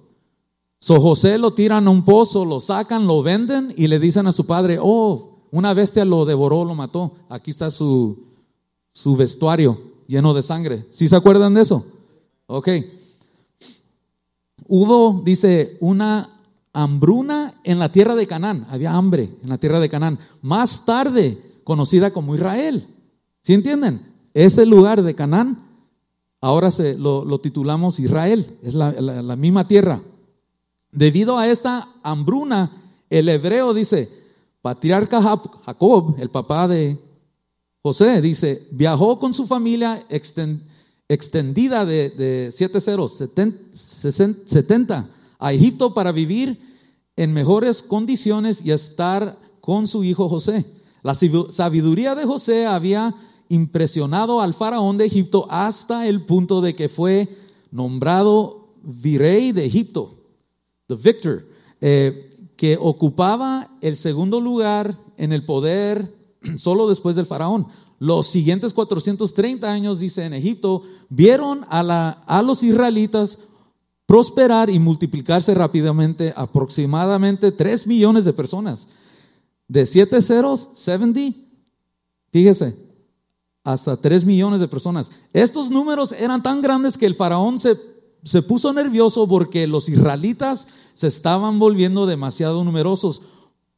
So 0.80 1.00
José 1.00 1.38
lo 1.38 1.54
tiran 1.54 1.86
a 1.86 1.90
un 1.90 2.04
pozo, 2.04 2.44
lo 2.44 2.60
sacan, 2.60 3.06
lo 3.06 3.22
venden 3.22 3.72
y 3.76 3.86
le 3.86 3.98
dicen 4.00 4.26
a 4.26 4.32
su 4.32 4.46
padre, 4.46 4.78
oh, 4.80 5.46
una 5.52 5.74
bestia 5.74 6.04
lo 6.04 6.24
devoró, 6.24 6.64
lo 6.64 6.74
mató. 6.74 7.12
Aquí 7.28 7.52
está 7.52 7.70
su, 7.70 8.24
su 8.92 9.14
vestuario 9.16 9.92
lleno 10.08 10.34
de 10.34 10.42
sangre. 10.42 10.86
¿Sí 10.90 11.08
se 11.08 11.14
acuerdan 11.14 11.54
de 11.54 11.62
eso? 11.62 11.86
Ok. 12.46 12.68
Hubo, 14.66 15.22
dice, 15.24 15.76
una 15.80 16.40
hambruna 16.72 17.54
en 17.64 17.78
la 17.78 17.92
tierra 17.92 18.14
de 18.14 18.26
Canaán. 18.26 18.66
Había 18.70 18.94
hambre 18.94 19.30
en 19.42 19.48
la 19.48 19.58
tierra 19.58 19.78
de 19.78 19.88
Canaán. 19.88 20.18
Más 20.40 20.84
tarde, 20.84 21.40
conocida 21.64 22.12
como 22.12 22.34
Israel. 22.34 22.88
¿Sí 23.40 23.54
entienden? 23.54 24.12
Ese 24.34 24.64
lugar 24.64 25.02
de 25.02 25.14
Canaán, 25.14 25.66
ahora 26.40 26.70
se, 26.70 26.94
lo, 26.94 27.38
titulamos 27.40 27.98
Israel. 27.98 28.58
Es 28.62 28.74
la, 28.74 29.36
misma 29.36 29.66
tierra. 29.66 30.02
Debido 30.90 31.38
a 31.38 31.48
esta 31.48 31.88
hambruna, 32.02 32.70
el 33.10 33.28
hebreo 33.28 33.74
dice, 33.74 34.08
patriarca 34.60 35.20
Jacob, 35.64 36.16
el 36.18 36.30
papá 36.30 36.68
de 36.68 36.98
José, 37.82 38.20
dice, 38.22 38.68
viajó 38.70 39.18
con 39.18 39.34
su 39.34 39.46
familia 39.46 40.04
extendida 41.08 41.84
de, 41.84 42.10
de 42.10 42.50
70, 42.52 43.58
70 43.74 45.10
a 45.38 45.52
Egipto 45.52 45.92
para 45.92 46.12
vivir 46.12 46.58
en 47.16 47.32
mejores 47.32 47.82
condiciones 47.82 48.64
y 48.64 48.70
estar 48.70 49.38
con 49.60 49.86
su 49.86 50.04
hijo 50.04 50.28
José. 50.28 50.64
La 51.02 51.14
sabiduría 51.14 52.14
de 52.14 52.24
José 52.24 52.66
había 52.66 53.14
impresionado 53.48 54.40
al 54.40 54.54
faraón 54.54 54.96
de 54.96 55.04
Egipto 55.04 55.46
hasta 55.50 56.06
el 56.06 56.24
punto 56.24 56.60
de 56.60 56.74
que 56.74 56.88
fue 56.88 57.28
nombrado 57.70 58.68
virrey 58.82 59.52
de 59.52 59.64
Egipto, 59.64 60.14
the 60.86 60.94
victor, 60.94 61.46
eh, 61.80 62.30
que 62.56 62.78
ocupaba 62.80 63.76
el 63.80 63.96
segundo 63.96 64.40
lugar 64.40 64.96
en 65.16 65.32
el 65.32 65.44
poder 65.44 66.14
solo 66.56 66.88
después 66.88 67.16
del 67.16 67.26
faraón. 67.26 67.66
Los 67.98 68.26
siguientes 68.26 68.72
430 68.72 69.70
años, 69.70 70.00
dice 70.00 70.24
en 70.24 70.32
Egipto, 70.32 70.82
vieron 71.08 71.64
a, 71.68 71.82
la, 71.82 72.10
a 72.26 72.42
los 72.42 72.62
israelitas 72.62 73.38
prosperar 74.06 74.70
y 74.70 74.78
multiplicarse 74.78 75.54
rápidamente, 75.54 76.32
aproximadamente 76.36 77.52
3 77.52 77.86
millones 77.86 78.24
de 78.24 78.32
personas. 78.32 78.88
De 79.72 79.86
7 79.86 80.20
ceros, 80.20 80.68
70, 80.74 81.34
fíjese, 82.30 82.76
hasta 83.64 83.96
3 83.96 84.22
millones 84.26 84.60
de 84.60 84.68
personas. 84.68 85.10
Estos 85.32 85.70
números 85.70 86.12
eran 86.12 86.42
tan 86.42 86.60
grandes 86.60 86.98
que 86.98 87.06
el 87.06 87.14
faraón 87.14 87.58
se, 87.58 87.78
se 88.22 88.42
puso 88.42 88.74
nervioso 88.74 89.26
porque 89.26 89.66
los 89.66 89.88
israelitas 89.88 90.68
se 90.92 91.06
estaban 91.06 91.58
volviendo 91.58 92.04
demasiado 92.04 92.62
numerosos 92.64 93.22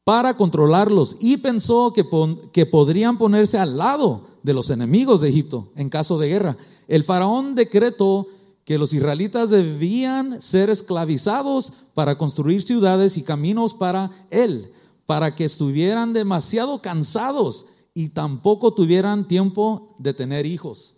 para 0.03 0.36
controlarlos 0.36 1.16
y 1.20 1.36
pensó 1.36 1.92
que, 1.92 2.05
que, 2.53 2.66
podrían 2.66 3.16
ponerse 3.16 3.59
al 3.59 3.78
lado 3.78 4.26
de 4.42 4.53
los 4.53 4.70
enemigos 4.70 5.20
de 5.20 5.28
Egipto 5.28 5.70
en 5.76 5.90
caso 5.90 6.18
de 6.18 6.26
guerra. 6.26 6.57
El 6.88 7.05
faraón 7.05 7.55
decretó 7.55 8.26
que 8.64 8.78
los 8.78 8.92
israelitas 8.92 9.49
debían 9.49 10.42
ser 10.42 10.70
esclavizados 10.70 11.72
para 11.95 12.18
construir 12.18 12.62
ciudades 12.62 13.16
y 13.16 13.22
caminos 13.22 13.74
para 13.74 14.11
él, 14.30 14.72
para 15.07 15.34
que 15.34 15.44
estuvieran 15.44 16.12
demasiado 16.12 16.80
cansados 16.80 17.66
y 17.92 18.09
tampoco 18.09 18.74
tuvieran 18.74 19.28
tiempo 19.28 19.94
de 19.98 20.14
tener 20.14 20.46
hijos. 20.46 20.96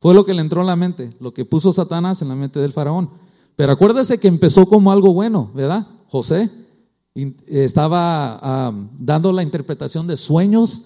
Fue 0.00 0.14
lo 0.14 0.24
que 0.24 0.34
le 0.34 0.42
entró 0.42 0.60
en 0.60 0.66
la 0.66 0.76
mente, 0.76 1.16
lo 1.20 1.32
que 1.32 1.44
puso 1.44 1.72
Satanás 1.72 2.20
en 2.20 2.28
la 2.28 2.34
mente 2.34 2.60
del 2.60 2.72
faraón. 2.72 3.10
Pero 3.56 3.72
acuérdese 3.72 4.18
que 4.18 4.28
empezó 4.28 4.66
como 4.66 4.92
algo 4.92 5.14
bueno, 5.14 5.50
¿verdad? 5.54 5.86
José 6.08 6.50
estaba 7.46 8.72
dando 8.98 9.32
la 9.32 9.42
interpretación 9.42 10.06
de 10.06 10.16
sueños, 10.16 10.82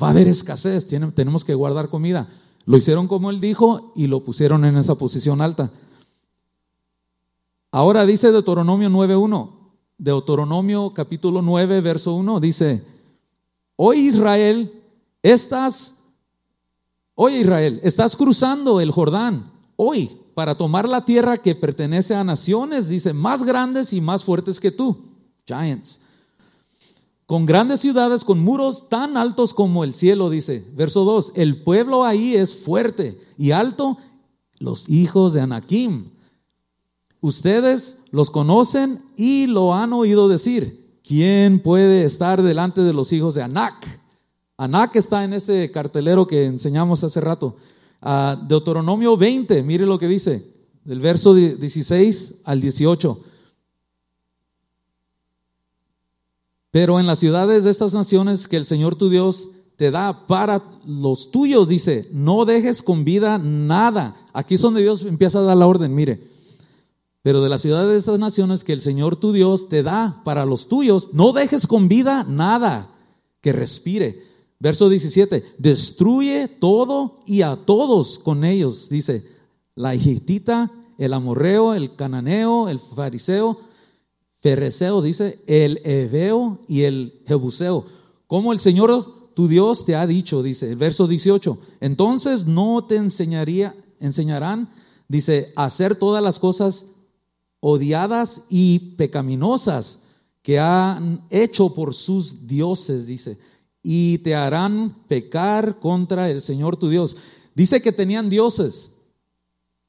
va 0.00 0.06
a 0.06 0.10
haber 0.10 0.28
escasez, 0.28 0.86
tenemos 0.86 1.44
que 1.44 1.54
guardar 1.54 1.90
comida. 1.90 2.28
Lo 2.64 2.76
hicieron 2.76 3.08
como 3.08 3.30
él 3.30 3.40
dijo 3.40 3.92
y 3.96 4.06
lo 4.06 4.22
pusieron 4.22 4.64
en 4.64 4.76
esa 4.76 4.94
posición 4.94 5.40
alta. 5.42 5.72
Ahora 7.72 8.06
dice 8.06 8.30
Deuteronomio 8.30 8.88
9.1, 8.88 9.50
Deuteronomio 9.98 10.92
capítulo 10.94 11.42
9, 11.42 11.80
verso 11.80 12.14
1, 12.14 12.40
dice, 12.40 12.84
hoy 13.76 13.98
Israel, 14.08 14.82
estás, 15.22 15.94
hoy 17.14 17.34
Israel, 17.36 17.80
estás 17.82 18.16
cruzando 18.16 18.80
el 18.80 18.90
Jordán, 18.90 19.52
hoy, 19.76 20.18
para 20.34 20.56
tomar 20.56 20.88
la 20.88 21.04
tierra 21.04 21.36
que 21.36 21.54
pertenece 21.54 22.14
a 22.14 22.24
naciones, 22.24 22.88
dice, 22.88 23.12
más 23.12 23.44
grandes 23.44 23.92
y 23.92 24.00
más 24.00 24.24
fuertes 24.24 24.58
que 24.58 24.70
tú 24.70 25.12
giants. 25.46 26.00
Con 27.26 27.46
grandes 27.46 27.80
ciudades, 27.80 28.24
con 28.24 28.40
muros 28.40 28.88
tan 28.88 29.16
altos 29.16 29.54
como 29.54 29.84
el 29.84 29.94
cielo, 29.94 30.28
dice. 30.28 30.66
Verso 30.74 31.04
2, 31.04 31.32
el 31.36 31.62
pueblo 31.62 32.04
ahí 32.04 32.34
es 32.34 32.54
fuerte 32.54 33.20
y 33.38 33.52
alto, 33.52 33.96
los 34.58 34.88
hijos 34.88 35.32
de 35.32 35.40
Anakim. 35.40 36.10
Ustedes 37.22 37.98
los 38.10 38.30
conocen 38.30 39.02
y 39.16 39.46
lo 39.46 39.74
han 39.74 39.94
oído 39.94 40.28
decir. 40.28 40.82
¿Quién 41.02 41.60
puede 41.60 42.04
estar 42.04 42.42
delante 42.42 42.82
de 42.82 42.92
los 42.92 43.12
hijos 43.12 43.34
de 43.34 43.42
Anac? 43.42 44.00
Anac 44.56 44.94
está 44.96 45.24
en 45.24 45.32
ese 45.32 45.70
cartelero 45.70 46.26
que 46.26 46.44
enseñamos 46.44 47.02
hace 47.02 47.20
rato. 47.20 47.56
Uh, 48.02 48.46
Deuteronomio 48.46 49.16
20, 49.16 49.62
mire 49.62 49.86
lo 49.86 49.98
que 49.98 50.08
dice, 50.08 50.46
del 50.84 51.00
verso 51.00 51.34
16 51.34 52.42
al 52.44 52.60
18. 52.60 53.20
Pero 56.70 57.00
en 57.00 57.06
las 57.06 57.18
ciudades 57.18 57.64
de 57.64 57.70
estas 57.70 57.94
naciones 57.94 58.48
que 58.48 58.56
el 58.56 58.64
Señor 58.64 58.96
tu 58.96 59.08
Dios 59.08 59.50
te 59.76 59.90
da 59.90 60.26
para 60.26 60.62
los 60.84 61.30
tuyos, 61.30 61.68
dice, 61.68 62.08
no 62.12 62.44
dejes 62.44 62.82
con 62.82 63.04
vida 63.04 63.38
nada. 63.38 64.14
Aquí 64.32 64.54
es 64.54 64.60
donde 64.60 64.82
Dios 64.82 65.02
empieza 65.02 65.40
a 65.40 65.42
dar 65.42 65.56
la 65.56 65.66
orden, 65.66 65.94
mire. 65.94 66.32
Pero 67.22 67.40
de 67.40 67.48
las 67.48 67.62
ciudades 67.62 67.90
de 67.90 67.96
estas 67.98 68.18
naciones 68.18 68.64
que 68.64 68.72
el 68.72 68.80
Señor 68.80 69.16
tu 69.16 69.32
Dios 69.32 69.68
te 69.68 69.82
da 69.82 70.20
para 70.24 70.44
los 70.44 70.68
tuyos, 70.68 71.10
no 71.12 71.32
dejes 71.32 71.66
con 71.66 71.88
vida 71.88 72.24
nada 72.24 72.90
que 73.40 73.52
respire. 73.52 74.22
Verso 74.58 74.88
17, 74.88 75.44
destruye 75.58 76.48
todo 76.48 77.20
y 77.26 77.42
a 77.42 77.56
todos 77.56 78.18
con 78.18 78.44
ellos, 78.44 78.88
dice, 78.88 79.24
la 79.74 79.94
egiptita, 79.94 80.70
el 80.98 81.14
amorreo, 81.14 81.74
el 81.74 81.96
cananeo, 81.96 82.68
el 82.68 82.78
fariseo, 82.78 83.58
ferreceo, 84.40 85.02
dice, 85.02 85.42
el 85.46 85.80
heveo 85.84 86.60
y 86.68 86.82
el 86.82 87.22
jebuseo. 87.26 87.86
Como 88.26 88.52
el 88.52 88.58
Señor 88.58 89.32
tu 89.34 89.48
Dios 89.48 89.84
te 89.84 89.96
ha 89.96 90.06
dicho, 90.06 90.42
dice, 90.42 90.70
el 90.70 90.76
verso 90.76 91.06
18, 91.06 91.58
entonces 91.80 92.46
no 92.46 92.84
te 92.84 92.96
enseñaría, 92.96 93.74
enseñarán, 93.98 94.70
dice, 95.08 95.52
hacer 95.56 95.96
todas 95.96 96.22
las 96.22 96.38
cosas 96.38 96.86
odiadas 97.64 98.42
y 98.48 98.96
pecaminosas 98.96 100.00
que 100.42 100.58
han 100.58 101.24
hecho 101.30 101.72
por 101.72 101.94
sus 101.94 102.48
dioses, 102.48 103.06
dice, 103.06 103.38
y 103.84 104.18
te 104.18 104.34
harán 104.34 105.06
pecar 105.06 105.78
contra 105.78 106.28
el 106.28 106.42
Señor 106.42 106.76
tu 106.76 106.88
Dios. 106.88 107.16
Dice 107.54 107.80
que 107.80 107.92
tenían 107.92 108.28
dioses. 108.28 108.90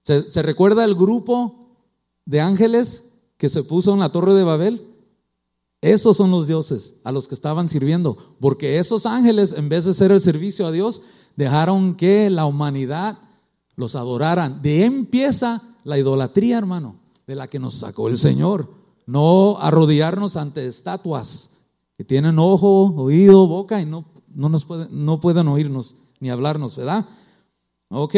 ¿Se, 0.03 0.29
¿Se, 0.29 0.43
recuerda 0.43 0.85
el 0.85 0.93
grupo 0.93 1.75
de 2.25 2.41
ángeles 2.41 3.05
que 3.37 3.49
se 3.49 3.63
puso 3.63 3.91
en 3.93 4.01
la 4.01 4.11
torre 4.11 4.35
de 4.35 4.43
Babel? 4.43 4.87
Esos 5.81 6.17
son 6.17 6.29
los 6.29 6.45
dioses 6.45 6.93
a 7.03 7.11
los 7.11 7.27
que 7.27 7.33
estaban 7.33 7.69
sirviendo, 7.69 8.35
porque 8.39 8.77
esos 8.77 9.07
ángeles, 9.07 9.53
en 9.57 9.67
vez 9.67 9.85
de 9.85 9.91
hacer 9.91 10.11
el 10.11 10.21
servicio 10.21 10.67
a 10.67 10.71
Dios, 10.71 11.01
dejaron 11.35 11.95
que 11.95 12.29
la 12.29 12.45
humanidad 12.45 13.17
los 13.75 13.95
adoraran. 13.95 14.61
De 14.61 14.85
empieza 14.85 15.63
la 15.83 15.97
idolatría, 15.97 16.59
hermano, 16.59 17.02
de 17.27 17.35
la 17.35 17.47
que 17.47 17.59
nos 17.59 17.75
sacó 17.75 18.07
el 18.07 18.17
Señor. 18.17 18.69
No 19.05 19.57
arrodillarnos 19.59 20.37
ante 20.37 20.65
estatuas 20.65 21.49
que 21.97 22.03
tienen 22.03 22.39
ojo, 22.39 22.93
oído, 22.95 23.47
boca 23.47 23.81
y 23.81 23.85
no, 23.85 24.05
no, 24.33 24.49
nos 24.49 24.65
pueden, 24.65 24.87
no 25.05 25.19
pueden 25.19 25.47
oírnos 25.47 25.95
ni 26.19 26.29
hablarnos, 26.29 26.75
¿verdad? 26.77 27.05
Ok, 27.89 28.15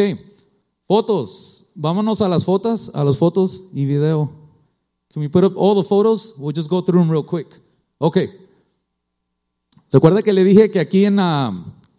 fotos. 0.86 1.66
Vámonos 1.74 2.22
a 2.22 2.28
las 2.28 2.44
fotos, 2.44 2.90
a 2.94 3.04
las 3.04 3.18
fotos 3.18 3.64
y 3.74 3.84
video. 3.84 4.30
Can 5.12 5.22
we 5.22 5.28
put 5.28 5.44
up 5.44 5.54
all 5.56 5.74
the 5.74 5.86
photos? 5.86 6.34
We'll 6.38 6.54
just 6.54 6.70
go 6.70 6.82
through 6.82 7.00
them 7.00 7.10
real 7.10 7.24
quick. 7.24 7.60
Ok. 7.98 8.18
¿Se 9.88 10.00
que 10.22 10.32
le 10.32 10.44
dije 10.44 10.70
que 10.70 10.80
aquí 10.80 11.04
en, 11.04 11.18
uh, 11.18 11.52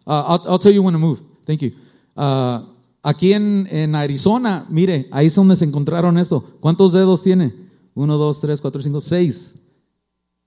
I'll, 0.06 0.58
tell 0.58 0.72
you 0.72 0.82
when 0.82 0.92
to 0.92 0.98
move. 0.98 1.20
Thank 1.46 1.62
you. 1.62 1.72
Uh, 2.16 2.64
aquí 3.02 3.32
en, 3.32 3.66
en, 3.70 3.94
Arizona, 3.94 4.66
mire, 4.68 5.08
ahí 5.10 5.26
es 5.26 5.34
donde 5.34 5.56
se 5.56 5.64
encontraron 5.64 6.18
esto. 6.18 6.44
¿Cuántos 6.60 6.92
dedos 6.92 7.22
tiene? 7.22 7.54
Uno, 7.94 8.16
dos, 8.18 8.40
tres, 8.40 8.60
cuatro, 8.60 8.82
cinco, 8.82 9.00
seis. 9.00 9.56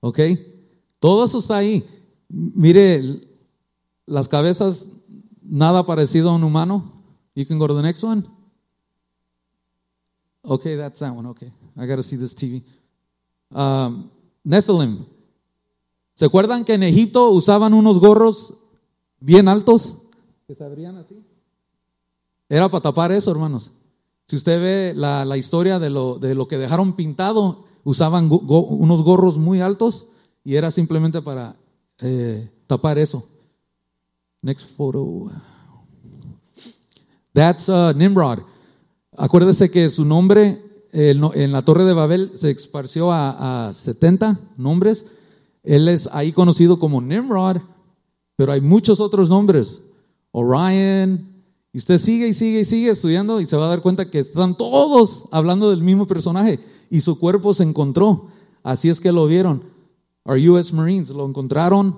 ¿Ok? 0.00 0.18
Todo 0.98 1.24
eso 1.24 1.38
está 1.38 1.56
ahí. 1.56 1.84
Mire, 2.28 3.28
las 4.06 4.28
cabezas, 4.28 4.88
nada 5.42 5.84
parecido 5.84 6.30
a 6.30 6.34
un 6.34 6.44
humano. 6.44 6.92
You 7.34 7.46
can 7.46 7.58
go 7.58 7.66
to 7.66 7.74
the 7.74 7.82
next 7.82 8.02
one. 8.02 8.24
Okay, 10.44 10.76
that's 10.76 10.98
that 11.00 11.14
one. 11.14 11.28
Okay, 11.28 11.52
I 11.76 11.86
got 11.86 11.96
to 11.96 12.02
see 12.02 12.16
this 12.16 12.34
TV. 12.34 12.62
Um, 13.54 14.10
Nephilim. 14.44 15.06
¿Se 16.14 16.26
acuerdan 16.26 16.64
que 16.64 16.74
en 16.74 16.82
Egipto 16.82 17.30
usaban 17.30 17.74
unos 17.74 17.98
gorros 17.98 18.54
bien 19.20 19.48
altos 19.48 19.96
que 20.46 20.54
se 20.54 20.64
abrían 20.64 20.96
así? 20.96 21.22
Era 22.52 22.68
para 22.68 22.82
tapar 22.82 23.10
eso, 23.12 23.30
hermanos. 23.30 23.72
Si 24.26 24.36
usted 24.36 24.60
ve 24.60 24.92
la, 24.94 25.24
la 25.24 25.38
historia 25.38 25.78
de 25.78 25.88
lo, 25.88 26.18
de 26.18 26.34
lo, 26.34 26.48
que 26.48 26.58
dejaron 26.58 26.92
pintado, 26.92 27.64
usaban 27.82 28.28
unos 28.30 29.02
gorros 29.02 29.38
muy 29.38 29.62
altos 29.62 30.06
y 30.44 30.56
era 30.56 30.70
simplemente 30.70 31.22
para 31.22 31.56
eh, 32.00 32.50
tapar 32.66 32.98
eso. 32.98 33.26
Next 34.42 34.68
photo. 34.76 35.30
That's 37.32 37.70
uh, 37.70 37.94
Nimrod. 37.96 38.40
Acuérdese 39.16 39.70
que 39.70 39.88
su 39.88 40.04
nombre 40.04 40.62
en 40.92 41.52
la 41.52 41.62
Torre 41.62 41.84
de 41.86 41.94
Babel 41.94 42.32
se 42.34 42.50
esparció 42.50 43.12
a, 43.12 43.68
a 43.68 43.72
70 43.72 44.38
nombres. 44.58 45.06
Él 45.62 45.88
es 45.88 46.06
ahí 46.12 46.32
conocido 46.32 46.78
como 46.78 47.00
Nimrod, 47.00 47.62
pero 48.36 48.52
hay 48.52 48.60
muchos 48.60 49.00
otros 49.00 49.30
nombres. 49.30 49.80
Orion. 50.32 51.31
Y 51.72 51.78
usted 51.78 51.98
sigue 51.98 52.28
y 52.28 52.34
sigue 52.34 52.60
y 52.60 52.64
sigue 52.64 52.90
estudiando 52.90 53.40
y 53.40 53.46
se 53.46 53.56
va 53.56 53.64
a 53.66 53.68
dar 53.68 53.80
cuenta 53.80 54.10
que 54.10 54.18
están 54.18 54.56
todos 54.56 55.26
hablando 55.30 55.70
del 55.70 55.82
mismo 55.82 56.06
personaje 56.06 56.60
y 56.90 57.00
su 57.00 57.18
cuerpo 57.18 57.54
se 57.54 57.64
encontró. 57.64 58.26
Así 58.62 58.90
es 58.90 59.00
que 59.00 59.10
lo 59.10 59.26
vieron. 59.26 59.64
Our 60.24 60.38
US 60.50 60.72
Marines 60.72 61.08
lo 61.08 61.26
encontraron, 61.26 61.96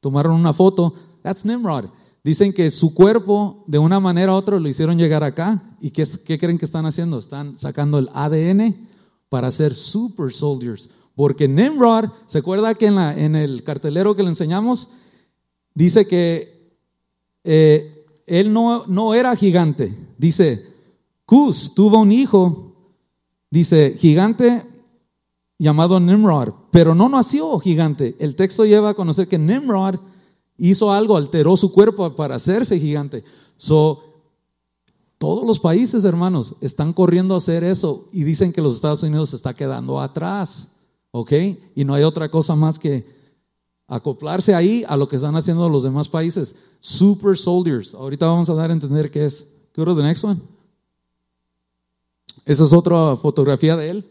tomaron 0.00 0.32
una 0.32 0.52
foto. 0.52 0.94
That's 1.22 1.44
Nimrod. 1.44 1.86
Dicen 2.24 2.52
que 2.52 2.70
su 2.70 2.94
cuerpo, 2.94 3.64
de 3.66 3.78
una 3.78 4.00
manera 4.00 4.32
u 4.32 4.36
otra, 4.36 4.58
lo 4.58 4.68
hicieron 4.68 4.98
llegar 4.98 5.22
acá. 5.24 5.76
¿Y 5.80 5.90
qué, 5.90 6.04
qué 6.24 6.38
creen 6.38 6.58
que 6.58 6.64
están 6.64 6.86
haciendo? 6.86 7.18
Están 7.18 7.56
sacando 7.56 7.98
el 7.98 8.08
ADN 8.12 8.88
para 9.28 9.50
ser 9.50 9.74
super 9.74 10.32
soldiers. 10.32 10.90
Porque 11.14 11.46
Nimrod, 11.46 12.10
¿se 12.26 12.38
acuerda 12.38 12.74
que 12.74 12.86
en, 12.86 12.96
la, 12.96 13.16
en 13.16 13.36
el 13.36 13.62
cartelero 13.62 14.14
que 14.14 14.22
le 14.22 14.30
enseñamos? 14.30 14.88
Dice 15.74 16.06
que 16.06 16.76
eh, 17.44 18.01
él 18.26 18.52
no, 18.52 18.86
no 18.86 19.14
era 19.14 19.34
gigante. 19.36 19.96
Dice, 20.18 20.66
Cus 21.24 21.74
tuvo 21.74 21.98
un 21.98 22.12
hijo. 22.12 22.72
Dice, 23.50 23.94
gigante 23.98 24.66
llamado 25.58 26.00
Nimrod, 26.00 26.54
pero 26.70 26.94
no 26.94 27.08
nació 27.08 27.58
gigante. 27.60 28.16
El 28.18 28.34
texto 28.34 28.64
lleva 28.64 28.90
a 28.90 28.94
conocer 28.94 29.28
que 29.28 29.38
Nimrod 29.38 30.00
hizo 30.58 30.90
algo, 30.90 31.16
alteró 31.16 31.56
su 31.56 31.72
cuerpo 31.72 32.16
para 32.16 32.34
hacerse 32.34 32.80
gigante. 32.80 33.22
So, 33.56 34.02
todos 35.18 35.46
los 35.46 35.60
países, 35.60 36.04
hermanos, 36.04 36.56
están 36.60 36.92
corriendo 36.92 37.34
a 37.34 37.38
hacer 37.38 37.62
eso 37.62 38.08
y 38.12 38.24
dicen 38.24 38.52
que 38.52 38.60
los 38.60 38.74
Estados 38.74 39.04
Unidos 39.04 39.30
se 39.30 39.36
está 39.36 39.54
quedando 39.54 40.00
atrás, 40.00 40.72
¿ok? 41.12 41.32
Y 41.76 41.84
no 41.84 41.94
hay 41.94 42.02
otra 42.02 42.28
cosa 42.28 42.56
más 42.56 42.76
que 42.76 43.06
acoplarse 43.92 44.54
ahí 44.54 44.84
a 44.88 44.96
lo 44.96 45.06
que 45.06 45.16
están 45.16 45.36
haciendo 45.36 45.68
los 45.68 45.82
demás 45.82 46.08
países. 46.08 46.56
Super 46.80 47.36
soldiers. 47.36 47.92
Ahorita 47.92 48.26
vamos 48.26 48.48
a 48.48 48.54
dar 48.54 48.70
a 48.70 48.72
entender 48.72 49.10
qué 49.10 49.26
es. 49.26 49.46
Go 49.76 49.84
to 49.84 49.94
the 49.94 50.02
next 50.02 50.24
one. 50.24 50.40
Esa 52.46 52.64
es 52.64 52.72
otra 52.72 53.16
fotografía 53.16 53.76
de 53.76 53.90
él. 53.90 54.04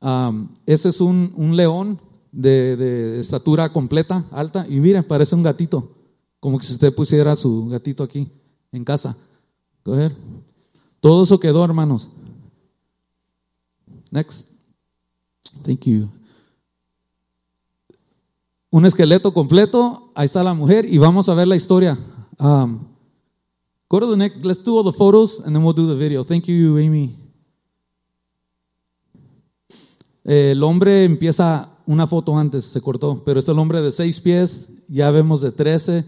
Um, 0.00 0.48
ese 0.66 0.88
es 0.88 1.00
un, 1.00 1.32
un 1.36 1.56
león 1.56 2.00
de, 2.32 2.76
de, 2.76 3.20
estatura 3.20 3.72
completa, 3.72 4.24
alta, 4.30 4.66
y 4.68 4.80
mire, 4.80 5.02
parece 5.02 5.34
un 5.34 5.42
gatito, 5.42 5.90
como 6.38 6.58
que 6.58 6.64
si 6.64 6.72
usted 6.72 6.94
pusiera 6.94 7.36
su 7.36 7.68
gatito 7.68 8.02
aquí 8.02 8.28
en 8.72 8.84
casa. 8.84 9.16
Todo 11.00 11.22
eso 11.22 11.38
quedó, 11.38 11.64
hermanos. 11.64 12.08
Next. 14.10 14.48
Thank 15.62 15.86
you. 15.86 16.08
Un 18.70 18.86
esqueleto 18.86 19.34
completo, 19.34 20.12
ahí 20.14 20.26
está 20.26 20.44
la 20.44 20.54
mujer, 20.54 20.86
y 20.88 20.98
vamos 20.98 21.28
a 21.28 21.34
ver 21.34 21.48
la 21.48 21.56
historia. 21.56 21.98
Um, 22.38 22.86
go 23.88 23.98
to 23.98 24.10
the 24.10 24.16
next, 24.16 24.44
let's 24.44 24.62
do 24.62 24.78
all 24.78 24.84
the 24.84 24.96
photos 24.96 25.40
and 25.40 25.54
then 25.54 25.64
we'll 25.64 25.74
do 25.74 25.88
the 25.88 25.96
video. 25.96 26.22
Thank 26.22 26.44
you, 26.44 26.78
Amy. 26.78 27.16
El 30.22 30.62
hombre 30.62 31.04
empieza 31.04 31.70
una 31.86 32.06
foto 32.06 32.38
antes, 32.38 32.64
se 32.64 32.80
cortó, 32.80 33.24
pero 33.24 33.40
es 33.40 33.48
el 33.48 33.58
hombre 33.58 33.82
de 33.82 33.90
seis 33.90 34.20
pies, 34.20 34.68
ya 34.86 35.10
vemos 35.10 35.40
de 35.40 35.50
13, 35.50 36.04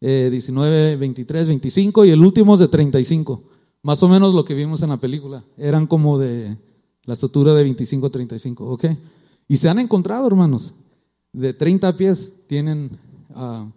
eh, 0.00 0.28
19, 0.30 0.94
23, 0.94 1.48
25 1.48 2.04
y 2.04 2.10
el 2.10 2.20
último 2.20 2.54
es 2.54 2.60
de 2.60 2.68
35. 2.68 3.42
Más 3.82 4.02
o 4.04 4.08
menos 4.08 4.34
lo 4.34 4.44
que 4.44 4.54
vimos 4.54 4.82
en 4.84 4.90
la 4.90 4.98
película. 4.98 5.44
Eran 5.56 5.88
como 5.88 6.18
de 6.18 6.56
la 7.04 7.14
estatura 7.14 7.54
de 7.54 7.64
25 7.64 8.10
35, 8.10 8.64
¿ok? 8.70 8.84
Y 9.48 9.56
se 9.56 9.68
han 9.68 9.80
encontrado, 9.80 10.26
hermanos, 10.26 10.74
de 11.32 11.52
30 11.52 11.96
pies 11.96 12.34
tienen 12.46 12.90
uh, 13.34 13.70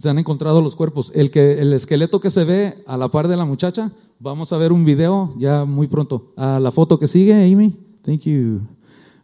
se 0.00 0.08
han 0.08 0.18
encontrado 0.18 0.62
los 0.62 0.76
cuerpos. 0.76 1.12
El, 1.14 1.30
que, 1.30 1.60
el 1.60 1.74
esqueleto 1.74 2.20
que 2.20 2.30
se 2.30 2.44
ve 2.44 2.82
a 2.86 2.96
la 2.96 3.10
par 3.10 3.28
de 3.28 3.36
la 3.36 3.44
muchacha, 3.44 3.92
vamos 4.18 4.50
a 4.50 4.56
ver 4.56 4.72
un 4.72 4.86
video 4.86 5.34
ya 5.38 5.66
muy 5.66 5.88
pronto. 5.88 6.32
A 6.36 6.58
la 6.58 6.70
foto 6.70 6.98
que 6.98 7.06
sigue, 7.06 7.34
Amy. 7.34 7.76
Thank 8.02 8.22
you. 8.22 8.62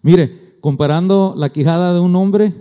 Mire, 0.02 0.58
comparando 0.60 1.32
la 1.34 1.48
quijada 1.48 1.94
de 1.94 2.00
un 2.00 2.14
hombre 2.14 2.52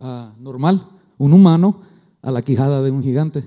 uh, 0.00 0.38
normal, 0.38 0.86
un 1.16 1.32
humano, 1.32 1.80
a 2.20 2.30
la 2.30 2.42
quijada 2.42 2.82
de 2.82 2.90
un 2.90 3.02
gigante. 3.02 3.42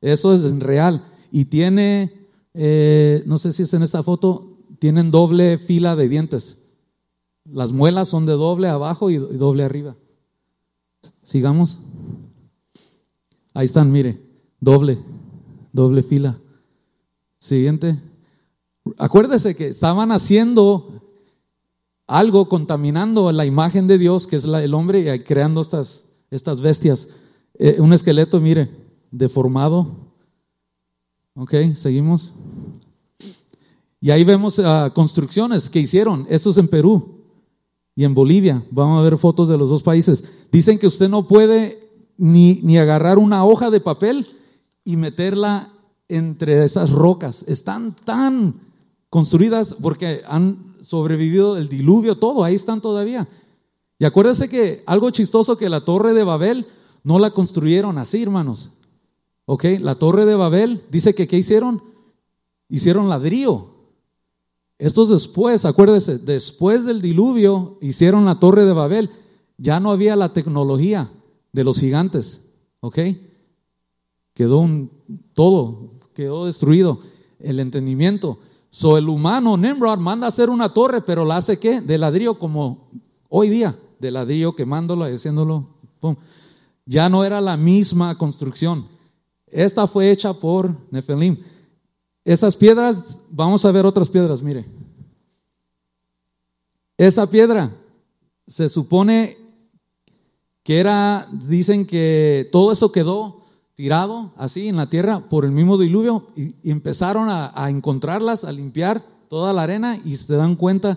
Eso 0.00 0.32
es 0.34 0.56
real. 0.60 1.04
Y 1.32 1.46
tiene, 1.46 2.12
eh, 2.54 3.24
no 3.26 3.38
sé 3.38 3.52
si 3.52 3.64
es 3.64 3.74
en 3.74 3.82
esta 3.82 4.04
foto, 4.04 4.56
tienen 4.78 5.10
doble 5.10 5.58
fila 5.58 5.96
de 5.96 6.08
dientes. 6.08 6.58
Las 7.50 7.72
muelas 7.72 8.08
son 8.08 8.24
de 8.24 8.32
doble 8.32 8.68
abajo 8.68 9.10
y 9.10 9.18
doble 9.18 9.64
arriba. 9.64 9.96
Sigamos. 11.22 11.78
Ahí 13.52 13.66
están, 13.66 13.92
mire, 13.92 14.20
doble, 14.60 14.98
doble 15.72 16.02
fila. 16.02 16.38
Siguiente. 17.38 18.00
Acuérdese 18.96 19.54
que 19.54 19.68
estaban 19.68 20.10
haciendo 20.10 21.02
algo, 22.06 22.48
contaminando 22.48 23.30
la 23.30 23.44
imagen 23.44 23.86
de 23.86 23.98
Dios, 23.98 24.26
que 24.26 24.36
es 24.36 24.44
el 24.44 24.74
hombre, 24.74 25.14
y 25.14 25.20
creando 25.20 25.60
estas, 25.60 26.06
estas 26.30 26.62
bestias. 26.62 27.08
Eh, 27.54 27.76
un 27.78 27.92
esqueleto, 27.92 28.40
mire, 28.40 28.70
deformado. 29.10 29.94
Ok, 31.34 31.52
seguimos. 31.74 32.32
Y 34.00 34.10
ahí 34.10 34.24
vemos 34.24 34.58
uh, 34.58 34.90
construcciones 34.94 35.68
que 35.68 35.80
hicieron. 35.80 36.26
Esto 36.28 36.50
es 36.50 36.58
en 36.58 36.68
Perú 36.68 37.23
y 37.96 38.04
en 38.04 38.14
Bolivia. 38.14 38.64
Vamos 38.70 39.00
a 39.00 39.08
ver 39.08 39.18
fotos 39.18 39.48
de 39.48 39.58
los 39.58 39.70
dos 39.70 39.82
países. 39.82 40.24
Dicen 40.50 40.78
que 40.78 40.86
usted 40.86 41.08
no 41.08 41.26
puede 41.28 41.88
ni, 42.16 42.60
ni 42.62 42.78
agarrar 42.78 43.18
una 43.18 43.44
hoja 43.44 43.70
de 43.70 43.80
papel 43.80 44.26
y 44.84 44.96
meterla 44.96 45.72
entre 46.08 46.64
esas 46.64 46.90
rocas. 46.90 47.44
Están 47.48 47.94
tan 48.04 48.60
construidas 49.10 49.74
porque 49.80 50.22
han 50.26 50.74
sobrevivido 50.80 51.56
el 51.56 51.68
diluvio, 51.68 52.18
todo, 52.18 52.44
ahí 52.44 52.54
están 52.54 52.80
todavía. 52.80 53.28
Y 53.98 54.04
acuérdense 54.04 54.48
que 54.48 54.82
algo 54.86 55.10
chistoso 55.10 55.56
que 55.56 55.68
la 55.68 55.84
torre 55.84 56.12
de 56.14 56.24
Babel 56.24 56.66
no 57.04 57.18
la 57.18 57.30
construyeron 57.30 57.98
así, 57.98 58.22
hermanos. 58.22 58.70
¿Ok? 59.46 59.64
La 59.80 59.94
torre 59.96 60.24
de 60.24 60.34
Babel 60.34 60.82
dice 60.90 61.14
que 61.14 61.28
¿qué 61.28 61.36
hicieron? 61.36 61.82
Hicieron 62.68 63.08
ladrillo. 63.08 63.73
Estos 64.78 65.08
después, 65.08 65.64
acuérdese, 65.64 66.18
después 66.18 66.84
del 66.84 67.00
diluvio 67.00 67.78
hicieron 67.80 68.24
la 68.24 68.40
torre 68.40 68.64
de 68.64 68.72
Babel. 68.72 69.10
Ya 69.56 69.78
no 69.78 69.92
había 69.92 70.16
la 70.16 70.32
tecnología 70.32 71.10
de 71.52 71.64
los 71.64 71.78
gigantes, 71.78 72.40
¿ok? 72.80 72.98
Quedó 74.34 74.58
un, 74.58 74.90
todo, 75.32 75.92
quedó 76.12 76.46
destruido 76.46 77.00
el 77.38 77.60
entendimiento. 77.60 78.40
So 78.70 78.98
el 78.98 79.08
humano, 79.08 79.56
Nimrod, 79.56 79.98
manda 79.98 80.26
a 80.26 80.28
hacer 80.28 80.50
una 80.50 80.74
torre, 80.74 81.00
pero 81.02 81.24
la 81.24 81.36
hace 81.36 81.60
qué? 81.60 81.80
De 81.80 81.96
ladrillo 81.96 82.36
como 82.38 82.88
hoy 83.28 83.48
día, 83.48 83.78
de 84.00 84.10
ladrillo 84.10 84.56
quemándolo 84.56 85.08
y 85.08 85.14
haciéndolo. 85.14 85.68
Ya 86.84 87.08
no 87.08 87.24
era 87.24 87.40
la 87.40 87.56
misma 87.56 88.18
construcción. 88.18 88.88
Esta 89.46 89.86
fue 89.86 90.10
hecha 90.10 90.34
por 90.34 90.76
Nefelim. 90.90 91.38
Esas 92.24 92.56
piedras, 92.56 93.20
vamos 93.30 93.64
a 93.64 93.72
ver 93.72 93.84
otras 93.84 94.08
piedras, 94.08 94.42
mire. 94.42 94.64
Esa 96.96 97.28
piedra 97.28 97.70
se 98.46 98.68
supone 98.68 99.36
que 100.62 100.80
era, 100.80 101.28
dicen 101.30 101.86
que 101.86 102.48
todo 102.50 102.72
eso 102.72 102.90
quedó 102.90 103.42
tirado 103.74 104.32
así 104.36 104.68
en 104.68 104.76
la 104.76 104.88
tierra 104.88 105.28
por 105.28 105.44
el 105.44 105.50
mismo 105.50 105.76
diluvio 105.76 106.28
y, 106.34 106.54
empezaron 106.70 107.28
a, 107.28 107.52
encontrarlas, 107.68 108.44
a 108.44 108.52
limpiar 108.52 109.02
toda 109.28 109.52
la 109.52 109.64
arena 109.64 109.98
y 110.04 110.16
se 110.16 110.34
dan 110.34 110.56
cuenta 110.56 110.96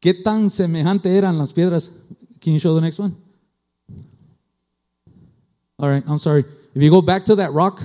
qué 0.00 0.14
tan 0.14 0.50
semejante 0.50 1.16
eran 1.16 1.38
las 1.38 1.52
piedras. 1.52 1.92
Can 2.40 2.54
you 2.54 2.58
show 2.58 2.74
the 2.74 2.80
next 2.80 2.98
one? 2.98 3.14
All 5.78 5.90
right, 5.90 6.04
I'm 6.08 6.18
sorry. 6.18 6.44
If 6.74 6.82
you 6.82 6.90
go 6.90 7.02
back 7.02 7.24
to 7.26 7.36
that 7.36 7.52
rock, 7.52 7.82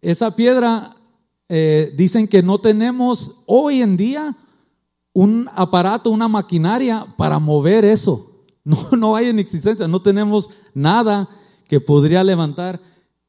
esa 0.00 0.34
piedra 0.34 0.95
eh, 1.48 1.92
dicen 1.96 2.26
que 2.26 2.42
no 2.42 2.58
tenemos 2.58 3.42
hoy 3.46 3.82
en 3.82 3.96
día 3.96 4.36
un 5.12 5.48
aparato, 5.54 6.10
una 6.10 6.28
maquinaria 6.28 7.06
para 7.16 7.38
mover 7.38 7.84
eso. 7.84 8.32
No, 8.66 8.90
no 8.98 9.14
hay 9.14 9.28
en 9.28 9.38
existencia, 9.38 9.86
no 9.86 10.02
tenemos 10.02 10.50
nada 10.74 11.28
que 11.68 11.78
podría 11.78 12.24
levantar. 12.24 12.80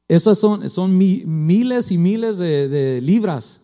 Esas 0.08 0.36
son, 0.36 0.68
son 0.68 0.98
miles 0.98 1.92
y 1.92 1.96
miles 1.96 2.38
de, 2.38 3.00
libras. 3.00 3.60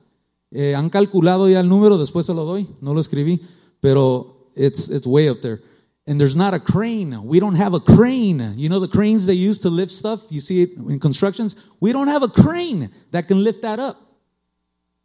Eh, 0.53 0.77
han 0.77 0.89
calculado 0.89 1.49
ya 1.49 1.59
el 1.59 1.69
número, 1.69 1.99
después 1.99 2.27
se 2.27 2.33
lo 2.33 2.45
doy, 2.45 2.69
no 2.81 2.95
lo 2.95 3.01
escribí, 3.01 3.41
pero 3.81 4.47
it's, 4.55 4.89
it's 4.89 5.05
way 5.05 5.29
up 5.29 5.41
there. 5.41 5.61
And 6.07 6.21
there's 6.21 6.37
not 6.37 6.53
a 6.53 6.61
crane. 6.61 7.17
We 7.25 7.41
don't 7.41 7.57
have 7.57 7.75
a 7.75 7.81
crane. 7.81 8.55
You 8.57 8.69
know 8.69 8.79
the 8.79 8.89
cranes 8.89 9.25
they 9.25 9.35
use 9.35 9.59
to 9.61 9.71
lift 9.71 9.91
stuff? 9.91 10.21
You 10.29 10.41
see 10.41 10.63
it 10.63 10.77
in 10.77 11.01
constructions? 11.01 11.57
We 11.81 11.93
don't 11.93 12.09
have 12.09 12.23
a 12.23 12.29
crane 12.29 12.91
that 13.11 13.27
can 13.27 13.43
lift 13.43 13.63
that 13.63 13.79
up. 13.79 14.04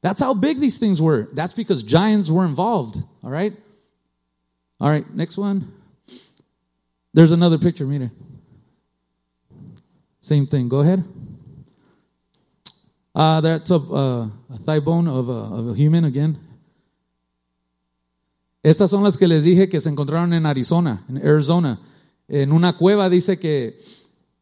That's 0.02 0.22
how 0.22 0.34
big 0.34 0.60
these 0.60 0.78
things 0.78 1.02
were. 1.02 1.30
That's 1.34 1.54
because 1.54 1.84
giants 1.84 2.30
were 2.30 2.46
involved. 2.46 3.04
All 3.24 3.30
right? 3.30 3.54
All 4.80 4.90
right, 4.90 5.06
next 5.14 5.38
one. 5.38 5.74
There's 7.14 7.32
another 7.32 7.58
picture, 7.58 7.86
mire. 7.86 8.12
Same 10.22 10.48
thing. 10.48 10.70
Go 10.70 10.80
ahead. 10.80 11.04
Uh, 13.14 13.42
that's 13.42 13.72
a, 13.72 13.76
uh, 13.76 14.30
a 14.54 14.58
thigh 14.64 14.80
bone 14.80 15.08
of 15.08 15.28
a, 15.28 15.32
of 15.32 15.70
a, 15.70 15.74
human 15.74 16.06
again. 16.06 16.38
Estas 18.64 18.92
son 18.92 19.04
las 19.04 19.18
que 19.18 19.28
les 19.28 19.44
dije 19.44 19.70
que 19.70 19.82
se 19.82 19.90
encontraron 19.90 20.34
en 20.34 20.46
Arizona, 20.46 21.04
en 21.10 21.18
Arizona. 21.18 21.80
En 22.28 22.52
una 22.52 22.78
cueva 22.78 23.10
dice 23.10 23.40
que 23.40 23.80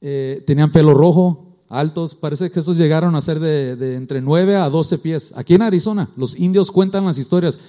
eh, 0.01 0.43
tenían 0.45 0.71
pelo 0.71 0.93
rojo, 0.93 1.46
altos. 1.69 2.15
Parece 2.15 2.51
que 2.51 2.59
esos 2.59 2.77
llegaron 2.77 3.15
a 3.15 3.21
ser 3.21 3.39
de, 3.39 3.95
entre 3.95 4.21
9 4.21 4.55
a 4.55 4.69
12 4.69 4.97
pies. 4.99 5.33
Aquí 5.35 5.55
en 5.55 5.61
Arizona, 5.61 6.09
los 6.15 6.37
indios 6.39 6.71
cuentan 6.71 7.05
las 7.05 7.17
historias. 7.17 7.59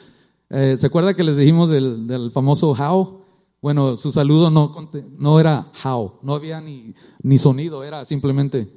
Eh, 0.51 0.77
¿Se 0.79 0.87
acuerda 0.87 1.15
que 1.15 1.25
les 1.25 1.37
dijimos 1.37 1.71
del, 1.71 2.31
famoso 2.33 2.73
How? 2.73 3.23
Bueno, 3.61 3.97
su 3.97 4.11
saludo 4.11 4.51
no, 4.51 4.73
no 5.19 5.41
era 5.41 5.73
how, 5.85 6.13
no 6.23 6.35
había 6.35 6.61
ni, 6.61 6.95
ni 7.23 7.39
sonido, 7.39 7.83
era 7.83 8.05
simplemente 8.05 8.73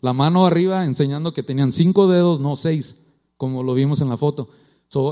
la 0.00 0.12
mano 0.12 0.46
arriba 0.46 0.84
enseñando 0.84 1.32
que 1.32 1.42
tenían 1.42 1.72
cinco 1.72 2.08
dedos, 2.08 2.40
no 2.40 2.56
seis, 2.56 2.96
como 3.36 3.62
lo 3.62 3.74
vimos 3.74 4.00
en 4.00 4.08
la 4.08 4.16
foto. 4.16 4.48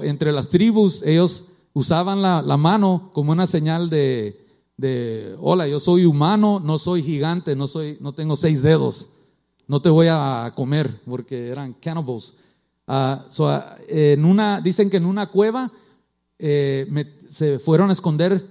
Entre 0.03 0.33
las 0.33 0.49
tribus, 0.49 1.03
ellos 1.03 1.47
usaban 1.73 2.23
la, 2.23 2.43
la 2.43 2.57
mano 2.57 3.11
como 3.13 3.33
una 3.33 3.47
señal 3.47 3.91
de, 3.91 4.45
de, 4.77 5.37
hola, 5.41 5.67
yo 5.67 5.81
soy 5.81 6.05
humano, 6.05 6.61
no 6.63 6.79
soy 6.79 7.03
gigante, 7.03 7.57
no, 7.57 7.67
soy, 7.67 7.99
no 8.01 8.13
tengo 8.13 8.37
seis 8.37 8.63
dedos, 8.63 9.11
no 9.67 9.81
te 9.81 9.89
voy 9.89 10.09
a 10.11 10.53
comer, 10.55 11.01
porque 11.05 11.49
eran 11.49 11.75
cannibals. 11.75 12.35
Uh, 12.87 13.29
so, 13.29 13.47
uh, 13.47 13.61
en 13.89 14.25
una, 14.25 14.61
dicen 14.61 14.91
que 14.91 14.99
en 14.99 15.07
una 15.07 15.31
cueva 15.31 15.73
eh, 16.39 16.87
se 17.31 17.59
fueron 17.59 17.91
a 17.91 17.93
esconder 17.93 18.47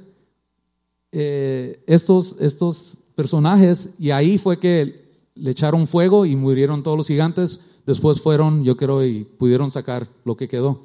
eh, 1.12 1.84
estos, 1.86 2.36
estos 2.40 2.98
personajes 3.16 3.92
y 4.00 4.10
ahí 4.10 4.38
fue 4.40 4.60
que 4.60 5.12
le 5.36 5.52
echaron 5.52 5.86
fuego 5.86 6.26
y 6.26 6.36
murieron 6.36 6.82
todos 6.82 6.98
los 6.98 7.08
gigantes. 7.08 7.60
Después 7.86 8.22
fueron, 8.22 8.64
yo 8.64 8.78
creo, 8.78 9.04
y 9.06 9.26
pudieron 9.26 9.70
sacar 9.70 10.08
lo 10.24 10.38
que 10.38 10.48
quedó 10.48 10.84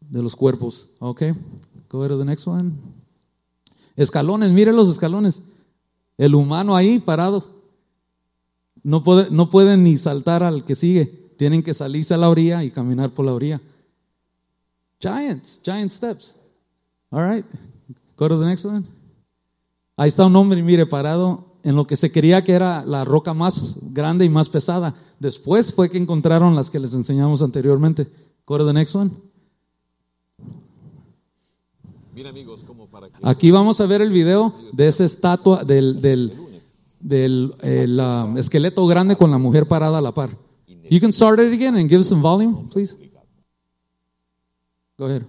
de 0.00 0.22
los 0.22 0.34
cuerpos. 0.34 0.90
Ok, 0.98 1.22
go 1.90 2.08
to 2.08 2.18
the 2.18 2.24
next 2.24 2.46
one. 2.46 2.72
Escalones, 3.94 4.50
miren 4.50 4.76
los 4.76 4.88
escalones. 4.88 5.42
El 6.16 6.34
humano 6.34 6.74
ahí 6.74 6.98
parado. 6.98 7.57
No, 8.88 9.02
puede, 9.02 9.30
no 9.30 9.50
pueden 9.50 9.84
ni 9.84 9.98
saltar 9.98 10.42
al 10.42 10.64
que 10.64 10.74
sigue. 10.74 11.04
Tienen 11.36 11.62
que 11.62 11.74
salirse 11.74 12.14
a 12.14 12.16
la 12.16 12.30
orilla 12.30 12.64
y 12.64 12.70
caminar 12.70 13.10
por 13.10 13.26
la 13.26 13.34
orilla. 13.34 13.60
Giants, 14.98 15.60
giant 15.62 15.92
steps. 15.92 16.34
All 17.10 17.30
right, 17.30 17.44
Go 18.16 18.28
to 18.28 18.40
the 18.40 18.46
next 18.46 18.64
one. 18.64 18.86
Ahí 19.94 20.08
está 20.08 20.24
un 20.24 20.34
hombre, 20.36 20.62
mire, 20.62 20.86
parado 20.86 21.58
en 21.64 21.76
lo 21.76 21.86
que 21.86 21.96
se 21.96 22.10
creía 22.10 22.42
que 22.42 22.52
era 22.52 22.82
la 22.86 23.04
roca 23.04 23.34
más 23.34 23.76
grande 23.82 24.24
y 24.24 24.30
más 24.30 24.48
pesada. 24.48 24.94
Después 25.20 25.74
fue 25.74 25.90
que 25.90 25.98
encontraron 25.98 26.56
las 26.56 26.70
que 26.70 26.80
les 26.80 26.94
enseñamos 26.94 27.42
anteriormente. 27.42 28.06
Go 28.46 28.56
to 28.56 28.66
the 28.66 28.72
next 28.72 28.94
one. 28.94 29.10
Bien, 32.14 32.26
amigos, 32.26 32.64
como 32.66 32.86
para 32.86 33.10
que 33.10 33.16
Aquí 33.22 33.50
vamos 33.50 33.82
a 33.82 33.86
ver 33.86 34.00
el 34.00 34.10
video 34.10 34.54
de 34.72 34.88
esa 34.88 35.04
estatua 35.04 35.62
del, 35.62 36.00
del, 36.00 36.47
del 37.00 37.54
el, 37.60 38.00
um, 38.00 38.36
esqueleto 38.36 38.86
grande 38.86 39.16
con 39.16 39.30
la 39.30 39.38
mujer 39.38 39.68
parada 39.68 39.98
a 39.98 40.00
la 40.00 40.12
par. 40.12 40.36
You 40.90 41.00
can 41.00 41.12
start 41.12 41.38
it 41.38 41.52
again 41.52 41.76
and 41.76 41.88
give 41.88 42.02
some 42.04 42.22
volume, 42.22 42.68
please. 42.70 42.96
Go 44.96 45.06
ahead. 45.06 45.22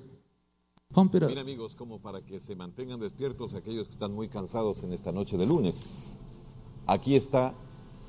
Bien 0.91 1.37
amigos, 1.37 1.75
como 1.75 1.99
para 1.99 2.21
que 2.21 2.39
se 2.39 2.55
mantengan 2.55 2.99
despiertos 2.99 3.53
aquellos 3.53 3.87
que 3.87 3.93
están 3.93 4.11
muy 4.11 4.27
cansados 4.27 4.81
en 4.81 4.91
esta 4.91 5.11
noche 5.11 5.37
de 5.37 5.45
lunes. 5.45 6.17
Aquí 6.87 7.15
está 7.15 7.53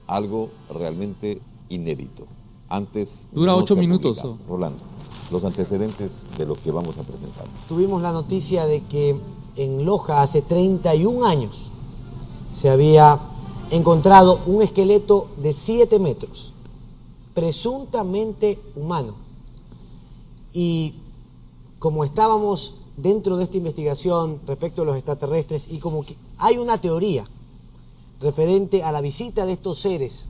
algo 0.06 0.50
realmente 0.70 1.42
inédito. 1.68 2.26
Antes 2.70 3.28
Dura 3.32 3.52
no 3.52 3.58
ocho 3.58 3.76
minutos, 3.76 4.20
publicado. 4.20 4.48
Rolando, 4.48 4.82
los 5.30 5.44
antecedentes 5.44 6.24
de 6.38 6.46
lo 6.46 6.54
que 6.54 6.70
vamos 6.70 6.96
a 6.96 7.02
presentar. 7.02 7.44
Tuvimos 7.68 8.00
la 8.00 8.12
noticia 8.12 8.64
de 8.64 8.82
que 8.84 9.20
en 9.56 9.84
Loja 9.84 10.22
hace 10.22 10.40
31 10.40 11.26
años 11.26 11.70
se 12.50 12.70
había 12.70 13.20
encontrado 13.70 14.40
un 14.46 14.62
esqueleto 14.62 15.28
de 15.36 15.52
7 15.52 15.98
metros, 15.98 16.52
presuntamente 17.34 18.58
humano. 18.74 19.14
Y 20.52 20.94
como 21.78 22.04
estábamos 22.04 22.74
dentro 22.96 23.36
de 23.36 23.44
esta 23.44 23.56
investigación 23.56 24.40
respecto 24.46 24.82
a 24.82 24.84
los 24.84 24.96
extraterrestres 24.96 25.68
y 25.70 25.78
como 25.78 26.04
que 26.04 26.16
hay 26.38 26.58
una 26.58 26.80
teoría 26.80 27.24
referente 28.20 28.82
a 28.82 28.92
la 28.92 29.00
visita 29.00 29.46
de 29.46 29.52
estos 29.52 29.78
seres 29.78 30.26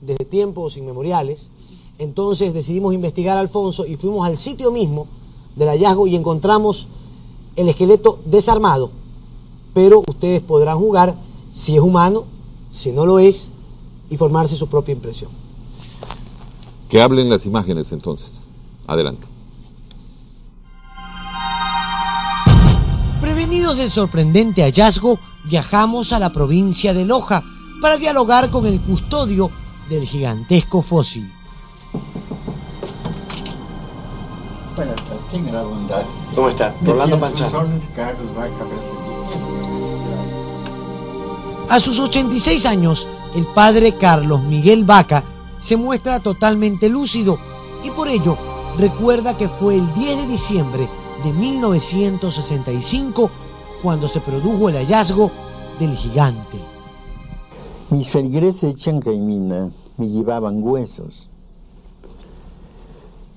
desde 0.00 0.24
tiempos 0.24 0.76
inmemoriales, 0.76 1.50
entonces 1.98 2.54
decidimos 2.54 2.94
investigar 2.94 3.36
a 3.36 3.40
Alfonso 3.40 3.86
y 3.86 3.96
fuimos 3.96 4.26
al 4.26 4.38
sitio 4.38 4.70
mismo 4.70 5.06
del 5.56 5.68
hallazgo 5.68 6.06
y 6.06 6.16
encontramos 6.16 6.88
el 7.56 7.68
esqueleto 7.68 8.18
desarmado, 8.24 8.90
pero 9.72 10.02
ustedes 10.06 10.42
podrán 10.42 10.78
jugar 10.78 11.16
si 11.52 11.76
es 11.76 11.82
humano, 11.82 12.24
si 12.74 12.90
no 12.90 13.06
lo 13.06 13.20
es, 13.20 13.52
y 14.10 14.16
formarse 14.16 14.56
su 14.56 14.66
propia 14.66 14.92
impresión. 14.92 15.30
Que 16.88 17.00
hablen 17.00 17.30
las 17.30 17.46
imágenes 17.46 17.92
entonces. 17.92 18.42
Adelante. 18.86 19.26
Prevenidos 23.20 23.76
del 23.76 23.90
sorprendente 23.90 24.62
hallazgo, 24.62 25.18
viajamos 25.44 26.12
a 26.12 26.18
la 26.18 26.32
provincia 26.32 26.92
de 26.92 27.04
Loja 27.04 27.44
para 27.80 27.96
dialogar 27.96 28.50
con 28.50 28.66
el 28.66 28.80
custodio 28.80 29.50
del 29.88 30.04
gigantesco 30.04 30.82
fósil. 30.82 31.32
Buenas 34.74 34.96
tardes, 34.96 35.30
tenga 35.30 35.52
la 35.52 35.62
bondad. 35.62 36.02
¿Cómo 36.34 36.48
está? 36.48 36.74
Rolando 36.84 37.20
Panchano. 37.20 37.68
Carlos 37.94 38.34
Vaca. 38.34 38.93
A 41.68 41.80
sus 41.80 41.98
86 41.98 42.66
años, 42.66 43.08
el 43.34 43.46
padre 43.46 43.96
Carlos 43.96 44.42
Miguel 44.42 44.84
Vaca 44.84 45.24
se 45.60 45.76
muestra 45.76 46.20
totalmente 46.20 46.88
lúcido 46.90 47.38
y 47.82 47.90
por 47.90 48.06
ello 48.08 48.36
recuerda 48.78 49.36
que 49.36 49.48
fue 49.48 49.76
el 49.76 49.94
10 49.94 50.16
de 50.18 50.26
diciembre 50.26 50.88
de 51.24 51.32
1965 51.32 53.30
cuando 53.82 54.06
se 54.08 54.20
produjo 54.20 54.68
el 54.68 54.76
hallazgo 54.76 55.30
del 55.80 55.96
gigante. 55.96 56.58
Mis 57.90 58.10
feligreses 58.10 58.76
Chancaimina 58.76 59.70
me 59.96 60.08
llevaban 60.08 60.62
huesos. 60.62 61.28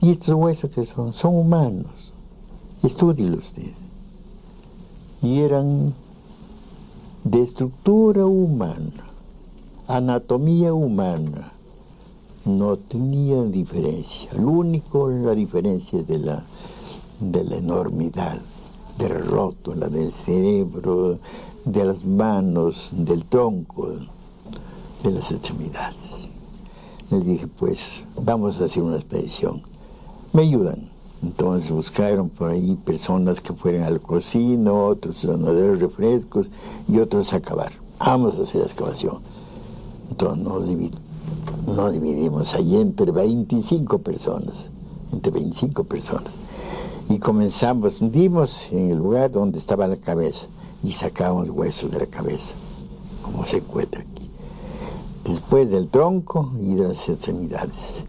¿Y 0.01 0.11
estos 0.11 0.35
huesos 0.35 0.69
que 0.69 0.85
son? 0.85 1.13
Son 1.13 1.35
humanos. 1.35 2.13
Estúdielo 2.83 3.37
usted. 3.37 3.71
Y 5.21 5.41
eran 5.41 5.93
de 7.29 7.41
estructura 7.41 8.25
humana, 8.25 9.03
anatomía 9.85 10.73
humana. 10.73 11.51
No 12.45 12.77
tenían 12.77 13.51
diferencia. 13.51 14.31
Lo 14.33 14.51
único, 14.51 15.09
la 15.09 15.35
diferencia 15.35 16.01
de 16.03 16.19
la, 16.19 16.43
de 17.19 17.43
la 17.43 17.57
enormidad, 17.57 18.39
del 18.97 19.25
rótula, 19.25 19.89
del 19.89 20.13
cerebro, 20.13 21.19
de 21.65 21.83
las 21.83 22.05
manos, 22.05 22.91
del 22.93 23.25
tronco, 23.25 23.89
de 25.03 25.11
las 25.11 25.29
extremidades. 25.29 26.29
Les 27.11 27.25
dije, 27.25 27.47
pues 27.47 28.05
vamos 28.15 28.61
a 28.61 28.65
hacer 28.65 28.83
una 28.83 28.95
expedición. 28.95 29.61
Me 30.31 30.43
ayudan. 30.43 30.96
Entonces 31.23 31.71
buscaron 31.71 32.29
por 32.29 32.51
ahí 32.51 32.77
personas 32.85 33.41
que 33.41 33.53
fueran 33.53 33.83
al 33.83 33.99
cocina, 34.01 34.71
otros 34.71 35.23
dar 35.23 35.77
refrescos 35.77 36.47
y 36.87 36.99
otros 36.99 37.33
a 37.33 37.39
cavar. 37.39 37.73
Vamos 37.99 38.37
a 38.37 38.43
hacer 38.43 38.61
la 38.61 38.67
excavación. 38.67 39.19
Entonces 40.09 40.43
nos 41.65 41.93
dividimos 41.93 42.53
allí 42.53 42.77
entre 42.77 43.11
25 43.11 43.97
personas, 43.99 44.69
entre 45.11 45.31
25 45.31 45.83
personas. 45.83 46.31
Y 47.09 47.17
comenzamos, 47.17 47.95
dimos 48.11 48.67
en 48.71 48.91
el 48.91 48.97
lugar 48.97 49.31
donde 49.31 49.57
estaba 49.57 49.87
la 49.87 49.97
cabeza 49.97 50.47
y 50.83 50.91
sacamos 50.91 51.49
huesos 51.49 51.89
de 51.89 51.99
la 51.99 52.05
cabeza, 52.05 52.53
como 53.23 53.45
se 53.45 53.57
encuentra 53.57 54.01
aquí. 54.01 54.29
Después 55.25 55.71
del 55.71 55.87
tronco 55.87 56.51
y 56.61 56.75
de 56.75 56.89
las 56.89 57.09
extremidades. 57.09 58.03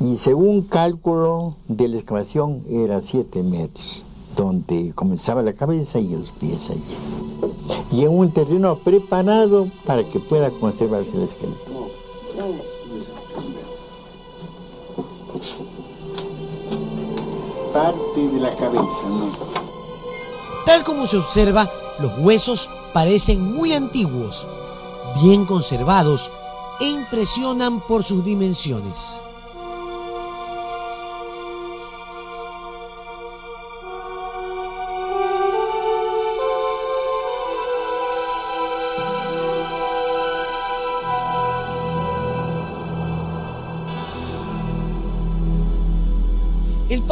Y 0.00 0.16
según 0.16 0.62
cálculo 0.62 1.56
de 1.66 1.88
la 1.88 1.96
excavación 1.96 2.62
era 2.70 3.00
7 3.00 3.42
metros, 3.42 4.04
donde 4.36 4.92
comenzaba 4.94 5.42
la 5.42 5.54
cabeza 5.54 5.98
y 5.98 6.08
los 6.08 6.30
pies 6.30 6.70
allí. 6.70 6.82
Y 7.90 8.02
en 8.04 8.16
un 8.16 8.30
terreno 8.30 8.78
preparado 8.78 9.68
para 9.86 10.06
que 10.08 10.20
pueda 10.20 10.50
conservarse 10.50 11.16
el 11.16 11.22
esqueleto. 11.22 11.58
Parte 17.72 18.28
de 18.28 18.40
la 18.40 18.54
cabeza, 18.54 19.08
¿no? 19.08 19.30
Tal 20.64 20.84
como 20.84 21.06
se 21.06 21.16
observa, 21.16 21.70
los 21.98 22.18
huesos 22.18 22.68
parecen 22.92 23.54
muy 23.54 23.72
antiguos, 23.72 24.46
bien 25.22 25.46
conservados 25.46 26.30
e 26.78 26.90
impresionan 26.90 27.80
por 27.80 28.04
sus 28.04 28.22
dimensiones. 28.24 29.20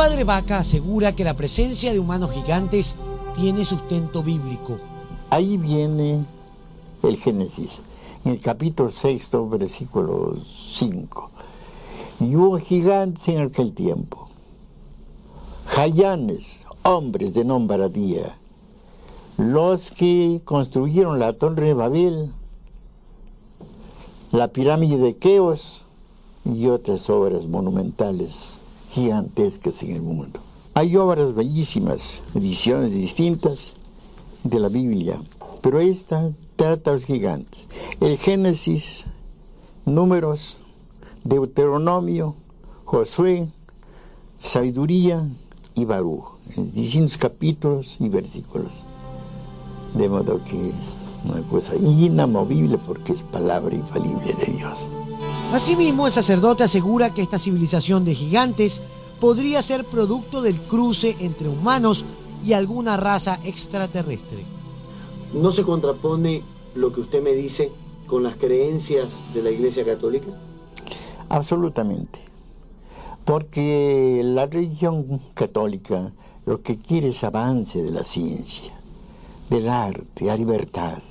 Padre 0.06 0.22
Vaca 0.22 0.58
asegura 0.58 1.16
que 1.16 1.24
la 1.24 1.34
presencia 1.34 1.92
de 1.92 1.98
humanos 1.98 2.30
gigantes 2.30 2.94
tiene 3.34 3.64
sustento 3.64 4.22
bíblico. 4.22 4.78
Ahí 5.30 5.56
viene 5.56 6.24
el 7.02 7.16
Génesis, 7.16 7.82
en 8.24 8.30
el 8.34 8.40
capítulo 8.40 8.90
sexto, 8.90 9.48
versículo 9.48 10.36
5. 10.48 11.30
Y 12.20 12.36
hubo 12.36 12.56
gigantes 12.60 13.26
en 13.26 13.40
aquel 13.40 13.72
tiempo, 13.72 14.28
jayanes, 15.66 16.64
hombres 16.84 17.34
de 17.34 17.44
nombradía, 17.44 18.38
los 19.38 19.90
que 19.90 20.40
construyeron 20.44 21.18
la 21.18 21.32
torre 21.32 21.66
de 21.66 21.74
Babel, 21.74 22.32
la 24.30 24.46
pirámide 24.46 24.98
de 24.98 25.16
Keos 25.16 25.82
y 26.44 26.68
otras 26.68 27.10
obras 27.10 27.48
monumentales 27.48 28.55
gigantescas 28.96 29.82
en 29.82 29.96
el 29.96 30.00
mundo. 30.00 30.40
Hay 30.72 30.96
obras 30.96 31.34
bellísimas, 31.34 32.22
ediciones 32.34 32.92
distintas 32.92 33.74
de 34.42 34.58
la 34.58 34.70
Biblia, 34.70 35.20
pero 35.60 35.80
esta 35.80 36.32
trata 36.56 36.90
a 36.90 36.94
los 36.94 37.04
gigantes. 37.04 37.68
El 38.00 38.16
Génesis, 38.16 39.04
Números, 39.84 40.56
Deuteronomio, 41.24 42.36
Josué, 42.86 43.48
Sabiduría 44.38 45.28
y 45.74 45.84
Baruch, 45.84 46.38
en 46.56 46.72
distintos 46.72 47.18
capítulos 47.18 47.96
y 48.00 48.08
versículos. 48.08 48.72
De 49.94 50.08
modo 50.08 50.42
que 50.44 50.70
es 50.70 50.74
una 51.22 51.42
cosa 51.42 51.76
inamovible 51.76 52.78
porque 52.78 53.12
es 53.12 53.20
palabra 53.20 53.74
infalible 53.74 54.32
de 54.32 54.52
Dios. 54.52 54.88
Asimismo, 55.52 56.06
el 56.06 56.12
sacerdote 56.12 56.64
asegura 56.64 57.14
que 57.14 57.22
esta 57.22 57.38
civilización 57.38 58.04
de 58.04 58.14
gigantes 58.14 58.82
podría 59.20 59.62
ser 59.62 59.84
producto 59.84 60.42
del 60.42 60.60
cruce 60.62 61.16
entre 61.20 61.48
humanos 61.48 62.04
y 62.44 62.52
alguna 62.52 62.96
raza 62.96 63.40
extraterrestre. 63.44 64.44
¿No 65.32 65.52
se 65.52 65.62
contrapone 65.62 66.42
lo 66.74 66.92
que 66.92 67.00
usted 67.00 67.22
me 67.22 67.32
dice 67.32 67.72
con 68.06 68.22
las 68.22 68.36
creencias 68.36 69.18
de 69.32 69.42
la 69.42 69.50
Iglesia 69.50 69.84
Católica? 69.84 70.26
Absolutamente. 71.28 72.20
Porque 73.24 74.20
la 74.24 74.46
religión 74.46 75.20
católica 75.34 76.12
lo 76.44 76.62
que 76.62 76.78
quiere 76.78 77.08
es 77.08 77.24
avance 77.24 77.82
de 77.82 77.90
la 77.90 78.04
ciencia, 78.04 78.72
del 79.48 79.68
arte, 79.68 80.26
la 80.26 80.36
libertad, 80.36 81.02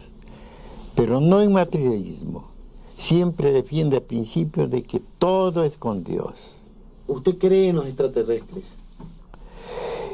pero 0.95 1.19
no 1.19 1.41
en 1.41 1.51
materialismo. 1.51 2.54
Siempre 2.97 3.51
defiende 3.51 3.97
el 3.97 4.03
principio 4.03 4.67
de 4.67 4.83
que 4.83 5.01
todo 5.19 5.63
es 5.63 5.77
con 5.77 6.03
Dios. 6.03 6.55
¿Usted 7.07 7.37
cree 7.37 7.69
en 7.69 7.75
los 7.75 7.85
extraterrestres? 7.85 8.73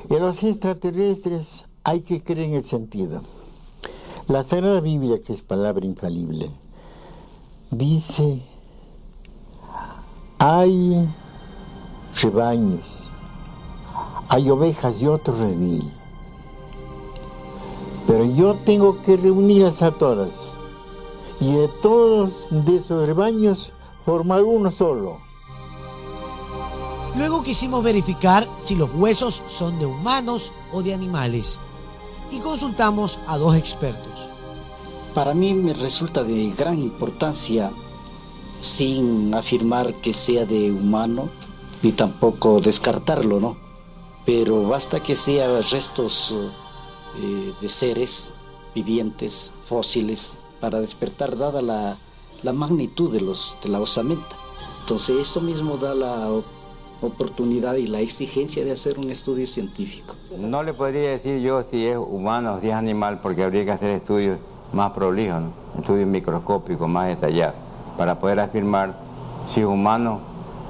Y 0.09 0.15
a 0.15 0.19
los 0.19 0.41
extraterrestres 0.43 1.65
hay 1.83 2.01
que 2.01 2.23
creer 2.23 2.49
en 2.49 2.55
el 2.55 2.63
sentido. 2.63 3.21
La 4.27 4.43
Sagrada 4.43 4.81
Biblia, 4.81 5.21
que 5.21 5.33
es 5.33 5.41
palabra 5.41 5.85
infalible, 5.85 6.49
dice, 7.69 8.41
hay 10.39 11.07
rebaños, 12.21 13.03
hay 14.27 14.49
ovejas 14.49 14.99
de 14.99 15.07
otro 15.07 15.35
redil, 15.35 15.83
pero 18.07 18.25
yo 18.25 18.55
tengo 18.65 19.01
que 19.01 19.17
reunirlas 19.17 19.81
a 19.81 19.91
todas 19.91 20.50
y 21.41 21.53
de 21.53 21.67
todos 21.81 22.47
de 22.51 22.77
esos 22.77 23.05
rebaños 23.07 23.73
formar 24.05 24.43
uno 24.43 24.71
solo. 24.71 25.17
Luego 27.17 27.43
quisimos 27.43 27.83
verificar 27.83 28.47
si 28.59 28.75
los 28.75 28.89
huesos 28.95 29.41
son 29.47 29.79
de 29.79 29.87
humanos 29.87 30.53
o 30.71 30.81
de 30.81 30.93
animales 30.93 31.59
y 32.31 32.39
consultamos 32.39 33.19
a 33.27 33.37
dos 33.37 33.55
expertos. 33.55 34.29
Para 35.13 35.33
mí 35.33 35.53
me 35.53 35.73
resulta 35.73 36.23
de 36.23 36.51
gran 36.51 36.79
importancia, 36.79 37.71
sin 38.61 39.33
afirmar 39.33 39.93
que 39.95 40.13
sea 40.13 40.45
de 40.45 40.71
humano, 40.71 41.27
ni 41.81 41.91
tampoco 41.91 42.61
descartarlo, 42.61 43.39
¿no? 43.39 43.57
Pero 44.25 44.69
basta 44.69 45.01
que 45.01 45.15
sea 45.15 45.59
restos 45.61 46.33
eh, 47.17 47.53
de 47.59 47.67
seres 47.67 48.31
vivientes, 48.73 49.51
fósiles, 49.67 50.37
para 50.61 50.79
despertar, 50.79 51.37
dada 51.37 51.61
la, 51.61 51.97
la 52.43 52.53
magnitud 52.53 53.11
de, 53.11 53.19
los, 53.19 53.57
de 53.63 53.69
la 53.69 53.79
osamenta. 53.79 54.35
Entonces, 54.81 55.19
eso 55.19 55.41
mismo 55.41 55.77
da 55.77 55.93
la 55.93 56.29
oportunidad 57.01 57.75
y 57.75 57.87
la 57.87 57.99
exigencia 57.99 58.63
de 58.63 58.71
hacer 58.71 58.99
un 58.99 59.09
estudio 59.09 59.47
científico. 59.47 60.15
No 60.37 60.63
le 60.63 60.73
podría 60.73 61.09
decir 61.09 61.39
yo 61.39 61.63
si 61.63 61.87
es 61.87 61.97
humano 61.97 62.53
o 62.53 62.59
si 62.59 62.69
es 62.69 62.75
animal, 62.75 63.19
porque 63.21 63.43
habría 63.43 63.65
que 63.65 63.71
hacer 63.71 63.89
estudios 63.89 64.39
más 64.71 64.91
prolijos, 64.91 65.41
estudios 65.77 66.07
microscópicos 66.07 66.87
más 66.87 67.07
detallados, 67.07 67.55
para 67.97 68.19
poder 68.19 68.39
afirmar 68.39 68.95
si 69.51 69.61
es 69.61 69.65
humano 69.65 70.19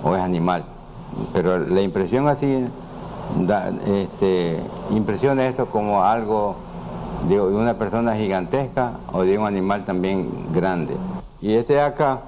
o 0.03 0.15
es 0.15 0.21
animal. 0.21 0.65
Pero 1.33 1.59
la 1.59 1.81
impresión 1.81 2.27
así, 2.27 2.65
da, 3.41 3.69
este, 3.85 4.59
impresiona 4.91 5.45
esto 5.47 5.67
como 5.67 6.03
algo 6.03 6.55
de 7.27 7.39
una 7.39 7.77
persona 7.77 8.15
gigantesca 8.15 8.99
o 9.11 9.23
de 9.23 9.37
un 9.37 9.45
animal 9.45 9.85
también 9.85 10.29
grande. 10.51 10.95
Y 11.41 11.53
este 11.53 11.73
de 11.73 11.81
acá, 11.81 12.21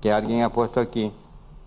que 0.00 0.12
alguien 0.12 0.42
ha 0.42 0.50
puesto 0.50 0.80
aquí, 0.80 1.12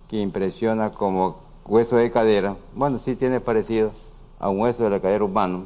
que 0.08 0.20
impresiona 0.20 0.90
como 0.90 1.38
hueso 1.64 1.96
de 1.96 2.10
cadera, 2.10 2.56
bueno, 2.74 2.98
sí 2.98 3.16
tiene 3.16 3.40
parecido 3.40 3.92
a 4.38 4.48
un 4.48 4.60
hueso 4.60 4.82
de 4.82 4.90
la 4.90 5.00
cadera 5.00 5.24
humano, 5.24 5.64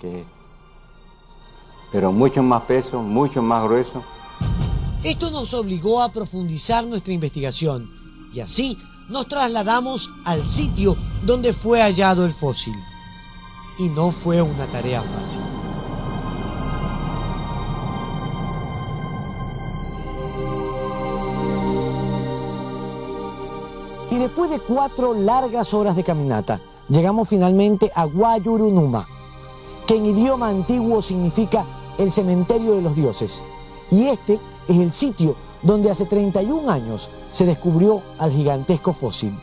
que 0.00 0.20
es 0.20 0.26
pero 1.92 2.10
mucho 2.10 2.42
más 2.42 2.62
peso, 2.62 3.02
mucho 3.02 3.42
más 3.42 3.62
grueso. 3.64 4.02
Esto 5.04 5.30
nos 5.30 5.52
obligó 5.52 6.02
a 6.02 6.10
profundizar 6.10 6.84
nuestra 6.84 7.12
investigación 7.12 7.90
y 8.32 8.40
así 8.40 8.78
nos 9.08 9.28
trasladamos 9.28 10.10
al 10.24 10.46
sitio 10.46 10.96
donde 11.24 11.52
fue 11.52 11.82
hallado 11.82 12.24
el 12.24 12.32
fósil. 12.32 12.74
Y 13.78 13.88
no 13.88 14.10
fue 14.10 14.40
una 14.40 14.66
tarea 14.66 15.02
fácil. 15.02 15.40
Después 24.22 24.50
de 24.50 24.60
cuatro 24.60 25.14
largas 25.14 25.74
horas 25.74 25.96
de 25.96 26.04
caminata, 26.04 26.60
llegamos 26.88 27.28
finalmente 27.28 27.90
a 27.92 28.04
Guayurunuma, 28.04 29.08
que 29.84 29.96
en 29.96 30.06
idioma 30.06 30.48
antiguo 30.48 31.02
significa 31.02 31.64
el 31.98 32.12
cementerio 32.12 32.76
de 32.76 32.82
los 32.82 32.94
dioses. 32.94 33.42
Y 33.90 34.06
este 34.06 34.38
es 34.68 34.78
el 34.78 34.92
sitio 34.92 35.34
donde 35.62 35.90
hace 35.90 36.06
31 36.06 36.70
años 36.70 37.10
se 37.32 37.46
descubrió 37.46 38.00
al 38.18 38.30
gigantesco 38.30 38.92
fósil. 38.92 39.36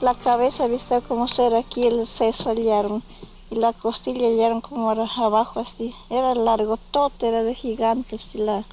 La 0.00 0.14
cabeza, 0.14 0.68
viste 0.68 1.00
cómo 1.08 1.26
era 1.36 1.58
aquí, 1.58 1.84
el 1.84 2.06
seso 2.06 2.50
hallaron 2.50 3.02
y 3.50 3.56
la 3.56 3.72
costilla 3.72 4.28
hallaron 4.28 4.60
como 4.60 4.90
abajo 4.90 5.58
así. 5.58 5.92
Era 6.08 6.36
largo, 6.36 6.76
todo 6.92 7.10
era 7.20 7.42
de 7.42 7.54
gigantes 7.54 8.32
y 8.34 8.38
la, 8.38 8.64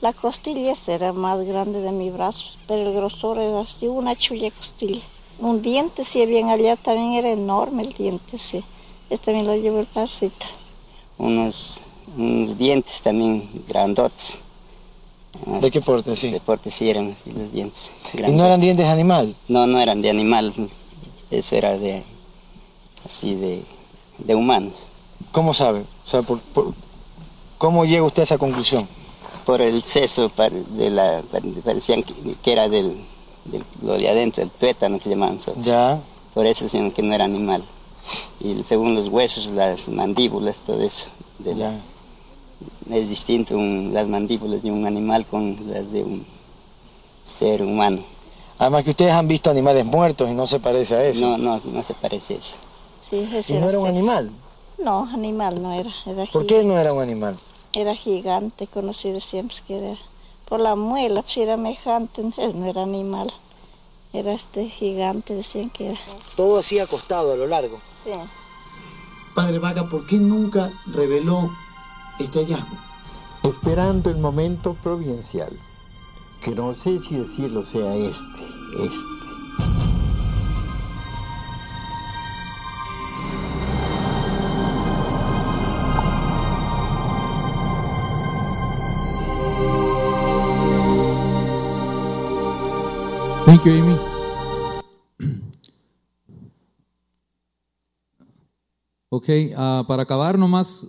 la 0.00 0.12
costilla 0.12 0.74
era 0.86 1.12
más 1.12 1.40
grande 1.46 1.80
de 1.80 1.90
mi 1.90 2.10
brazo, 2.10 2.44
pero 2.66 2.88
el 2.88 2.94
grosor 2.94 3.38
era 3.38 3.60
así, 3.60 3.86
una 3.86 4.14
chulla 4.14 4.50
costilla. 4.50 5.00
Un 5.38 5.62
diente, 5.62 6.04
si 6.04 6.24
bien 6.26 6.48
allá 6.48 6.76
también 6.76 7.12
era 7.14 7.30
enorme 7.30 7.82
el 7.82 7.92
diente, 7.92 8.38
sí. 8.38 8.64
Este 9.10 9.26
también 9.26 9.46
lo 9.46 9.54
llevo 9.56 9.80
el 9.80 9.86
parcita. 9.86 10.46
Unos, 11.18 11.80
unos 12.16 12.56
dientes 12.58 13.02
también 13.02 13.48
grandotes. 13.68 14.40
¿De 15.60 15.70
qué 15.70 15.80
porte, 15.80 16.16
sí? 16.16 16.30
De 16.30 16.40
porte 16.40 16.70
sí 16.70 16.88
eran 16.88 17.12
así 17.12 17.30
los 17.30 17.52
dientes. 17.52 17.90
¿Y 18.14 18.32
no 18.32 18.46
eran 18.46 18.60
dientes 18.60 18.86
de 18.86 18.92
animal? 18.92 19.36
No, 19.48 19.66
no 19.66 19.78
eran 19.78 20.00
de 20.00 20.10
animal. 20.10 20.52
Eso 21.30 21.56
era 21.56 21.76
de, 21.76 22.02
así 23.04 23.34
de, 23.34 23.62
de 24.18 24.34
humanos. 24.34 24.74
¿Cómo 25.32 25.52
sabe? 25.52 25.80
O 25.80 26.08
sea, 26.08 26.22
por, 26.22 26.40
por, 26.40 26.72
¿Cómo 27.58 27.84
llega 27.84 28.04
usted 28.04 28.20
a 28.20 28.24
esa 28.24 28.38
conclusión? 28.38 28.88
Por 29.46 29.62
el 29.62 29.82
seso, 29.84 30.30
de 30.70 30.90
la, 30.90 31.22
parecían 31.64 32.02
que, 32.02 32.12
que 32.42 32.52
era 32.52 32.68
del, 32.68 33.06
del, 33.44 33.62
lo 33.80 33.96
de 33.96 34.08
adentro, 34.10 34.42
el 34.42 34.50
tuétano 34.50 34.98
que 34.98 35.08
llamaban 35.08 35.36
nosotros. 35.36 35.64
Ya. 35.64 36.00
Por 36.34 36.46
eso 36.46 36.64
decían 36.64 36.90
que 36.90 37.00
no 37.02 37.14
era 37.14 37.24
animal. 37.24 37.62
Y 38.40 38.62
según 38.64 38.94
los 38.96 39.08
huesos, 39.08 39.46
las 39.52 39.88
mandíbulas, 39.88 40.58
todo 40.58 40.80
eso. 40.82 41.06
De 41.38 41.54
la, 41.54 41.78
Ya. 42.88 42.96
es 42.96 43.08
distinto 43.08 43.56
un- 43.56 43.90
las 43.94 44.08
mandíbulas 44.08 44.62
de 44.62 44.70
un 44.70 44.84
animal 44.84 45.24
con 45.26 45.56
las 45.72 45.90
de 45.92 46.02
un 46.02 46.26
ser 47.24 47.62
humano. 47.62 48.02
Además 48.58 48.84
que 48.84 48.90
ustedes 48.90 49.12
han 49.12 49.28
visto 49.28 49.50
animales 49.50 49.84
muertos 49.86 50.28
y 50.30 50.32
no 50.34 50.46
se 50.46 50.58
parece 50.60 50.94
a 50.96 51.04
eso. 51.04 51.20
No, 51.20 51.38
no, 51.38 51.60
no 51.64 51.82
se 51.82 51.94
parece 51.94 52.34
a 52.34 52.38
eso. 52.38 52.56
Sí, 53.00 53.28
ese 53.32 53.54
¿Y 53.54 53.58
no 53.58 53.68
era 53.68 53.78
un 53.78 53.86
animal? 53.86 54.30
No, 54.78 55.04
animal 55.12 55.62
no 55.62 55.72
era. 55.72 55.92
era 56.06 56.24
¿Por 56.26 56.46
qué 56.46 56.64
no 56.64 56.76
era 56.78 56.92
un 56.92 57.00
animal? 57.02 57.36
Era 57.76 57.94
gigante, 57.94 58.66
conocido 58.66 59.20
siempre 59.20 59.56
que 59.66 59.78
era. 59.78 59.98
Por 60.48 60.60
la 60.60 60.76
muela, 60.76 61.22
pues 61.22 61.36
era 61.36 61.56
semejante, 61.56 62.22
él 62.22 62.52
no 62.60 62.66
era 62.66 62.82
animal. 62.82 63.32
Era 64.12 64.32
este 64.32 64.70
gigante, 64.70 65.34
decían 65.34 65.70
que 65.70 65.90
era. 65.90 66.00
Todo 66.36 66.58
así 66.58 66.78
acostado 66.78 67.32
a 67.32 67.36
lo 67.36 67.46
largo. 67.46 67.78
Sí. 68.02 68.12
Padre 69.34 69.58
Vaga, 69.58 69.84
¿por 69.90 70.06
qué 70.06 70.16
nunca 70.16 70.72
reveló 70.86 71.50
este 72.18 72.38
hallazgo? 72.44 72.86
esperando 73.48 74.10
el 74.10 74.18
momento 74.18 74.74
providencial, 74.82 75.56
que 76.42 76.52
no 76.52 76.74
sé 76.74 76.98
si 76.98 77.16
decirlo 77.16 77.64
sea 77.66 77.94
este, 77.94 78.24
este. 78.80 79.15
Thank 93.46 93.64
you, 93.64 93.72
Amy. 93.72 93.96
Ok, 99.08 99.28
ah, 99.56 99.84
para 99.86 100.02
acabar 100.02 100.36
nomás, 100.36 100.88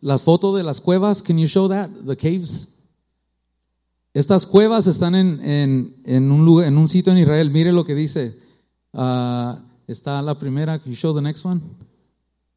la 0.00 0.18
foto 0.18 0.56
de 0.56 0.64
las 0.64 0.80
cuevas, 0.80 1.22
can 1.22 1.38
you 1.38 1.46
show 1.46 1.68
that? 1.68 1.90
The 2.06 2.16
caves. 2.16 2.68
Estas 4.14 4.46
cuevas 4.46 4.86
están 4.86 5.14
en, 5.14 5.40
en, 5.44 5.94
en 6.04 6.32
un, 6.32 6.46
lugar, 6.46 6.66
en 6.68 6.78
un 6.78 6.88
sitio 6.88 7.12
en 7.12 7.18
Israel. 7.18 7.50
Mire 7.50 7.70
lo 7.70 7.84
que 7.84 7.94
dice. 7.94 8.38
Ah, 8.94 9.62
está 9.86 10.22
la 10.22 10.38
primera. 10.38 10.78
Can 10.78 10.90
you 10.90 10.96
show 10.96 11.14
the 11.14 11.20
next 11.20 11.44
one? 11.44 11.60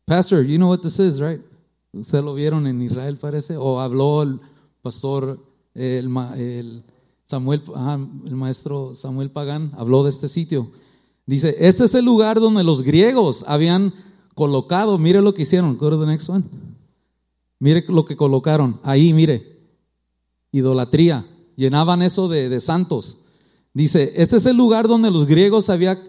Pastor, 0.05 0.41
you 0.41 0.57
know 0.57 0.69
what 0.69 0.79
this 0.79 0.99
is, 0.99 1.19
right? 1.19 1.41
Ustedes 1.91 2.23
lo 2.23 2.33
vieron 2.33 2.65
en 2.65 2.81
Israel, 2.81 3.17
parece. 3.17 3.57
O 3.57 3.81
habló 3.81 4.23
el 4.23 4.39
pastor, 4.81 5.37
el, 5.75 6.09
el 6.37 6.83
Samuel, 7.25 7.61
el 8.25 8.35
maestro 8.35 8.95
Samuel 8.95 9.29
Pagán, 9.29 9.71
habló 9.77 10.03
de 10.03 10.09
este 10.09 10.29
sitio. 10.29 10.71
Dice, 11.25 11.55
este 11.59 11.85
es 11.85 11.93
el 11.95 12.05
lugar 12.05 12.39
donde 12.39 12.63
los 12.63 12.81
griegos 12.81 13.43
habían 13.47 13.93
colocado, 14.33 14.97
mire 14.97 15.21
lo 15.21 15.33
que 15.33 15.43
hicieron. 15.43 15.77
Mire 17.59 17.85
lo 17.87 18.05
que 18.05 18.15
colocaron, 18.15 18.79
ahí 18.83 19.13
mire, 19.13 19.59
idolatría, 20.51 21.25
llenaban 21.55 22.01
eso 22.01 22.27
de, 22.27 22.49
de 22.49 22.59
santos. 22.59 23.17
Dice, 23.73 24.13
este 24.15 24.37
es 24.37 24.45
el 24.45 24.57
lugar 24.57 24.87
donde 24.87 25.11
los 25.11 25.25
griegos 25.25 25.69
habían 25.69 25.99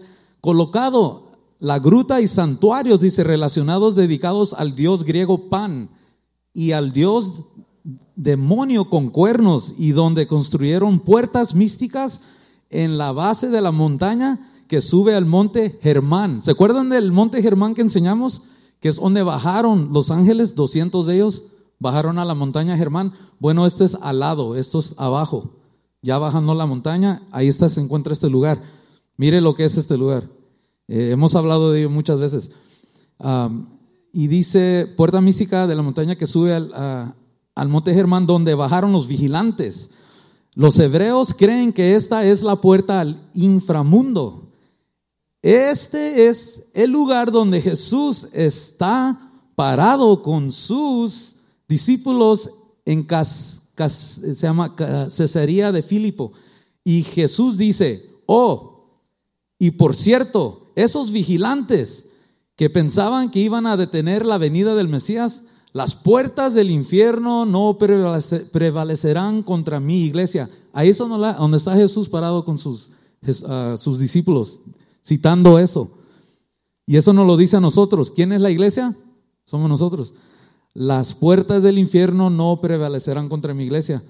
colocado 0.41 1.27
la 1.59 1.79
gruta 1.79 2.21
y 2.21 2.27
santuarios, 2.27 2.99
dice, 2.99 3.23
relacionados, 3.23 3.95
dedicados 3.95 4.53
al 4.53 4.75
dios 4.75 5.03
griego 5.03 5.49
Pan 5.49 5.89
y 6.53 6.71
al 6.71 6.91
dios 6.91 7.43
demonio 8.15 8.89
con 8.89 9.09
cuernos 9.09 9.73
y 9.77 9.91
donde 9.91 10.27
construyeron 10.27 10.99
puertas 10.99 11.55
místicas 11.55 12.21
en 12.69 12.97
la 12.97 13.11
base 13.11 13.49
de 13.49 13.61
la 13.61 13.71
montaña 13.71 14.51
que 14.67 14.81
sube 14.81 15.15
al 15.15 15.25
monte 15.25 15.79
Germán. 15.81 16.41
¿Se 16.41 16.51
acuerdan 16.51 16.89
del 16.89 17.11
monte 17.11 17.41
Germán 17.41 17.73
que 17.73 17.81
enseñamos? 17.81 18.43
Que 18.79 18.89
es 18.89 18.97
donde 18.97 19.23
bajaron 19.23 19.89
los 19.93 20.11
ángeles, 20.11 20.55
200 20.55 21.05
de 21.05 21.15
ellos, 21.15 21.43
Bajaron 21.79 22.17
a 22.17 22.25
la 22.25 22.33
montaña 22.33 22.77
Germán. 22.77 23.13
Bueno, 23.39 23.65
este 23.65 23.85
es 23.85 23.95
al 24.01 24.19
lado, 24.19 24.55
esto 24.55 24.79
es 24.79 24.95
abajo. 24.97 25.51
Ya 26.01 26.17
bajando 26.17 26.55
la 26.55 26.65
montaña, 26.65 27.21
ahí 27.31 27.47
está, 27.47 27.69
se 27.69 27.81
encuentra 27.81 28.13
este 28.13 28.29
lugar. 28.29 28.61
Mire 29.15 29.41
lo 29.41 29.53
que 29.53 29.65
es 29.65 29.77
este 29.77 29.97
lugar. 29.97 30.29
Eh, 30.87 31.09
hemos 31.11 31.35
hablado 31.35 31.71
de 31.71 31.81
ello 31.81 31.89
muchas 31.89 32.19
veces. 32.19 32.51
Am, 33.19 33.69
y 34.11 34.27
dice, 34.27 34.91
puerta 34.97 35.21
mística 35.21 35.67
de 35.67 35.75
la 35.75 35.83
montaña 35.83 36.15
que 36.15 36.25
sube 36.25 36.55
al, 36.55 37.15
al 37.57 37.69
monte 37.69 37.93
Germán, 37.93 38.25
donde 38.27 38.53
bajaron 38.53 38.91
los 38.91 39.07
vigilantes. 39.07 39.89
Los 40.53 40.77
hebreos 40.79 41.33
creen 41.33 41.73
que 41.73 41.95
esta 41.95 42.23
es 42.23 42.43
la 42.43 42.61
puerta 42.61 42.99
al 43.01 43.19
inframundo. 43.33 44.47
Este 45.41 46.27
es 46.27 46.63
el 46.73 46.91
lugar 46.91 47.31
donde 47.31 47.61
Jesús 47.61 48.27
está 48.31 49.31
parado 49.55 50.21
con 50.21 50.51
sus 50.51 51.35
discípulos 51.67 52.49
en 52.85 53.03
Cas- 53.03 53.61
Cas- 53.75 54.21
se 54.23 54.35
llama 54.35 54.75
Cesarea 55.09 55.71
de 55.71 55.83
Filipo. 55.83 56.31
Y 56.83 57.03
Jesús 57.03 57.57
dice, 57.57 58.09
oh, 58.25 58.85
y 59.59 59.71
por 59.71 59.95
cierto, 59.95 60.71
esos 60.75 61.11
vigilantes 61.11 62.07
que 62.55 62.69
pensaban 62.69 63.29
que 63.29 63.39
iban 63.39 63.67
a 63.67 63.77
detener 63.77 64.25
la 64.25 64.37
venida 64.37 64.73
del 64.75 64.87
Mesías, 64.87 65.43
las 65.73 65.95
puertas 65.95 66.53
del 66.53 66.71
infierno 66.71 67.45
no 67.45 67.77
prevalece- 67.77 68.45
prevalecerán 68.45 69.43
contra 69.43 69.79
mi 69.79 70.03
iglesia. 70.05 70.49
Ahí 70.73 70.89
es 70.89 70.97
donde, 70.97 71.57
está 71.57 71.75
Jesús 71.75 72.09
parado 72.09 72.43
con 72.45 72.57
sus, 72.57 72.89
ah, 73.45 73.75
sus 73.77 73.99
discípulos, 73.99 74.59
citando 75.05 75.59
eso. 75.59 75.91
Y 76.85 76.97
eso 76.97 77.13
nos 77.13 77.27
lo 77.27 77.35
dice 77.37 77.57
a 77.57 77.61
nosotros. 77.61 78.09
¿Quién 78.11 78.31
es 78.31 78.41
la 78.41 78.49
iglesia? 78.49 78.95
Somos 79.43 79.69
nosotros. 79.69 80.13
Las 80.73 81.13
puertas 81.13 81.63
del 81.63 81.77
infierno 81.77 82.29
no 82.29 82.61
prevalecerán 82.61 83.29
contra 83.29 83.53
mi 83.53 83.65
iglesia. 83.65 84.03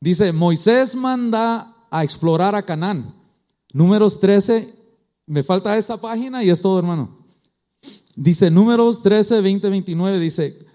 Dice, 0.00 0.32
Moisés 0.32 0.94
manda 0.94 1.74
a 1.90 2.04
explorar 2.04 2.54
a 2.54 2.62
Canaán. 2.62 3.14
Números 3.72 4.18
13, 4.18 4.74
me 5.26 5.42
falta 5.42 5.76
esta 5.76 6.00
página 6.00 6.42
y 6.42 6.50
es 6.50 6.60
todo, 6.60 6.78
hermano. 6.78 7.18
Dice, 8.14 8.50
números 8.50 9.02
13, 9.02 9.40
20, 9.40 9.68
29, 9.68 10.18
dice, 10.18 10.65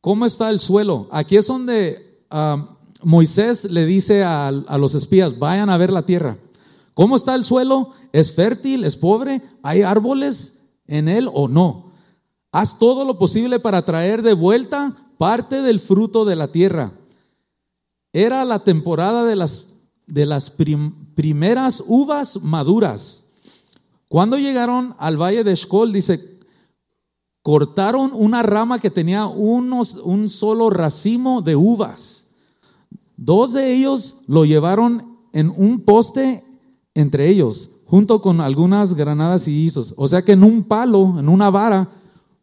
¿cómo 0.00 0.26
está 0.26 0.50
el 0.50 0.60
suelo? 0.60 1.08
Aquí 1.10 1.36
es 1.36 1.46
donde 1.46 2.24
ah, 2.30 2.76
Moisés 3.02 3.64
le 3.64 3.86
dice 3.86 4.22
a, 4.22 4.48
a 4.48 4.78
los 4.78 4.94
espías, 4.94 5.38
vayan 5.38 5.70
a 5.70 5.78
ver 5.78 5.90
la 5.90 6.06
tierra. 6.06 6.38
¿Cómo 6.94 7.16
está 7.16 7.34
el 7.34 7.44
suelo? 7.44 7.92
¿Es 8.12 8.32
fértil? 8.34 8.84
¿Es 8.84 8.96
pobre? 8.96 9.42
¿Hay 9.62 9.82
árboles 9.82 10.54
en 10.86 11.08
él 11.08 11.28
o 11.32 11.48
no? 11.48 11.92
Haz 12.52 12.78
todo 12.78 13.04
lo 13.04 13.16
posible 13.16 13.60
para 13.60 13.84
traer 13.84 14.22
de 14.22 14.34
vuelta 14.34 14.96
parte 15.16 15.62
del 15.62 15.80
fruto 15.80 16.24
de 16.24 16.36
la 16.36 16.50
tierra. 16.50 16.92
Era 18.12 18.44
la 18.44 18.64
temporada 18.64 19.24
de 19.24 19.36
las, 19.36 19.66
de 20.06 20.26
las 20.26 20.50
prim- 20.50 21.14
primeras 21.14 21.82
uvas 21.86 22.42
maduras. 22.42 23.24
Cuando 24.08 24.36
llegaron 24.36 24.96
al 24.98 25.16
valle 25.16 25.44
de 25.44 25.52
Eshcol, 25.52 25.92
dice, 25.92 26.29
cortaron 27.42 28.12
una 28.14 28.42
rama 28.42 28.78
que 28.78 28.90
tenía 28.90 29.26
unos, 29.26 29.94
un 29.94 30.28
solo 30.28 30.70
racimo 30.70 31.42
de 31.42 31.56
uvas. 31.56 32.26
Dos 33.16 33.52
de 33.52 33.72
ellos 33.72 34.18
lo 34.26 34.44
llevaron 34.44 35.18
en 35.32 35.52
un 35.56 35.80
poste 35.80 36.44
entre 36.94 37.28
ellos, 37.28 37.70
junto 37.84 38.20
con 38.20 38.40
algunas 38.40 38.94
granadas 38.94 39.46
y 39.48 39.52
guisos. 39.52 39.94
O 39.96 40.08
sea 40.08 40.22
que 40.22 40.32
en 40.32 40.44
un 40.44 40.64
palo, 40.64 41.16
en 41.18 41.28
una 41.28 41.50
vara, 41.50 41.90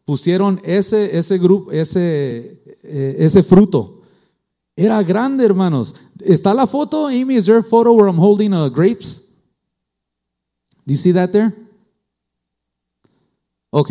pusieron 0.04 0.60
ese, 0.64 1.16
ese 1.16 1.38
grupo, 1.38 1.70
ese, 1.70 2.62
eh, 2.82 3.16
ese 3.18 3.42
fruto. 3.42 4.02
Era 4.74 5.02
grande, 5.02 5.44
hermanos. 5.44 5.94
¿Está 6.20 6.54
la 6.54 6.66
foto, 6.66 7.08
Amy? 7.08 7.36
Is 7.36 7.46
there 7.46 7.58
a 7.58 7.62
photo 7.62 7.92
where 7.92 8.08
I'm 8.08 8.18
holding 8.18 8.54
uh, 8.54 8.68
grapes? 8.68 9.22
Do 10.86 10.94
you 10.94 10.96
see 10.96 11.12
that 11.12 11.30
there? 11.32 11.52
Ok. 13.70 13.90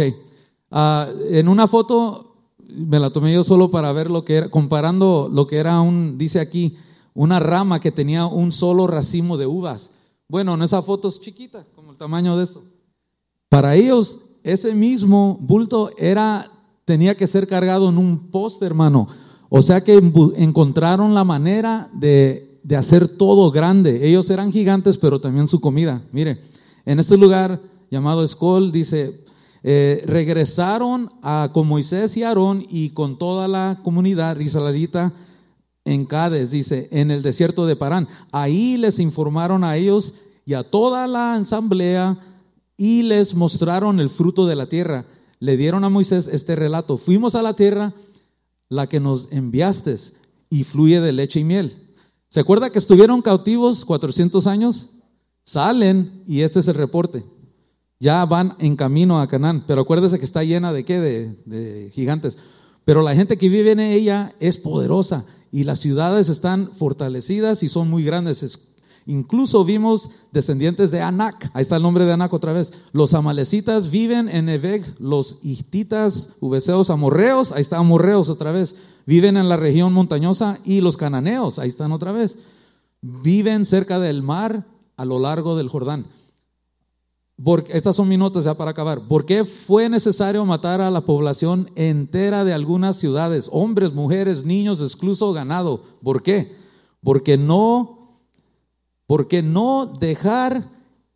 Ah, 0.71 1.07
en 1.29 1.47
una 1.47 1.67
foto 1.67 2.35
me 2.67 2.99
la 2.99 3.09
tomé 3.09 3.33
yo 3.33 3.43
solo 3.43 3.71
para 3.71 3.91
ver 3.93 4.09
lo 4.09 4.25
que 4.25 4.35
era, 4.35 4.49
comparando 4.49 5.29
lo 5.31 5.47
que 5.47 5.57
era 5.57 5.79
un, 5.81 6.17
dice 6.17 6.39
aquí, 6.39 6.75
una 7.13 7.39
rama 7.39 7.79
que 7.79 7.91
tenía 7.91 8.25
un 8.25 8.51
solo 8.51 8.87
racimo 8.87 9.37
de 9.37 9.47
uvas. 9.47 9.91
Bueno, 10.27 10.53
en 10.55 10.61
esa 10.61 10.81
foto 10.81 11.07
es 11.07 11.21
chiquita, 11.21 11.63
como 11.73 11.91
el 11.91 11.97
tamaño 11.97 12.37
de 12.37 12.43
esto. 12.43 12.63
Para 13.49 13.75
ellos, 13.75 14.19
ese 14.43 14.75
mismo 14.75 15.37
bulto 15.39 15.91
era, 15.97 16.51
tenía 16.83 17.15
que 17.15 17.27
ser 17.27 17.47
cargado 17.47 17.89
en 17.89 17.97
un 17.97 18.29
poste, 18.29 18.65
hermano. 18.65 19.07
O 19.49 19.61
sea 19.61 19.83
que 19.83 19.93
encontraron 20.35 21.13
la 21.13 21.23
manera 21.23 21.89
de, 21.93 22.59
de 22.63 22.75
hacer 22.75 23.07
todo 23.07 23.49
grande. 23.51 24.05
Ellos 24.07 24.29
eran 24.29 24.51
gigantes, 24.51 24.97
pero 24.97 25.21
también 25.21 25.47
su 25.47 25.61
comida. 25.61 26.03
Mire, 26.11 26.41
en 26.85 26.99
este 26.99 27.15
lugar 27.15 27.61
llamado 27.89 28.23
Escol, 28.23 28.73
dice, 28.73 29.23
eh, 29.69 30.01
regresaron 30.05 31.11
con 31.51 31.67
Moisés 31.67 32.15
y 32.15 32.23
Aarón 32.23 32.65
y 32.69 32.91
con 32.91 33.17
toda 33.17 33.49
la 33.49 33.81
comunidad 33.83 34.39
israelita 34.39 35.11
en 35.83 36.05
Cádiz, 36.05 36.51
dice, 36.51 36.87
en 36.89 37.11
el 37.11 37.21
desierto 37.21 37.65
de 37.65 37.75
Parán. 37.75 38.07
Ahí 38.31 38.77
les 38.77 38.97
informaron 38.97 39.65
a 39.65 39.75
ellos 39.75 40.13
y 40.45 40.53
a 40.53 40.63
toda 40.63 41.05
la 41.05 41.33
asamblea 41.33 42.17
y 42.77 43.03
les 43.03 43.35
mostraron 43.35 43.99
el 43.99 44.09
fruto 44.09 44.45
de 44.45 44.55
la 44.55 44.69
tierra. 44.69 45.05
Le 45.41 45.57
dieron 45.57 45.83
a 45.83 45.89
Moisés 45.89 46.29
este 46.31 46.55
relato. 46.55 46.97
Fuimos 46.97 47.35
a 47.35 47.41
la 47.41 47.53
tierra, 47.53 47.93
la 48.69 48.87
que 48.87 49.01
nos 49.01 49.27
enviaste, 49.33 49.95
y 50.49 50.63
fluye 50.63 51.01
de 51.01 51.11
leche 51.11 51.41
y 51.41 51.43
miel. 51.43 51.93
¿Se 52.29 52.39
acuerda 52.39 52.69
que 52.69 52.79
estuvieron 52.79 53.21
cautivos 53.21 53.83
400 53.83 54.47
años? 54.47 54.87
Salen 55.43 56.23
y 56.25 56.39
este 56.39 56.61
es 56.61 56.69
el 56.69 56.75
reporte. 56.75 57.25
Ya 57.99 58.23
van 58.25 58.55
en 58.59 58.75
camino 58.75 59.19
a 59.19 59.27
Canaán, 59.27 59.63
pero 59.65 59.81
acuérdese 59.81 60.19
que 60.19 60.25
está 60.25 60.43
llena 60.43 60.71
de 60.71 60.85
qué? 60.85 60.99
De, 60.99 61.89
gigantes. 61.93 62.37
Pero 62.85 63.01
la 63.01 63.15
gente 63.15 63.37
que 63.37 63.49
vive 63.49 63.71
en 63.71 63.79
ella 63.79 64.33
es 64.39 64.57
poderosa 64.57 65.25
y 65.51 65.63
las 65.63 65.79
ciudades 65.79 66.29
están 66.29 66.71
fortalecidas 66.73 67.63
y 67.63 67.69
son 67.69 67.89
muy 67.89 68.03
grandes. 68.03 68.43
Es- 68.43 68.69
incluso 69.07 69.65
vimos 69.65 70.11
descendientes 70.31 70.91
de 70.91 71.01
Anak, 71.01 71.49
ahí 71.53 71.61
está 71.63 71.77
el 71.77 71.81
nombre 71.81 72.05
de 72.05 72.13
Anak 72.13 72.31
otra 72.33 72.53
vez. 72.53 72.71
Los 72.91 73.13
amalecitas 73.13 73.89
viven 73.89 74.29
en 74.29 74.45
Neveg, 74.45 74.83
los 74.99 75.39
hititas, 75.41 76.29
ubeseos, 76.39 76.89
amorreos, 76.91 77.51
ahí 77.51 77.61
está 77.61 77.77
amorreos 77.77 78.29
otra 78.29 78.51
vez. 78.51 78.75
Viven 79.05 79.37
en 79.37 79.49
la 79.49 79.57
región 79.57 79.91
montañosa 79.91 80.59
y 80.63 80.81
los 80.81 80.97
cananeos, 80.97 81.57
ahí 81.57 81.69
están 81.69 81.91
otra 81.93 82.11
vez. 82.11 82.37
Viven 83.01 83.65
cerca 83.65 83.99
del 83.99 84.21
mar 84.21 84.65
a 84.97 85.05
lo 85.05 85.17
largo 85.19 85.55
del 85.57 85.69
Jordán. 85.69 86.05
Porque, 87.43 87.77
estas 87.77 87.95
son 87.95 88.07
mis 88.07 88.17
notas 88.17 88.45
ya 88.45 88.55
para 88.55 88.71
acabar. 88.71 89.07
¿Por 89.07 89.25
qué 89.25 89.45
fue 89.45 89.89
necesario 89.89 90.43
matar 90.45 90.81
a 90.81 90.89
la 90.89 91.01
población 91.01 91.69
entera 91.75 92.43
de 92.43 92.53
algunas 92.53 92.95
ciudades? 92.95 93.47
Hombres, 93.51 93.93
mujeres, 93.93 94.43
niños, 94.43 94.81
excluso 94.81 95.31
ganado. 95.33 95.83
¿Por 96.01 96.23
qué? 96.23 96.55
Porque 97.03 97.37
no, 97.37 98.21
porque 99.05 99.43
no 99.43 99.85
dejar 99.99 100.71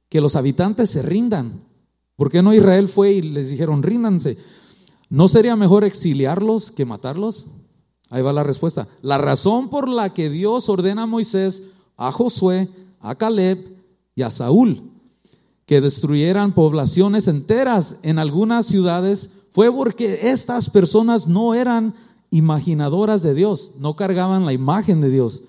que 0.10 0.22
los 0.22 0.36
habitantes 0.36 0.92
se 0.92 1.02
rindan. 1.02 1.64
¿Por 2.16 2.30
qué 2.30 2.44
no 2.44 2.54
Israel 2.54 2.88
fue 2.88 3.14
y 3.14 3.22
les 3.24 3.50
dijeron, 3.50 3.82
ríndanse? 3.82 4.38
¿No 5.10 5.28
sería 5.28 5.56
mejor 5.56 5.84
exiliarlos 5.84 6.72
que 6.72 6.86
matarlos? 6.86 7.48
Ahí 8.12 8.22
va 8.22 8.32
la 8.32 8.44
respuesta. 8.44 8.88
La 9.02 9.18
razón 9.18 9.70
por 9.70 9.90
la 9.90 10.14
que 10.14 10.30
Dios 10.30 10.70
ordena 10.70 11.04
a 11.04 11.08
Moisés, 11.08 11.64
a 11.98 12.12
Josué, 12.12 12.70
a 13.00 13.16
Caleb 13.16 13.76
y 14.14 14.22
a 14.22 14.30
Saúl 14.30 14.91
que 15.72 15.80
destruyeran 15.80 16.52
poblaciones 16.52 17.30
enteras 17.30 17.96
en 18.04 18.20
algunas 18.20 18.66
ciudades 18.66 19.30
fue 19.54 19.72
porque 19.72 20.20
estas 20.24 20.70
personas 20.70 21.30
no 21.30 21.54
eran 21.54 21.94
imaginadoras 22.30 23.24
de 23.24 23.34
Dios, 23.34 23.72
no 23.80 23.96
cargaban 23.96 24.46
la 24.46 24.52
imagen 24.52 25.00
de 25.00 25.10
Dios. 25.10 25.44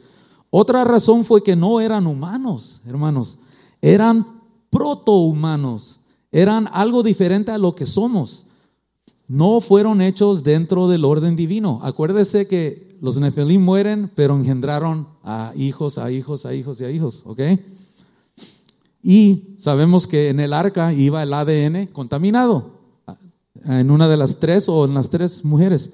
Otra 0.48 0.84
razón 0.84 1.24
fue 1.24 1.42
que 1.42 1.56
no 1.56 1.80
eran 1.80 2.06
humanos, 2.06 2.80
hermanos, 2.86 3.36
eran 3.80 4.40
protohumanos, 4.70 5.98
eran 6.30 6.68
algo 6.70 7.02
diferente 7.02 7.50
a 7.50 7.58
lo 7.58 7.74
que 7.74 7.84
somos. 7.84 8.46
No 9.26 9.60
fueron 9.60 10.00
hechos 10.00 10.44
dentro 10.44 10.86
del 10.86 11.04
orden 11.04 11.34
divino. 11.34 11.80
Acuérdese 11.82 12.46
que 12.46 12.96
los 13.00 13.18
Nefelim 13.18 13.64
mueren, 13.64 14.08
pero 14.14 14.36
engendraron 14.36 15.08
a 15.24 15.52
hijos, 15.56 15.98
a 15.98 16.12
hijos, 16.12 16.46
a 16.46 16.54
hijos 16.54 16.80
y 16.80 16.84
a 16.84 16.90
hijos, 16.92 17.24
¿ok? 17.26 17.40
Y 19.02 19.54
sabemos 19.58 20.06
que 20.06 20.28
en 20.28 20.38
el 20.38 20.52
arca 20.52 20.92
iba 20.92 21.22
el 21.22 21.34
ADN 21.34 21.86
contaminado, 21.88 22.78
en 23.64 23.90
una 23.90 24.08
de 24.08 24.16
las 24.16 24.38
tres 24.38 24.68
o 24.68 24.84
en 24.84 24.94
las 24.94 25.10
tres 25.10 25.44
mujeres, 25.44 25.90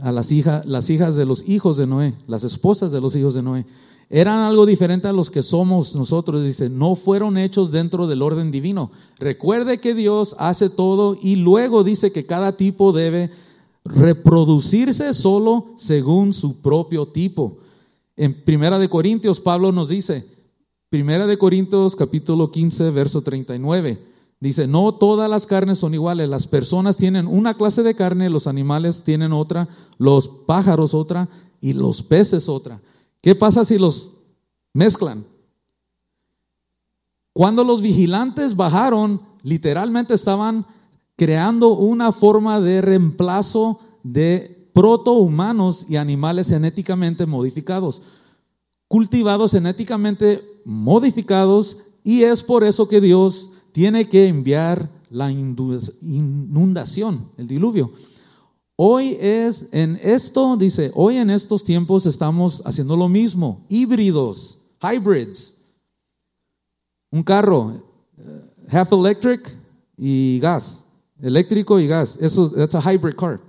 a 0.00 0.10
las, 0.10 0.32
hijas 0.32 0.66
las 0.66 0.90
hijas 0.90 1.14
de 1.14 1.24
los 1.24 1.48
hijos 1.48 1.76
de 1.76 1.86
Noé, 1.86 2.14
las 2.26 2.42
esposas 2.42 2.90
de 2.90 3.00
los 3.00 3.14
hijos 3.14 3.34
de 3.34 3.42
Noé. 3.42 3.64
Eran 4.10 4.40
algo 4.40 4.66
diferente 4.66 5.08
a 5.08 5.12
los 5.12 5.30
que 5.30 5.42
somos 5.42 5.94
nosotros, 5.94 6.44
dice, 6.44 6.68
no 6.68 6.94
fueron 6.94 7.38
hechos 7.38 7.70
dentro 7.70 8.06
del 8.06 8.22
orden 8.22 8.50
divino. 8.50 8.90
Recuerde 9.18 9.78
que 9.78 9.94
Dios 9.94 10.36
hace 10.38 10.68
todo 10.68 11.16
y 11.20 11.36
luego 11.36 11.84
dice 11.84 12.12
que 12.12 12.26
cada 12.26 12.56
tipo 12.56 12.92
debe 12.92 13.30
reproducirse 13.84 15.14
solo 15.14 15.72
según 15.76 16.32
su 16.32 16.56
propio 16.60 17.06
tipo. 17.06 17.58
En 18.16 18.44
Primera 18.44 18.78
de 18.78 18.88
Corintios, 18.88 19.40
Pablo 19.40 19.72
nos 19.72 19.88
dice, 19.88 20.33
Primera 20.94 21.26
de 21.26 21.38
Corintios 21.38 21.96
capítulo 21.96 22.52
15, 22.52 22.92
verso 22.92 23.20
39, 23.20 24.00
dice, 24.38 24.68
no 24.68 24.94
todas 24.94 25.28
las 25.28 25.44
carnes 25.44 25.78
son 25.78 25.92
iguales, 25.92 26.28
las 26.28 26.46
personas 26.46 26.96
tienen 26.96 27.26
una 27.26 27.54
clase 27.54 27.82
de 27.82 27.96
carne, 27.96 28.30
los 28.30 28.46
animales 28.46 29.02
tienen 29.02 29.32
otra, 29.32 29.66
los 29.98 30.28
pájaros 30.28 30.94
otra 30.94 31.28
y 31.60 31.72
los 31.72 32.00
peces 32.00 32.48
otra. 32.48 32.80
¿Qué 33.20 33.34
pasa 33.34 33.64
si 33.64 33.76
los 33.76 34.12
mezclan? 34.72 35.26
Cuando 37.32 37.64
los 37.64 37.82
vigilantes 37.82 38.54
bajaron, 38.54 39.20
literalmente 39.42 40.14
estaban 40.14 40.64
creando 41.16 41.70
una 41.70 42.12
forma 42.12 42.60
de 42.60 42.80
reemplazo 42.80 43.80
de 44.04 44.70
protohumanos 44.72 45.86
y 45.88 45.96
animales 45.96 46.50
genéticamente 46.50 47.26
modificados, 47.26 48.00
cultivados 48.94 49.50
genéticamente 49.50 50.40
modificados, 50.64 51.78
y 52.04 52.22
es 52.22 52.44
por 52.44 52.62
eso 52.62 52.86
que 52.86 53.00
Dios 53.00 53.50
tiene 53.72 54.08
que 54.08 54.28
enviar 54.28 54.88
la 55.10 55.32
inundación, 55.32 57.28
el 57.36 57.48
diluvio. 57.48 57.90
Hoy 58.76 59.16
es 59.20 59.66
en 59.72 59.98
esto, 60.00 60.56
dice, 60.56 60.92
hoy 60.94 61.16
en 61.16 61.30
estos 61.30 61.64
tiempos 61.64 62.06
estamos 62.06 62.62
haciendo 62.64 62.96
lo 62.96 63.08
mismo, 63.08 63.66
híbridos, 63.68 64.60
hybrids. 64.80 65.56
Un 67.10 67.24
carro, 67.24 67.82
eh, 68.16 68.48
half 68.68 68.92
electric 68.92 69.58
y 69.98 70.38
gas, 70.38 70.84
eléctrico 71.20 71.80
y 71.80 71.88
gas. 71.88 72.16
Eso 72.20 72.52
es 72.56 72.72
a 72.72 72.92
hybrid 72.92 73.16
car. 73.16 73.40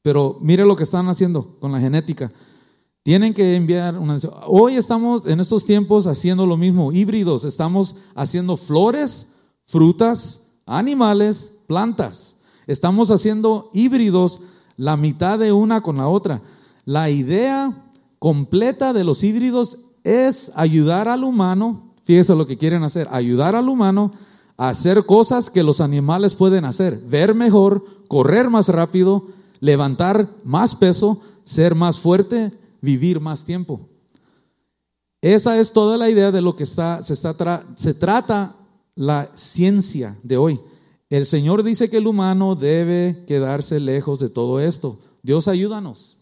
Pero 0.00 0.38
mire 0.40 0.64
lo 0.64 0.74
que 0.74 0.84
están 0.84 1.08
haciendo 1.10 1.58
con 1.60 1.72
la 1.72 1.78
genética. 1.78 2.32
Tienen 3.04 3.34
que 3.34 3.54
enviar 3.54 3.96
una. 3.96 4.18
Hoy 4.48 4.74
estamos 4.74 5.26
en 5.26 5.38
estos 5.38 5.64
tiempos 5.64 6.08
haciendo 6.08 6.46
lo 6.46 6.56
mismo, 6.56 6.90
híbridos. 6.90 7.44
Estamos 7.44 7.94
haciendo 8.16 8.56
flores, 8.56 9.28
frutas, 9.66 10.42
animales, 10.66 11.54
plantas. 11.68 12.36
Estamos 12.66 13.12
haciendo 13.12 13.70
híbridos 13.72 14.40
la 14.76 14.96
mitad 14.96 15.38
de 15.38 15.52
una 15.52 15.80
con 15.80 15.98
la 15.98 16.08
otra. 16.08 16.42
La 16.84 17.08
idea 17.10 17.84
completa 18.18 18.92
de 18.92 19.04
los 19.04 19.22
híbridos 19.22 19.78
es 20.02 20.50
ayudar 20.56 21.06
al 21.06 21.22
humano 21.22 21.94
Fíjese 22.04 22.34
lo 22.34 22.46
que 22.46 22.58
quieren 22.58 22.84
hacer, 22.84 23.08
ayudar 23.10 23.56
al 23.56 23.68
humano 23.68 24.12
a 24.56 24.68
hacer 24.68 25.06
cosas 25.06 25.50
que 25.50 25.62
los 25.62 25.80
animales 25.80 26.34
pueden 26.34 26.64
hacer, 26.64 26.98
ver 26.98 27.34
mejor, 27.34 27.84
correr 28.08 28.50
más 28.50 28.68
rápido, 28.68 29.26
levantar 29.60 30.28
más 30.44 30.76
peso, 30.76 31.20
ser 31.44 31.74
más 31.74 31.98
fuerte, 31.98 32.52
vivir 32.84 33.18
más 33.18 33.44
tiempo. 33.44 33.88
Esa 35.20 35.58
es 35.58 35.72
toda 35.72 35.96
la 35.96 36.10
idea 36.10 36.30
de 36.30 36.42
lo 36.42 36.54
que 36.54 36.64
está, 36.64 37.02
se, 37.02 37.14
está 37.14 37.66
se 37.74 37.94
trata 37.94 38.56
la 38.94 39.30
ciencia 39.34 40.18
de 40.22 40.36
hoy. 40.36 40.60
El 41.08 41.24
Señor 41.24 41.62
dice 41.62 41.88
que 41.88 41.96
el 41.96 42.06
humano 42.06 42.54
debe 42.54 43.24
quedarse 43.26 43.80
lejos 43.80 44.18
de 44.20 44.28
todo 44.28 44.60
esto. 44.60 44.98
Dios 45.22 45.48
ayúdanos. 45.48 46.18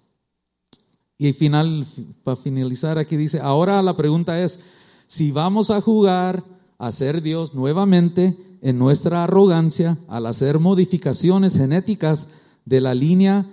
Y 1.18 1.32
final, 1.32 1.86
para 2.22 2.36
finalizar 2.36 2.98
aquí 2.98 3.16
dice, 3.16 3.40
ahora 3.40 3.82
la 3.82 3.96
pregunta 3.96 4.42
es, 4.42 4.60
si 5.06 5.32
vamos 5.32 5.70
a 5.70 5.80
jugar 5.80 6.44
a 6.78 6.92
ser 6.92 7.22
Dios 7.22 7.54
nuevamente 7.54 8.36
en 8.60 8.78
nuestra 8.78 9.24
arrogancia 9.24 9.98
al 10.08 10.26
hacer 10.26 10.58
modificaciones 10.58 11.56
genéticas 11.56 12.28
de 12.64 12.80
la 12.80 12.94
línea 12.94 13.46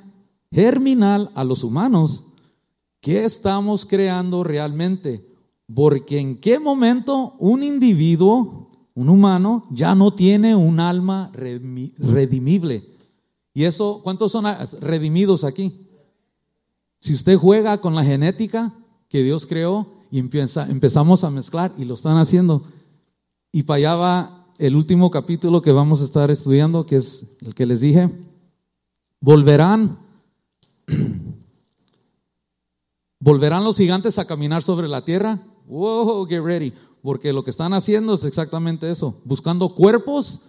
germinal 0.52 1.32
a 1.36 1.44
los 1.44 1.64
humanos, 1.64 2.24
¿qué 3.02 3.26
estamos 3.26 3.86
creando 3.86 4.44
realmente? 4.44 5.26
Porque 5.74 6.20
en 6.20 6.38
qué 6.38 6.60
momento 6.60 7.36
un 7.40 7.64
individuo, 7.64 8.72
un 8.96 9.10
humano, 9.10 9.64
ya 9.72 9.96
no 9.96 10.14
tiene 10.14 10.56
un 10.56 10.80
alma 10.80 11.32
redimible. 11.34 12.86
Y 13.54 13.66
eso, 13.66 14.02
¿cuántos 14.04 14.32
son 14.32 14.46
redimidos 14.82 15.44
aquí? 15.44 15.88
Si 17.00 17.14
usted 17.14 17.38
juega 17.38 17.82
con 17.82 17.96
la 17.96 18.04
genética 18.04 18.74
que 19.08 19.24
Dios 19.24 19.46
creó, 19.46 20.00
y 20.12 20.20
empezamos 20.20 21.24
a 21.24 21.30
mezclar 21.30 21.74
y 21.78 21.86
lo 21.86 21.94
están 21.94 22.18
haciendo. 22.18 22.64
Y 23.52 23.64
para 23.64 23.78
allá 23.78 23.96
va 23.96 24.48
el 24.58 24.76
último 24.76 25.12
capítulo 25.12 25.62
que 25.62 25.72
vamos 25.72 26.02
a 26.02 26.06
estar 26.06 26.32
estudiando, 26.32 26.86
que 26.86 26.98
es 26.98 27.26
el 27.42 27.54
que 27.54 27.66
les 27.66 27.82
dije. 27.82 28.10
Volverán, 29.22 30.00
volverán 33.20 33.64
los 33.64 33.78
gigantes 33.78 34.18
a 34.18 34.26
caminar 34.26 34.64
sobre 34.64 34.88
la 34.88 35.04
tierra. 35.04 35.42
Wow, 35.68 36.26
get 36.28 36.42
ready. 36.42 36.74
Porque 37.02 37.34
lo 37.34 37.44
que 37.44 37.52
están 37.52 37.74
haciendo 37.74 38.14
es 38.14 38.26
exactamente 38.26 38.90
eso, 38.90 39.16
buscando 39.24 39.74
cuerpos 39.76 40.42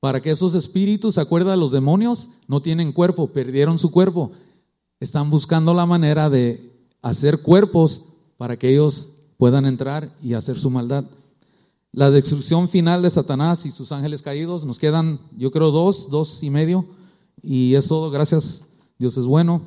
para 0.00 0.20
que 0.20 0.30
esos 0.30 0.54
espíritus, 0.54 1.14
¿se 1.14 1.20
acuerdan? 1.20 1.58
Los 1.58 1.72
demonios 1.72 2.28
no 2.46 2.60
tienen 2.60 2.92
cuerpo, 2.92 3.28
perdieron 3.28 3.78
su 3.78 3.90
cuerpo. 3.90 4.32
Están 5.00 5.30
buscando 5.30 5.72
la 5.72 5.86
manera 5.86 6.28
de 6.28 6.72
hacer 7.00 7.40
cuerpos 7.40 8.02
para 8.36 8.58
que 8.58 8.68
ellos 8.68 9.10
puedan 9.38 9.64
entrar 9.64 10.14
y 10.22 10.34
hacer 10.34 10.58
su 10.58 10.68
maldad. 10.68 11.04
La 11.92 12.10
destrucción 12.10 12.68
final 12.68 13.02
de 13.02 13.10
Satanás 13.10 13.64
y 13.64 13.70
sus 13.70 13.92
ángeles 13.92 14.20
caídos, 14.20 14.64
nos 14.64 14.78
quedan, 14.78 15.20
yo 15.38 15.50
creo, 15.50 15.70
dos, 15.70 16.10
dos 16.10 16.42
y 16.42 16.50
medio, 16.50 16.84
y 17.42 17.74
es 17.74 17.88
todo, 17.88 18.10
gracias, 18.10 18.62
Dios 18.98 19.16
es 19.16 19.26
bueno. 19.26 19.62